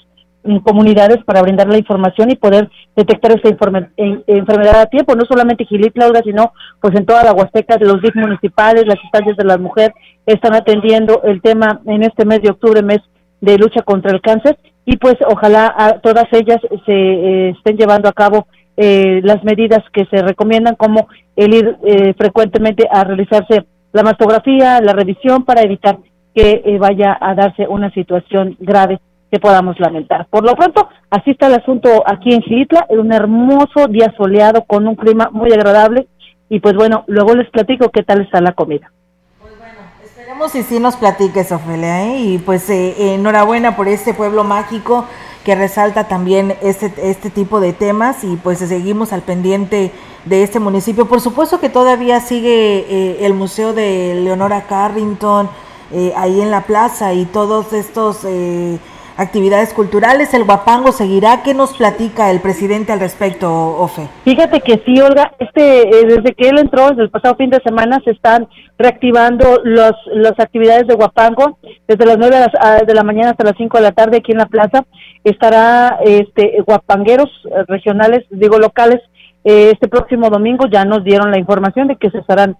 comunidades 0.64 1.24
para 1.26 1.42
brindar 1.42 1.68
la 1.68 1.78
información 1.78 2.32
y 2.32 2.36
poder 2.36 2.70
detectar 2.96 3.32
esta 3.32 3.50
enfermedad 3.50 4.82
a 4.82 4.86
tiempo, 4.88 5.16
no 5.16 5.26
solamente 5.26 5.66
Gilitla, 5.66 6.08
Olga, 6.08 6.22
sino 6.24 6.52
pues 6.82 6.96
en 6.96 7.06
toda 7.06 7.24
la 7.24 7.34
Huasteca, 7.34 7.78
los 7.80 8.02
DIF 8.02 8.16
municipales, 8.16 8.86
las 8.86 9.02
instancias 9.04 9.38
de 9.38 9.46
la 9.46 9.58
mujer 9.58 9.94
están 10.26 10.54
atendiendo 10.54 11.22
el 11.24 11.42
tema 11.42 11.82
en 11.86 12.04
este 12.04 12.26
mes 12.26 12.42
de 12.42 12.52
octubre, 12.52 12.82
mes 12.82 13.00
de 13.42 13.58
lucha 13.58 13.82
contra 13.82 14.12
el 14.12 14.22
cáncer 14.22 14.58
y 14.86 14.98
pues 14.98 15.16
ojalá 15.28 16.00
todas 16.02 16.26
ellas 16.32 16.60
se 16.86 16.94
eh, 16.94 17.50
estén 17.50 17.78
llevando 17.78 18.10
a 18.10 18.14
cabo 18.14 18.48
eh, 18.76 19.22
las 19.24 19.44
medidas 19.44 19.84
que 19.94 20.06
se 20.06 20.22
recomiendan 20.24 20.76
como 20.76 21.08
el 21.36 21.54
ir 21.54 21.78
eh, 21.86 22.14
frecuentemente 22.18 22.88
a 22.92 23.04
realizarse 23.04 23.66
la 23.92 24.02
mastografía, 24.04 24.82
la 24.82 24.94
revisión 24.94 25.46
para 25.46 25.62
evitar 25.62 26.00
que 26.34 26.64
eh, 26.66 26.78
vaya 26.80 27.16
a 27.22 27.36
darse 27.36 27.68
una 27.68 27.92
situación 27.92 28.58
grave 28.60 29.00
que 29.34 29.40
podamos 29.40 29.80
lamentar. 29.80 30.28
Por 30.30 30.46
lo 30.46 30.54
pronto, 30.54 30.88
así 31.10 31.32
está 31.32 31.48
el 31.48 31.56
asunto 31.56 31.90
aquí 32.06 32.36
en 32.36 32.44
Gilitla, 32.44 32.86
en 32.88 33.00
un 33.00 33.12
hermoso 33.12 33.88
día 33.90 34.14
soleado 34.16 34.64
con 34.66 34.88
un 34.88 34.96
clima 34.96 35.32
muy 35.32 35.52
agradable 35.52 36.08
y 36.50 36.60
pues 36.60 36.76
bueno, 36.76 37.04
luego 37.08 37.34
les 37.34 37.50
platico 37.50 37.90
qué 37.90 38.04
tal 38.04 38.22
está 38.22 38.42
la 38.42 38.52
comida. 38.52 38.92
Esperemos 40.04 40.54
y 40.54 40.62
sí 40.62 40.80
nos 40.80 40.98
platiques, 40.98 41.52
Ofelia, 41.52 42.04
¿eh? 42.04 42.20
y 42.20 42.38
pues 42.38 42.70
eh, 42.70 43.16
enhorabuena 43.16 43.76
por 43.76 43.88
este 43.88 44.14
pueblo 44.14 44.44
mágico 44.44 45.08
que 45.44 45.56
resalta 45.56 46.08
también 46.08 46.54
este, 46.62 46.94
este 47.10 47.32
tipo 47.32 47.60
de 47.60 47.74
temas 47.74 48.24
y 48.24 48.36
pues 48.36 48.60
seguimos 48.60 49.14
al 49.14 49.24
pendiente 49.24 49.92
de 50.26 50.44
este 50.44 50.60
municipio. 50.60 51.08
Por 51.08 51.22
supuesto 51.22 51.60
que 51.60 51.70
todavía 51.70 52.20
sigue 52.20 52.86
eh, 52.88 53.26
el 53.26 53.34
Museo 53.34 53.74
de 53.74 54.14
Leonora 54.24 54.68
Carrington 54.68 55.50
eh, 55.92 56.14
ahí 56.16 56.40
en 56.40 56.52
la 56.52 56.62
plaza 56.62 57.14
y 57.14 57.26
todos 57.26 57.74
estos 57.74 58.26
eh, 58.26 58.78
actividades 59.18 59.74
culturales. 59.74 60.34
El 60.34 60.44
Guapango 60.46 60.92
seguirá. 60.92 61.42
¿Qué 61.44 61.54
nos 61.54 61.76
platica 61.78 62.32
el 62.32 62.40
presidente 62.42 62.92
al 62.92 63.00
respecto, 63.00 63.50
Ofe? 63.78 64.08
Fíjate 64.24 64.62
que 64.62 64.82
sí, 64.86 65.00
Olga, 65.00 65.34
este, 65.40 65.82
eh, 65.90 66.06
desde 66.06 66.34
que 66.34 66.50
él 66.50 66.60
entró, 66.60 66.90
desde 66.90 67.04
el 67.04 67.10
pasado 67.10 67.36
fin 67.36 67.50
de 67.50 67.60
semana, 67.62 68.00
se 68.04 68.12
están 68.12 68.48
reactivando 68.78 69.62
los, 69.64 69.94
las 70.14 70.40
actividades 70.40 70.88
de 70.88 70.96
Guapango, 70.96 71.58
desde 71.88 72.06
las 72.06 72.18
9 72.18 72.36
de, 72.36 72.42
las- 72.42 72.86
de 72.88 72.94
la 72.94 73.04
mañana 73.04 73.32
hasta 73.32 73.44
las 73.44 73.56
5 73.58 73.78
de 73.78 73.84
la 73.84 73.92
tarde 73.92 74.18
aquí 74.18 74.32
en 74.32 74.38
la 74.40 74.46
plaza. 74.48 74.86
Estará 75.24 76.00
este, 76.04 76.58
guapangueros 76.66 77.30
eh, 77.46 77.64
regionales, 77.68 78.26
digo 78.30 78.58
locales, 78.60 79.00
eh, 79.46 79.72
este 79.74 79.88
próximo 79.88 80.30
domingo 80.30 80.66
ya 80.72 80.86
nos 80.86 81.04
dieron 81.04 81.32
la 81.32 81.38
información 81.38 81.88
de 81.88 81.98
que 81.98 82.10
se 82.10 82.18
estarán 82.20 82.58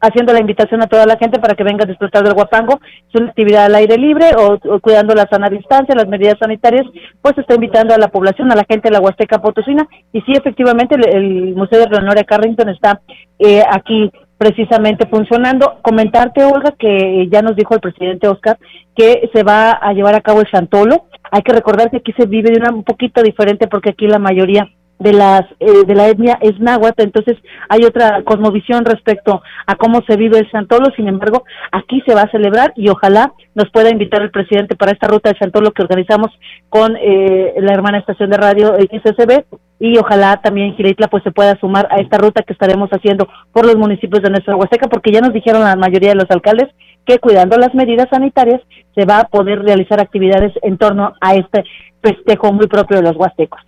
haciendo 0.00 0.32
la 0.32 0.40
invitación 0.40 0.82
a 0.82 0.86
toda 0.86 1.06
la 1.06 1.16
gente 1.16 1.40
para 1.40 1.54
que 1.54 1.64
venga 1.64 1.84
a 1.84 1.88
disfrutar 1.88 2.22
del 2.24 2.34
guapango. 2.34 2.80
Es 3.08 3.20
una 3.20 3.30
actividad 3.30 3.66
al 3.66 3.74
aire 3.74 3.96
libre 3.96 4.30
o, 4.36 4.58
cuidando 4.80 5.14
la 5.14 5.28
sana 5.28 5.48
distancia, 5.48 5.94
las 5.94 6.08
medidas 6.08 6.38
sanitarias, 6.38 6.86
pues 7.20 7.36
está 7.38 7.54
invitando 7.54 7.94
a 7.94 7.98
la 7.98 8.08
población, 8.08 8.50
a 8.52 8.56
la 8.56 8.64
gente 8.68 8.88
de 8.88 8.92
la 8.92 9.00
Huasteca 9.00 9.40
Potosina. 9.40 9.86
Y 10.12 10.20
sí, 10.22 10.32
efectivamente, 10.32 10.94
el, 10.94 11.08
el 11.08 11.54
Museo 11.54 11.80
de 11.80 11.90
Leonora 11.90 12.24
Carrington 12.24 12.68
está 12.68 13.00
eh, 13.38 13.62
aquí 13.70 14.10
precisamente 14.38 15.06
funcionando. 15.08 15.78
Comentarte, 15.82 16.44
Olga, 16.44 16.72
que 16.78 17.28
ya 17.30 17.42
nos 17.42 17.56
dijo 17.56 17.74
el 17.74 17.80
presidente 17.80 18.28
Oscar 18.28 18.56
que 18.96 19.28
se 19.32 19.42
va 19.42 19.72
a 19.72 19.92
llevar 19.92 20.14
a 20.14 20.20
cabo 20.20 20.40
el 20.40 20.50
Chantolo. 20.50 21.06
Hay 21.30 21.42
que 21.42 21.52
recordar 21.52 21.90
que 21.90 21.98
aquí 21.98 22.12
se 22.12 22.26
vive 22.26 22.50
de 22.50 22.58
una 22.58 22.70
un 22.70 22.84
poquito 22.84 23.22
diferente 23.22 23.66
porque 23.66 23.90
aquí 23.90 24.06
la 24.06 24.18
mayoría 24.18 24.68
de 24.98 25.12
las 25.12 25.42
eh, 25.60 25.84
de 25.86 25.94
la 25.94 26.08
etnia 26.08 26.38
es 26.40 26.58
náhuatl, 26.58 27.02
entonces 27.02 27.36
hay 27.68 27.84
otra 27.84 28.22
cosmovisión 28.24 28.84
respecto 28.84 29.42
a 29.66 29.76
cómo 29.76 30.02
se 30.08 30.16
vive 30.16 30.38
el 30.38 30.50
Santolo, 30.50 30.86
sin 30.96 31.08
embargo, 31.08 31.44
aquí 31.72 32.02
se 32.06 32.14
va 32.14 32.22
a 32.22 32.30
celebrar 32.30 32.72
y 32.76 32.88
ojalá 32.88 33.32
nos 33.54 33.70
pueda 33.70 33.90
invitar 33.90 34.22
el 34.22 34.30
presidente 34.30 34.76
para 34.76 34.92
esta 34.92 35.06
ruta 35.06 35.30
del 35.30 35.38
Santolo 35.38 35.72
que 35.72 35.82
organizamos 35.82 36.30
con 36.68 36.96
eh, 36.96 37.54
la 37.58 37.72
hermana 37.72 37.98
estación 37.98 38.30
de 38.30 38.36
radio 38.36 38.74
eh, 38.76 38.88
XSB 38.90 39.44
y 39.80 39.96
ojalá 39.98 40.40
también 40.42 40.74
Giritla 40.74 41.08
pues 41.08 41.22
se 41.22 41.30
pueda 41.30 41.58
sumar 41.60 41.86
a 41.90 42.00
esta 42.00 42.18
ruta 42.18 42.42
que 42.42 42.52
estaremos 42.52 42.90
haciendo 42.90 43.28
por 43.52 43.64
los 43.64 43.76
municipios 43.76 44.22
de 44.22 44.30
nuestra 44.30 44.56
Huasteca 44.56 44.88
porque 44.88 45.12
ya 45.12 45.20
nos 45.20 45.32
dijeron 45.32 45.62
la 45.62 45.76
mayoría 45.76 46.10
de 46.10 46.16
los 46.16 46.30
alcaldes 46.30 46.68
que 47.06 47.18
cuidando 47.18 47.56
las 47.56 47.74
medidas 47.74 48.08
sanitarias 48.10 48.60
se 48.94 49.04
va 49.04 49.20
a 49.20 49.28
poder 49.28 49.62
realizar 49.62 50.00
actividades 50.00 50.52
en 50.62 50.76
torno 50.76 51.14
a 51.20 51.34
este 51.34 51.64
festejo 52.02 52.52
muy 52.52 52.66
propio 52.66 52.98
de 52.98 53.04
los 53.04 53.16
huastecos. 53.16 53.60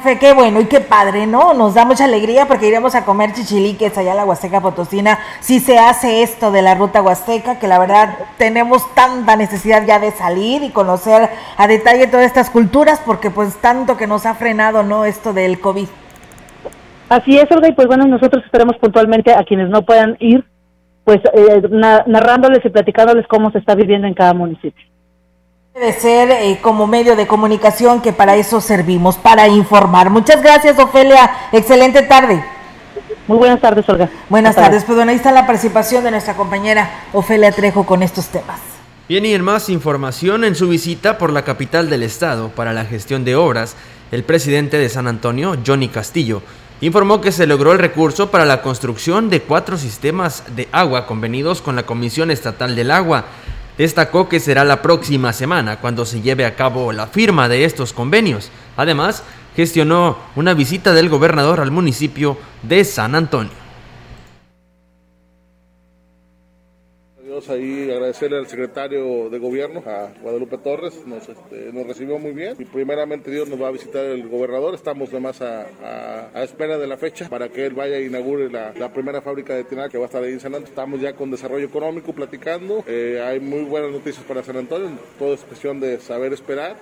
Qué 0.00 0.32
bueno 0.32 0.58
y 0.60 0.64
qué 0.66 0.80
padre, 0.80 1.26
¿no? 1.26 1.52
Nos 1.52 1.74
da 1.74 1.84
mucha 1.84 2.04
alegría 2.04 2.46
porque 2.46 2.66
iremos 2.66 2.94
a 2.94 3.04
comer 3.04 3.34
chichiliques 3.34 3.98
allá 3.98 4.12
a 4.12 4.14
la 4.14 4.24
Huasteca 4.24 4.62
Potosina. 4.62 5.18
Si 5.40 5.60
se 5.60 5.78
hace 5.78 6.22
esto 6.22 6.50
de 6.50 6.62
la 6.62 6.74
ruta 6.74 7.02
Huasteca, 7.02 7.58
que 7.58 7.68
la 7.68 7.78
verdad 7.78 8.16
tenemos 8.38 8.82
tanta 8.94 9.36
necesidad 9.36 9.84
ya 9.84 9.98
de 9.98 10.10
salir 10.12 10.62
y 10.62 10.70
conocer 10.70 11.28
a 11.58 11.66
detalle 11.66 12.06
todas 12.06 12.24
estas 12.24 12.48
culturas, 12.48 13.02
porque 13.04 13.30
pues 13.30 13.56
tanto 13.56 13.98
que 13.98 14.06
nos 14.06 14.24
ha 14.24 14.34
frenado, 14.34 14.82
¿no? 14.82 15.04
Esto 15.04 15.34
del 15.34 15.60
COVID. 15.60 15.88
Así 17.10 17.36
es, 17.36 17.50
Olga, 17.50 17.68
y 17.68 17.72
pues 17.72 17.86
bueno, 17.86 18.06
nosotros 18.06 18.42
esperamos 18.46 18.76
puntualmente 18.78 19.34
a 19.34 19.44
quienes 19.44 19.68
no 19.68 19.82
puedan 19.82 20.16
ir, 20.20 20.46
pues 21.04 21.20
eh, 21.34 21.62
na- 21.70 22.04
narrándoles 22.06 22.64
y 22.64 22.70
platicándoles 22.70 23.26
cómo 23.26 23.50
se 23.50 23.58
está 23.58 23.74
viviendo 23.74 24.06
en 24.06 24.14
cada 24.14 24.32
municipio. 24.32 24.86
Debe 25.74 25.92
ser 25.94 26.30
eh, 26.30 26.58
como 26.60 26.86
medio 26.86 27.16
de 27.16 27.26
comunicación 27.26 28.02
que 28.02 28.12
para 28.12 28.36
eso 28.36 28.60
servimos, 28.60 29.16
para 29.16 29.48
informar. 29.48 30.10
Muchas 30.10 30.42
gracias, 30.42 30.78
Ofelia. 30.78 31.30
Excelente 31.50 32.02
tarde. 32.02 32.44
Muy 33.26 33.38
buenas 33.38 33.58
tardes, 33.58 33.88
Olga. 33.88 34.10
Buenas 34.28 34.54
tardes. 34.54 34.84
Pues 34.84 34.96
bueno, 34.96 35.12
ahí 35.12 35.16
está 35.16 35.32
la 35.32 35.46
participación 35.46 36.04
de 36.04 36.10
nuestra 36.10 36.36
compañera 36.36 36.90
Ofelia 37.14 37.50
Trejo 37.52 37.86
con 37.86 38.02
estos 38.02 38.26
temas. 38.26 38.60
Bien, 39.08 39.24
y 39.24 39.32
en 39.32 39.42
más 39.42 39.70
información, 39.70 40.44
en 40.44 40.56
su 40.56 40.68
visita 40.68 41.16
por 41.16 41.32
la 41.32 41.42
capital 41.42 41.88
del 41.88 42.02
estado 42.02 42.50
para 42.50 42.74
la 42.74 42.84
gestión 42.84 43.24
de 43.24 43.34
obras, 43.34 43.74
el 44.10 44.24
presidente 44.24 44.76
de 44.76 44.90
San 44.90 45.06
Antonio, 45.06 45.56
Johnny 45.66 45.88
Castillo, 45.88 46.42
informó 46.82 47.22
que 47.22 47.32
se 47.32 47.46
logró 47.46 47.72
el 47.72 47.78
recurso 47.78 48.30
para 48.30 48.44
la 48.44 48.60
construcción 48.60 49.30
de 49.30 49.40
cuatro 49.40 49.78
sistemas 49.78 50.44
de 50.54 50.68
agua 50.70 51.06
convenidos 51.06 51.62
con 51.62 51.76
la 51.76 51.86
Comisión 51.86 52.30
Estatal 52.30 52.76
del 52.76 52.90
Agua. 52.90 53.24
Destacó 53.78 54.28
que 54.28 54.40
será 54.40 54.64
la 54.64 54.82
próxima 54.82 55.32
semana 55.32 55.80
cuando 55.80 56.04
se 56.04 56.20
lleve 56.20 56.44
a 56.44 56.56
cabo 56.56 56.92
la 56.92 57.06
firma 57.06 57.48
de 57.48 57.64
estos 57.64 57.92
convenios. 57.92 58.50
Además, 58.76 59.22
gestionó 59.56 60.18
una 60.36 60.54
visita 60.54 60.92
del 60.92 61.08
gobernador 61.08 61.60
al 61.60 61.70
municipio 61.70 62.36
de 62.62 62.84
San 62.84 63.14
Antonio. 63.14 63.61
Dios 67.42 67.50
ahí 67.50 67.90
agradecerle 67.90 68.38
al 68.38 68.46
secretario 68.46 69.28
de 69.28 69.38
gobierno, 69.38 69.82
a 69.84 70.10
Guadalupe 70.22 70.58
Torres, 70.58 70.94
nos, 71.06 71.28
este, 71.28 71.72
nos 71.72 71.86
recibió 71.86 72.18
muy 72.18 72.32
bien. 72.32 72.54
Y 72.58 72.64
primeramente 72.64 73.30
Dios 73.30 73.48
nos 73.48 73.60
va 73.60 73.68
a 73.68 73.70
visitar 73.72 74.04
el 74.04 74.28
gobernador, 74.28 74.74
estamos 74.74 75.08
además 75.10 75.42
a, 75.42 75.66
a, 76.34 76.42
espera 76.44 76.78
de 76.78 76.86
la 76.86 76.96
fecha 76.96 77.28
para 77.28 77.48
que 77.48 77.66
él 77.66 77.74
vaya 77.74 77.96
e 77.96 78.04
inaugure 78.04 78.48
la, 78.48 78.72
la 78.78 78.92
primera 78.92 79.20
fábrica 79.22 79.54
de 79.54 79.64
tinaja 79.64 79.88
que 79.88 79.98
va 79.98 80.04
a 80.04 80.06
estar 80.06 80.22
ahí 80.22 80.32
en 80.32 80.40
San 80.40 80.54
Antonio. 80.54 80.68
Estamos 80.68 81.00
ya 81.00 81.14
con 81.14 81.30
desarrollo 81.30 81.66
económico 81.66 82.12
platicando, 82.12 82.84
eh, 82.86 83.20
hay 83.24 83.40
muy 83.40 83.64
buenas 83.64 83.90
noticias 83.90 84.24
para 84.24 84.42
San 84.42 84.56
Antonio, 84.56 84.90
todo 85.18 85.34
es 85.34 85.40
cuestión 85.40 85.80
de 85.80 85.98
saber 85.98 86.32
esperar. 86.32 86.76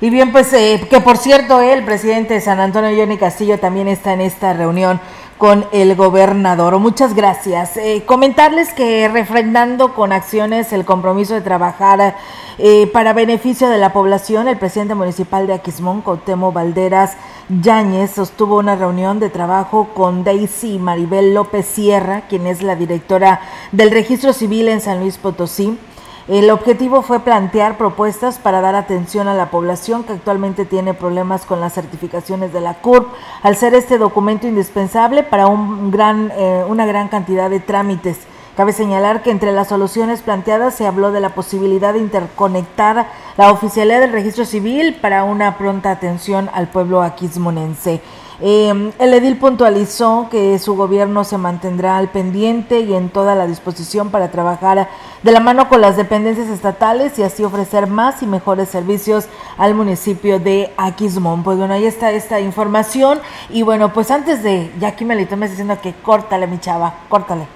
Y 0.00 0.10
bien, 0.10 0.32
pues 0.32 0.52
eh, 0.52 0.80
que 0.90 1.00
por 1.00 1.16
cierto, 1.16 1.60
el 1.60 1.84
presidente 1.84 2.34
de 2.34 2.40
San 2.40 2.60
Antonio, 2.60 2.90
Johnny 2.96 3.16
Castillo, 3.16 3.58
también 3.58 3.88
está 3.88 4.12
en 4.12 4.22
esta 4.22 4.52
reunión 4.52 5.00
con 5.44 5.66
el 5.72 5.94
gobernador. 5.94 6.78
Muchas 6.78 7.12
gracias. 7.12 7.76
Eh, 7.76 8.04
comentarles 8.06 8.72
que 8.72 9.08
refrendando 9.08 9.92
con 9.92 10.10
acciones 10.10 10.72
el 10.72 10.86
compromiso 10.86 11.34
de 11.34 11.42
trabajar 11.42 12.16
eh, 12.56 12.86
para 12.94 13.12
beneficio 13.12 13.68
de 13.68 13.76
la 13.76 13.92
población, 13.92 14.48
el 14.48 14.56
presidente 14.56 14.94
municipal 14.94 15.46
de 15.46 15.52
Aquismón, 15.52 16.00
Cautemo 16.00 16.50
Valderas 16.50 17.18
Yáñez, 17.60 18.12
sostuvo 18.12 18.56
una 18.56 18.74
reunión 18.74 19.20
de 19.20 19.28
trabajo 19.28 19.90
con 19.92 20.24
Daisy 20.24 20.78
Maribel 20.78 21.34
López 21.34 21.66
Sierra, 21.66 22.22
quien 22.26 22.46
es 22.46 22.62
la 22.62 22.74
directora 22.74 23.42
del 23.70 23.90
Registro 23.90 24.32
Civil 24.32 24.68
en 24.68 24.80
San 24.80 25.00
Luis 25.00 25.18
Potosí 25.18 25.78
el 26.26 26.50
objetivo 26.50 27.02
fue 27.02 27.20
plantear 27.20 27.76
propuestas 27.76 28.38
para 28.38 28.62
dar 28.62 28.74
atención 28.74 29.28
a 29.28 29.34
la 29.34 29.50
población 29.50 30.04
que 30.04 30.14
actualmente 30.14 30.64
tiene 30.64 30.94
problemas 30.94 31.44
con 31.44 31.60
las 31.60 31.74
certificaciones 31.74 32.50
de 32.52 32.62
la 32.62 32.74
CURP, 32.74 33.12
al 33.42 33.56
ser 33.56 33.74
este 33.74 33.98
documento 33.98 34.46
indispensable 34.46 35.22
para 35.22 35.48
un 35.48 35.90
gran, 35.90 36.32
eh, 36.34 36.64
una 36.66 36.86
gran 36.86 37.08
cantidad 37.08 37.50
de 37.50 37.60
trámites. 37.60 38.18
Cabe 38.56 38.72
señalar 38.72 39.22
que 39.22 39.32
entre 39.32 39.52
las 39.52 39.68
soluciones 39.68 40.22
planteadas 40.22 40.74
se 40.74 40.86
habló 40.86 41.12
de 41.12 41.20
la 41.20 41.30
posibilidad 41.30 41.92
de 41.92 41.98
interconectar 41.98 43.08
la 43.36 43.50
oficialidad 43.50 44.00
del 44.00 44.12
registro 44.12 44.46
civil 44.46 44.94
para 44.94 45.24
una 45.24 45.58
pronta 45.58 45.90
atención 45.90 46.48
al 46.54 46.68
pueblo 46.68 47.02
aquismonense. 47.02 48.00
Eh, 48.40 48.92
el 48.98 49.14
edil 49.14 49.36
puntualizó 49.36 50.28
que 50.30 50.58
su 50.58 50.74
gobierno 50.74 51.24
se 51.24 51.38
mantendrá 51.38 51.96
al 51.98 52.08
pendiente 52.08 52.80
y 52.80 52.94
en 52.94 53.08
toda 53.08 53.34
la 53.34 53.46
disposición 53.46 54.10
para 54.10 54.30
trabajar 54.30 54.88
de 55.22 55.32
la 55.32 55.40
mano 55.40 55.68
con 55.68 55.80
las 55.80 55.96
dependencias 55.96 56.48
estatales 56.48 57.18
y 57.18 57.22
así 57.22 57.44
ofrecer 57.44 57.86
más 57.86 58.22
y 58.22 58.26
mejores 58.26 58.68
servicios 58.68 59.26
al 59.56 59.74
municipio 59.74 60.40
de 60.40 60.72
Aquismón. 60.76 61.44
Pues 61.44 61.58
bueno, 61.58 61.74
ahí 61.74 61.86
está 61.86 62.10
esta 62.10 62.40
información. 62.40 63.20
Y 63.50 63.62
bueno, 63.62 63.92
pues 63.92 64.10
antes 64.10 64.42
de, 64.42 64.72
ya 64.80 64.88
aquí 64.88 65.04
me 65.04 65.20
está 65.20 65.36
diciendo 65.36 65.78
que 65.80 65.94
córtale 65.94 66.46
mi 66.46 66.58
chava, 66.58 66.94
córtale, 67.08 67.46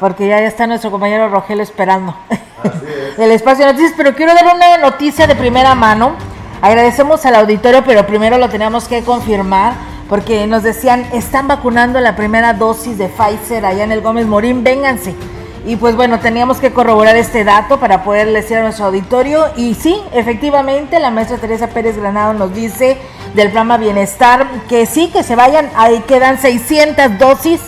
porque 0.00 0.26
ya, 0.26 0.40
está 0.40 0.66
nuestro 0.66 0.90
compañero 0.90 1.28
Rogelio 1.28 1.62
esperando. 1.62 2.14
El 3.18 3.30
espacio 3.30 3.64
de 3.64 3.72
noticias, 3.72 3.94
pero 3.96 4.14
quiero 4.14 4.34
dar 4.34 4.54
una 4.54 4.76
noticia 4.78 5.26
de 5.26 5.36
primera 5.36 5.74
mano. 5.74 6.16
Agradecemos 6.60 7.24
al 7.26 7.36
auditorio, 7.36 7.84
pero 7.84 8.06
primero 8.06 8.38
lo 8.38 8.48
tenemos 8.48 8.88
que 8.88 9.02
confirmar 9.02 9.74
porque 10.08 10.46
nos 10.46 10.62
decían, 10.62 11.06
están 11.12 11.48
vacunando 11.48 12.00
la 12.00 12.16
primera 12.16 12.52
dosis 12.52 12.98
de 12.98 13.08
Pfizer 13.08 13.64
allá 13.64 13.84
en 13.84 13.92
el 13.92 14.00
Gómez 14.00 14.26
Morín, 14.26 14.62
vénganse. 14.62 15.14
Y 15.66 15.74
pues 15.74 15.96
bueno, 15.96 16.20
teníamos 16.20 16.58
que 16.58 16.72
corroborar 16.72 17.16
este 17.16 17.42
dato 17.42 17.80
para 17.80 18.04
poder 18.04 18.32
decir 18.32 18.56
a 18.56 18.62
nuestro 18.62 18.86
auditorio. 18.86 19.46
Y 19.56 19.74
sí, 19.74 20.00
efectivamente, 20.12 21.00
la 21.00 21.10
maestra 21.10 21.38
Teresa 21.38 21.66
Pérez 21.66 21.96
Granado 21.96 22.34
nos 22.34 22.54
dice 22.54 22.96
del 23.34 23.48
programa 23.48 23.76
Bienestar 23.76 24.46
que 24.68 24.86
sí, 24.86 25.10
que 25.12 25.24
se 25.24 25.34
vayan, 25.34 25.68
ahí 25.76 26.04
quedan 26.06 26.38
600 26.38 27.18
dosis 27.18 27.60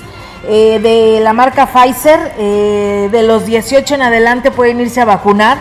eh, 0.46 0.78
de 0.80 1.20
la 1.20 1.32
marca 1.32 1.66
Pfizer, 1.66 2.34
eh, 2.38 3.08
de 3.10 3.22
los 3.24 3.44
18 3.44 3.96
en 3.96 4.02
adelante 4.02 4.52
pueden 4.52 4.80
irse 4.80 5.00
a 5.00 5.04
vacunar. 5.04 5.58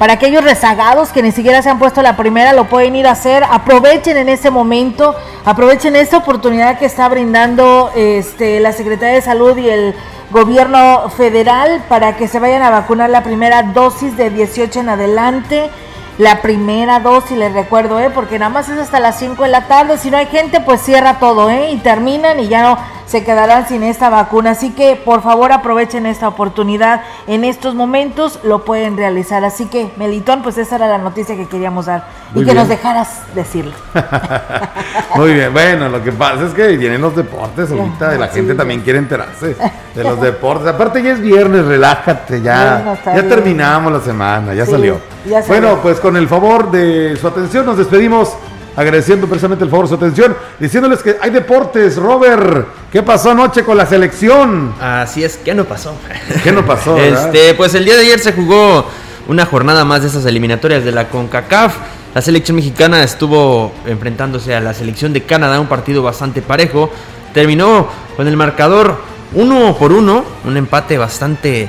Para 0.00 0.14
aquellos 0.14 0.42
rezagados 0.42 1.10
que 1.10 1.22
ni 1.22 1.30
siquiera 1.30 1.60
se 1.60 1.68
han 1.68 1.78
puesto 1.78 2.00
la 2.00 2.16
primera, 2.16 2.54
lo 2.54 2.70
pueden 2.70 2.96
ir 2.96 3.06
a 3.06 3.10
hacer. 3.10 3.44
Aprovechen 3.44 4.16
en 4.16 4.30
este 4.30 4.48
momento, 4.48 5.14
aprovechen 5.44 5.94
esta 5.94 6.16
oportunidad 6.16 6.78
que 6.78 6.86
está 6.86 7.06
brindando 7.10 7.90
este, 7.94 8.60
la 8.60 8.72
Secretaría 8.72 9.16
de 9.16 9.20
Salud 9.20 9.58
y 9.58 9.68
el 9.68 9.94
gobierno 10.30 11.10
federal 11.10 11.84
para 11.86 12.16
que 12.16 12.28
se 12.28 12.38
vayan 12.38 12.62
a 12.62 12.70
vacunar 12.70 13.10
la 13.10 13.22
primera 13.22 13.62
dosis 13.62 14.16
de 14.16 14.30
18 14.30 14.80
en 14.80 14.88
adelante. 14.88 15.70
La 16.16 16.40
primera 16.40 17.00
dosis, 17.00 17.36
les 17.36 17.52
recuerdo, 17.52 18.00
¿eh? 18.00 18.08
porque 18.08 18.38
nada 18.38 18.48
más 18.48 18.70
es 18.70 18.78
hasta 18.78 19.00
las 19.00 19.18
5 19.18 19.42
de 19.42 19.50
la 19.50 19.66
tarde. 19.66 19.98
Si 19.98 20.10
no 20.10 20.16
hay 20.16 20.26
gente, 20.26 20.60
pues 20.60 20.80
cierra 20.80 21.18
todo 21.18 21.50
¿eh? 21.50 21.72
y 21.72 21.76
terminan 21.76 22.40
y 22.40 22.48
ya 22.48 22.62
no 22.62 22.78
se 23.10 23.24
quedarán 23.24 23.66
sin 23.66 23.82
esta 23.82 24.08
vacuna. 24.08 24.52
Así 24.52 24.70
que 24.70 24.94
por 24.94 25.22
favor 25.22 25.50
aprovechen 25.50 26.06
esta 26.06 26.28
oportunidad. 26.28 27.02
En 27.26 27.42
estos 27.42 27.74
momentos 27.74 28.38
lo 28.44 28.64
pueden 28.64 28.96
realizar. 28.96 29.44
Así 29.44 29.66
que, 29.66 29.90
Melitón, 29.96 30.42
pues 30.42 30.56
esa 30.58 30.76
era 30.76 30.86
la 30.86 30.98
noticia 30.98 31.34
que 31.34 31.48
queríamos 31.48 31.86
dar 31.86 32.04
y 32.36 32.44
que 32.44 32.54
nos 32.54 32.68
dejaras 32.68 33.22
decirlo. 33.34 33.72
Muy 35.16 35.34
bien, 35.34 35.52
bueno, 35.52 35.88
lo 35.88 36.04
que 36.04 36.12
pasa 36.12 36.46
es 36.46 36.54
que 36.54 36.76
vienen 36.76 37.00
los 37.00 37.16
deportes 37.16 37.72
ahorita 37.72 38.14
y 38.14 38.18
la 38.18 38.28
gente 38.28 38.54
también 38.54 38.82
quiere 38.82 39.00
enterarse 39.00 39.56
de 39.92 40.04
los 40.04 40.20
deportes. 40.20 40.68
Aparte 40.68 41.02
ya 41.02 41.10
es 41.10 41.20
viernes, 41.20 41.64
relájate, 41.64 42.40
ya, 42.40 42.96
ya 43.04 43.28
terminamos 43.28 43.92
la 43.92 44.00
semana, 44.00 44.54
ya 44.54 44.66
salió. 44.66 45.00
bueno, 45.48 45.80
pues 45.82 45.98
con 45.98 46.16
el 46.16 46.28
favor 46.28 46.70
de 46.70 47.16
su 47.16 47.26
atención 47.26 47.66
nos 47.66 47.76
despedimos 47.76 48.36
agradeciendo 48.76 49.26
precisamente 49.26 49.64
el 49.64 49.70
favor 49.70 49.86
de 49.86 49.88
su 49.90 49.94
atención, 49.94 50.36
diciéndoles 50.58 51.02
que 51.02 51.16
hay 51.20 51.30
deportes. 51.30 51.96
Robert, 51.96 52.66
¿qué 52.92 53.02
pasó 53.02 53.32
anoche 53.32 53.64
con 53.64 53.76
la 53.76 53.86
selección? 53.86 54.74
Así 54.80 55.24
es, 55.24 55.36
¿qué 55.36 55.54
no 55.54 55.64
pasó? 55.64 55.94
¿Qué 56.42 56.52
no 56.52 56.64
pasó? 56.64 56.96
este, 56.96 57.54
pues 57.54 57.74
el 57.74 57.84
día 57.84 57.96
de 57.96 58.02
ayer 58.02 58.18
se 58.18 58.32
jugó 58.32 58.86
una 59.28 59.46
jornada 59.46 59.84
más 59.84 60.02
de 60.02 60.08
esas 60.08 60.24
eliminatorias 60.24 60.84
de 60.84 60.92
la 60.92 61.08
CONCACAF. 61.08 61.76
La 62.14 62.22
selección 62.22 62.56
mexicana 62.56 63.04
estuvo 63.04 63.72
enfrentándose 63.86 64.54
a 64.54 64.60
la 64.60 64.74
selección 64.74 65.12
de 65.12 65.22
Canadá, 65.22 65.60
un 65.60 65.68
partido 65.68 66.02
bastante 66.02 66.42
parejo. 66.42 66.90
Terminó 67.32 67.86
con 68.16 68.26
el 68.26 68.36
marcador 68.36 68.98
uno 69.34 69.76
por 69.78 69.92
uno, 69.92 70.24
un 70.44 70.56
empate 70.56 70.98
bastante 70.98 71.68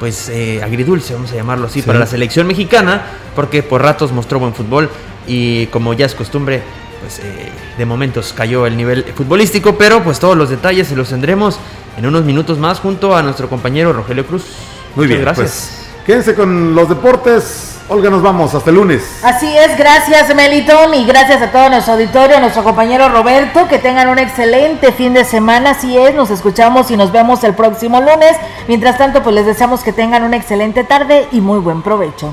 pues 0.00 0.30
eh, 0.30 0.60
agridulce, 0.62 1.14
vamos 1.14 1.30
a 1.30 1.36
llamarlo 1.36 1.66
así, 1.66 1.80
para 1.80 1.98
la 1.98 2.06
selección 2.06 2.46
mexicana, 2.48 3.02
porque 3.36 3.62
por 3.62 3.82
ratos 3.82 4.10
mostró 4.10 4.40
buen 4.40 4.52
fútbol 4.52 4.90
y 5.26 5.66
como 5.66 5.92
ya 5.94 6.06
es 6.06 6.14
costumbre, 6.14 6.62
pues 7.00 7.18
eh, 7.18 7.50
de 7.76 7.84
momentos 7.84 8.32
cayó 8.32 8.66
el 8.66 8.76
nivel 8.76 9.04
futbolístico, 9.16 9.76
pero 9.76 10.02
pues 10.02 10.20
todos 10.20 10.36
los 10.36 10.50
detalles 10.50 10.88
se 10.88 10.96
los 10.96 11.08
tendremos 11.08 11.58
en 11.96 12.06
unos 12.06 12.24
minutos 12.24 12.58
más 12.58 12.80
junto 12.80 13.16
a 13.16 13.22
nuestro 13.22 13.48
compañero 13.48 13.92
Rogelio 13.92 14.26
Cruz. 14.26 14.44
Muy 14.94 15.06
bien, 15.06 15.20
gracias. 15.20 15.46
Pues, 15.46 16.04
quédense 16.06 16.34
con 16.34 16.74
los 16.74 16.88
deportes. 16.88 17.68
Olga, 17.88 18.08
nos 18.08 18.22
vamos 18.22 18.54
hasta 18.54 18.70
el 18.70 18.76
lunes. 18.76 19.02
Así 19.22 19.46
es, 19.54 19.76
gracias 19.76 20.34
Melitón 20.34 20.94
y 20.94 21.04
gracias 21.04 21.42
a 21.42 21.50
todo 21.50 21.68
nuestro 21.68 21.94
auditorio, 21.94 22.36
a 22.36 22.40
nuestro 22.40 22.62
compañero 22.62 23.08
Roberto, 23.08 23.66
que 23.68 23.78
tengan 23.78 24.08
un 24.08 24.18
excelente 24.18 24.92
fin 24.92 25.12
de 25.12 25.24
semana, 25.24 25.70
así 25.70 25.98
es, 25.98 26.14
nos 26.14 26.30
escuchamos 26.30 26.90
y 26.90 26.96
nos 26.96 27.12
vemos 27.12 27.42
el 27.44 27.54
próximo 27.54 28.00
lunes. 28.00 28.36
Mientras 28.68 28.96
tanto, 28.96 29.22
pues 29.22 29.34
les 29.34 29.46
deseamos 29.46 29.82
que 29.82 29.92
tengan 29.92 30.22
una 30.22 30.36
excelente 30.36 30.84
tarde 30.84 31.26
y 31.32 31.40
muy 31.40 31.58
buen 31.58 31.82
provecho. 31.82 32.32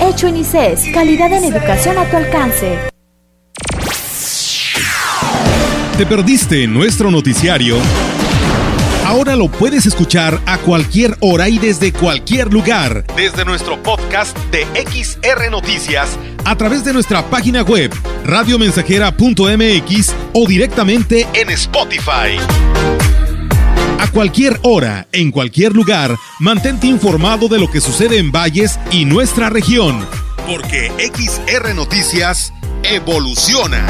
Hecho 0.00 0.28
en 0.28 0.36
ICES. 0.36 0.92
Calidad 0.92 1.32
en 1.32 1.44
educación 1.44 1.98
a 1.98 2.08
tu 2.08 2.16
alcance. 2.16 2.78
¿Te 5.98 6.06
perdiste 6.06 6.68
nuestro 6.68 7.10
noticiario? 7.10 7.76
Ahora 9.04 9.34
lo 9.34 9.48
puedes 9.48 9.84
escuchar 9.86 10.40
a 10.46 10.58
cualquier 10.58 11.16
hora 11.20 11.48
y 11.48 11.58
desde 11.58 11.92
cualquier 11.92 12.52
lugar, 12.52 13.04
desde 13.16 13.44
nuestro 13.44 13.82
podcast 13.82 14.36
de 14.50 14.66
XR 14.84 15.50
Noticias, 15.50 16.16
a 16.44 16.56
través 16.56 16.84
de 16.84 16.92
nuestra 16.92 17.28
página 17.28 17.62
web, 17.62 17.92
radiomensajera.mx 18.24 20.14
o 20.32 20.46
directamente 20.46 21.26
en 21.34 21.50
Spotify. 21.50 22.38
Cualquier 24.12 24.58
hora, 24.62 25.08
en 25.12 25.30
cualquier 25.30 25.74
lugar, 25.74 26.16
mantente 26.40 26.86
informado 26.86 27.48
de 27.48 27.58
lo 27.58 27.70
que 27.70 27.80
sucede 27.80 28.18
en 28.18 28.32
Valles 28.32 28.78
y 28.90 29.04
nuestra 29.04 29.50
región, 29.50 30.06
porque 30.46 30.90
XR 30.98 31.74
Noticias 31.74 32.52
evoluciona. 32.82 33.86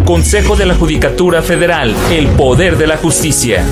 Consejo 0.04 0.56
de 0.56 0.66
la 0.66 0.74
Judicatura 0.74 1.40
Federal, 1.40 1.94
el 2.10 2.26
poder 2.30 2.76
de 2.76 2.88
la 2.88 2.96
justicia. 2.96 3.64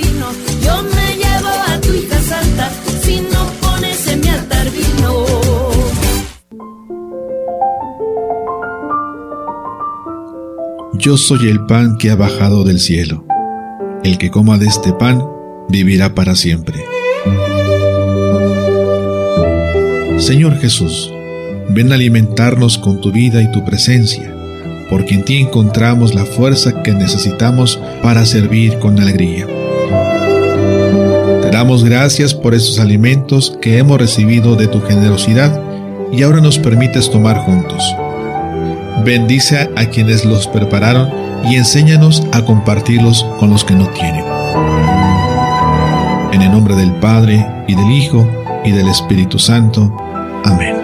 Yo 0.64 0.84
me 0.84 1.16
llevo 1.16 1.50
a 1.68 1.80
tu 1.82 1.94
hija 1.94 2.22
santa, 2.22 2.70
si 3.04 3.22
no 3.22 3.52
pones 3.62 4.08
en 4.08 4.22
mi 4.22 4.28
altar 4.30 4.68
vino. 4.70 5.26
Yo 10.94 11.18
soy 11.18 11.50
el 11.50 11.66
pan 11.66 11.98
que 11.98 12.12
ha 12.12 12.16
bajado 12.16 12.64
del 12.64 12.80
cielo. 12.80 13.26
El 14.04 14.18
que 14.18 14.30
coma 14.30 14.58
de 14.58 14.68
este 14.68 14.94
pan 14.94 15.24
vivirá 15.70 16.14
para 16.14 16.36
siempre. 16.36 16.84
Señor 20.18 20.60
Jesús, 20.60 21.12
ven 21.70 21.92
a 21.92 21.96
alimentarnos 21.96 22.78
con 22.78 23.02
tu 23.02 23.12
vida 23.12 23.42
y 23.42 23.52
tu 23.52 23.66
presencia, 23.66 24.34
porque 24.90 25.16
en 25.16 25.26
ti 25.26 25.38
encontramos 25.38 26.16
la 26.16 26.26
fuerza 26.26 26.84
que 26.84 26.94
necesitamos 26.94 27.80
para 28.02 28.26
servir 28.26 28.80
con 28.80 29.00
alegría. 29.00 29.48
Te 31.42 31.50
damos 31.50 31.84
gracias 31.84 32.34
por 32.34 32.54
esos 32.54 32.80
alimentos 32.80 33.58
que 33.62 33.78
hemos 33.78 33.98
recibido 33.98 34.56
de 34.56 34.68
tu 34.68 34.82
generosidad 34.82 35.60
y 36.12 36.24
ahora 36.24 36.42
nos 36.42 36.60
permites 36.60 37.10
tomar 37.10 37.38
juntos. 37.38 37.84
Bendice 39.04 39.70
a 39.76 39.86
quienes 39.88 40.26
los 40.26 40.48
prepararon 40.48 41.10
y 41.50 41.56
enséñanos 41.56 42.24
a 42.32 42.46
compartirlos 42.46 43.26
con 43.40 43.50
los 43.50 43.64
que 43.64 43.74
no 43.74 43.88
tienen. 43.90 44.24
En 46.32 46.42
el 46.42 46.52
nombre 46.52 46.76
del 46.76 46.94
Padre, 46.94 47.46
y 47.68 47.76
del 47.76 47.92
Hijo, 47.92 48.28
y 48.64 48.72
del 48.72 48.88
Espíritu 48.88 49.38
Santo. 49.38 49.96
Amén. 50.46 50.78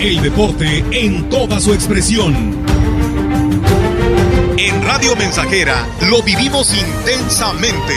El 0.00 0.22
deporte 0.22 0.84
en 0.92 1.28
toda 1.30 1.58
su 1.58 1.72
expresión. 1.72 2.75
En 4.66 4.82
Radio 4.82 5.14
Mensajera 5.14 5.86
lo 6.10 6.24
vivimos 6.24 6.74
intensamente. 6.74 7.94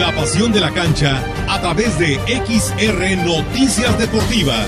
La 0.00 0.10
pasión 0.10 0.50
de 0.50 0.58
la 0.58 0.72
cancha 0.72 1.22
a 1.48 1.60
través 1.60 1.96
de 2.00 2.16
XR 2.26 3.16
Noticias 3.24 3.96
Deportivas. 3.96 4.66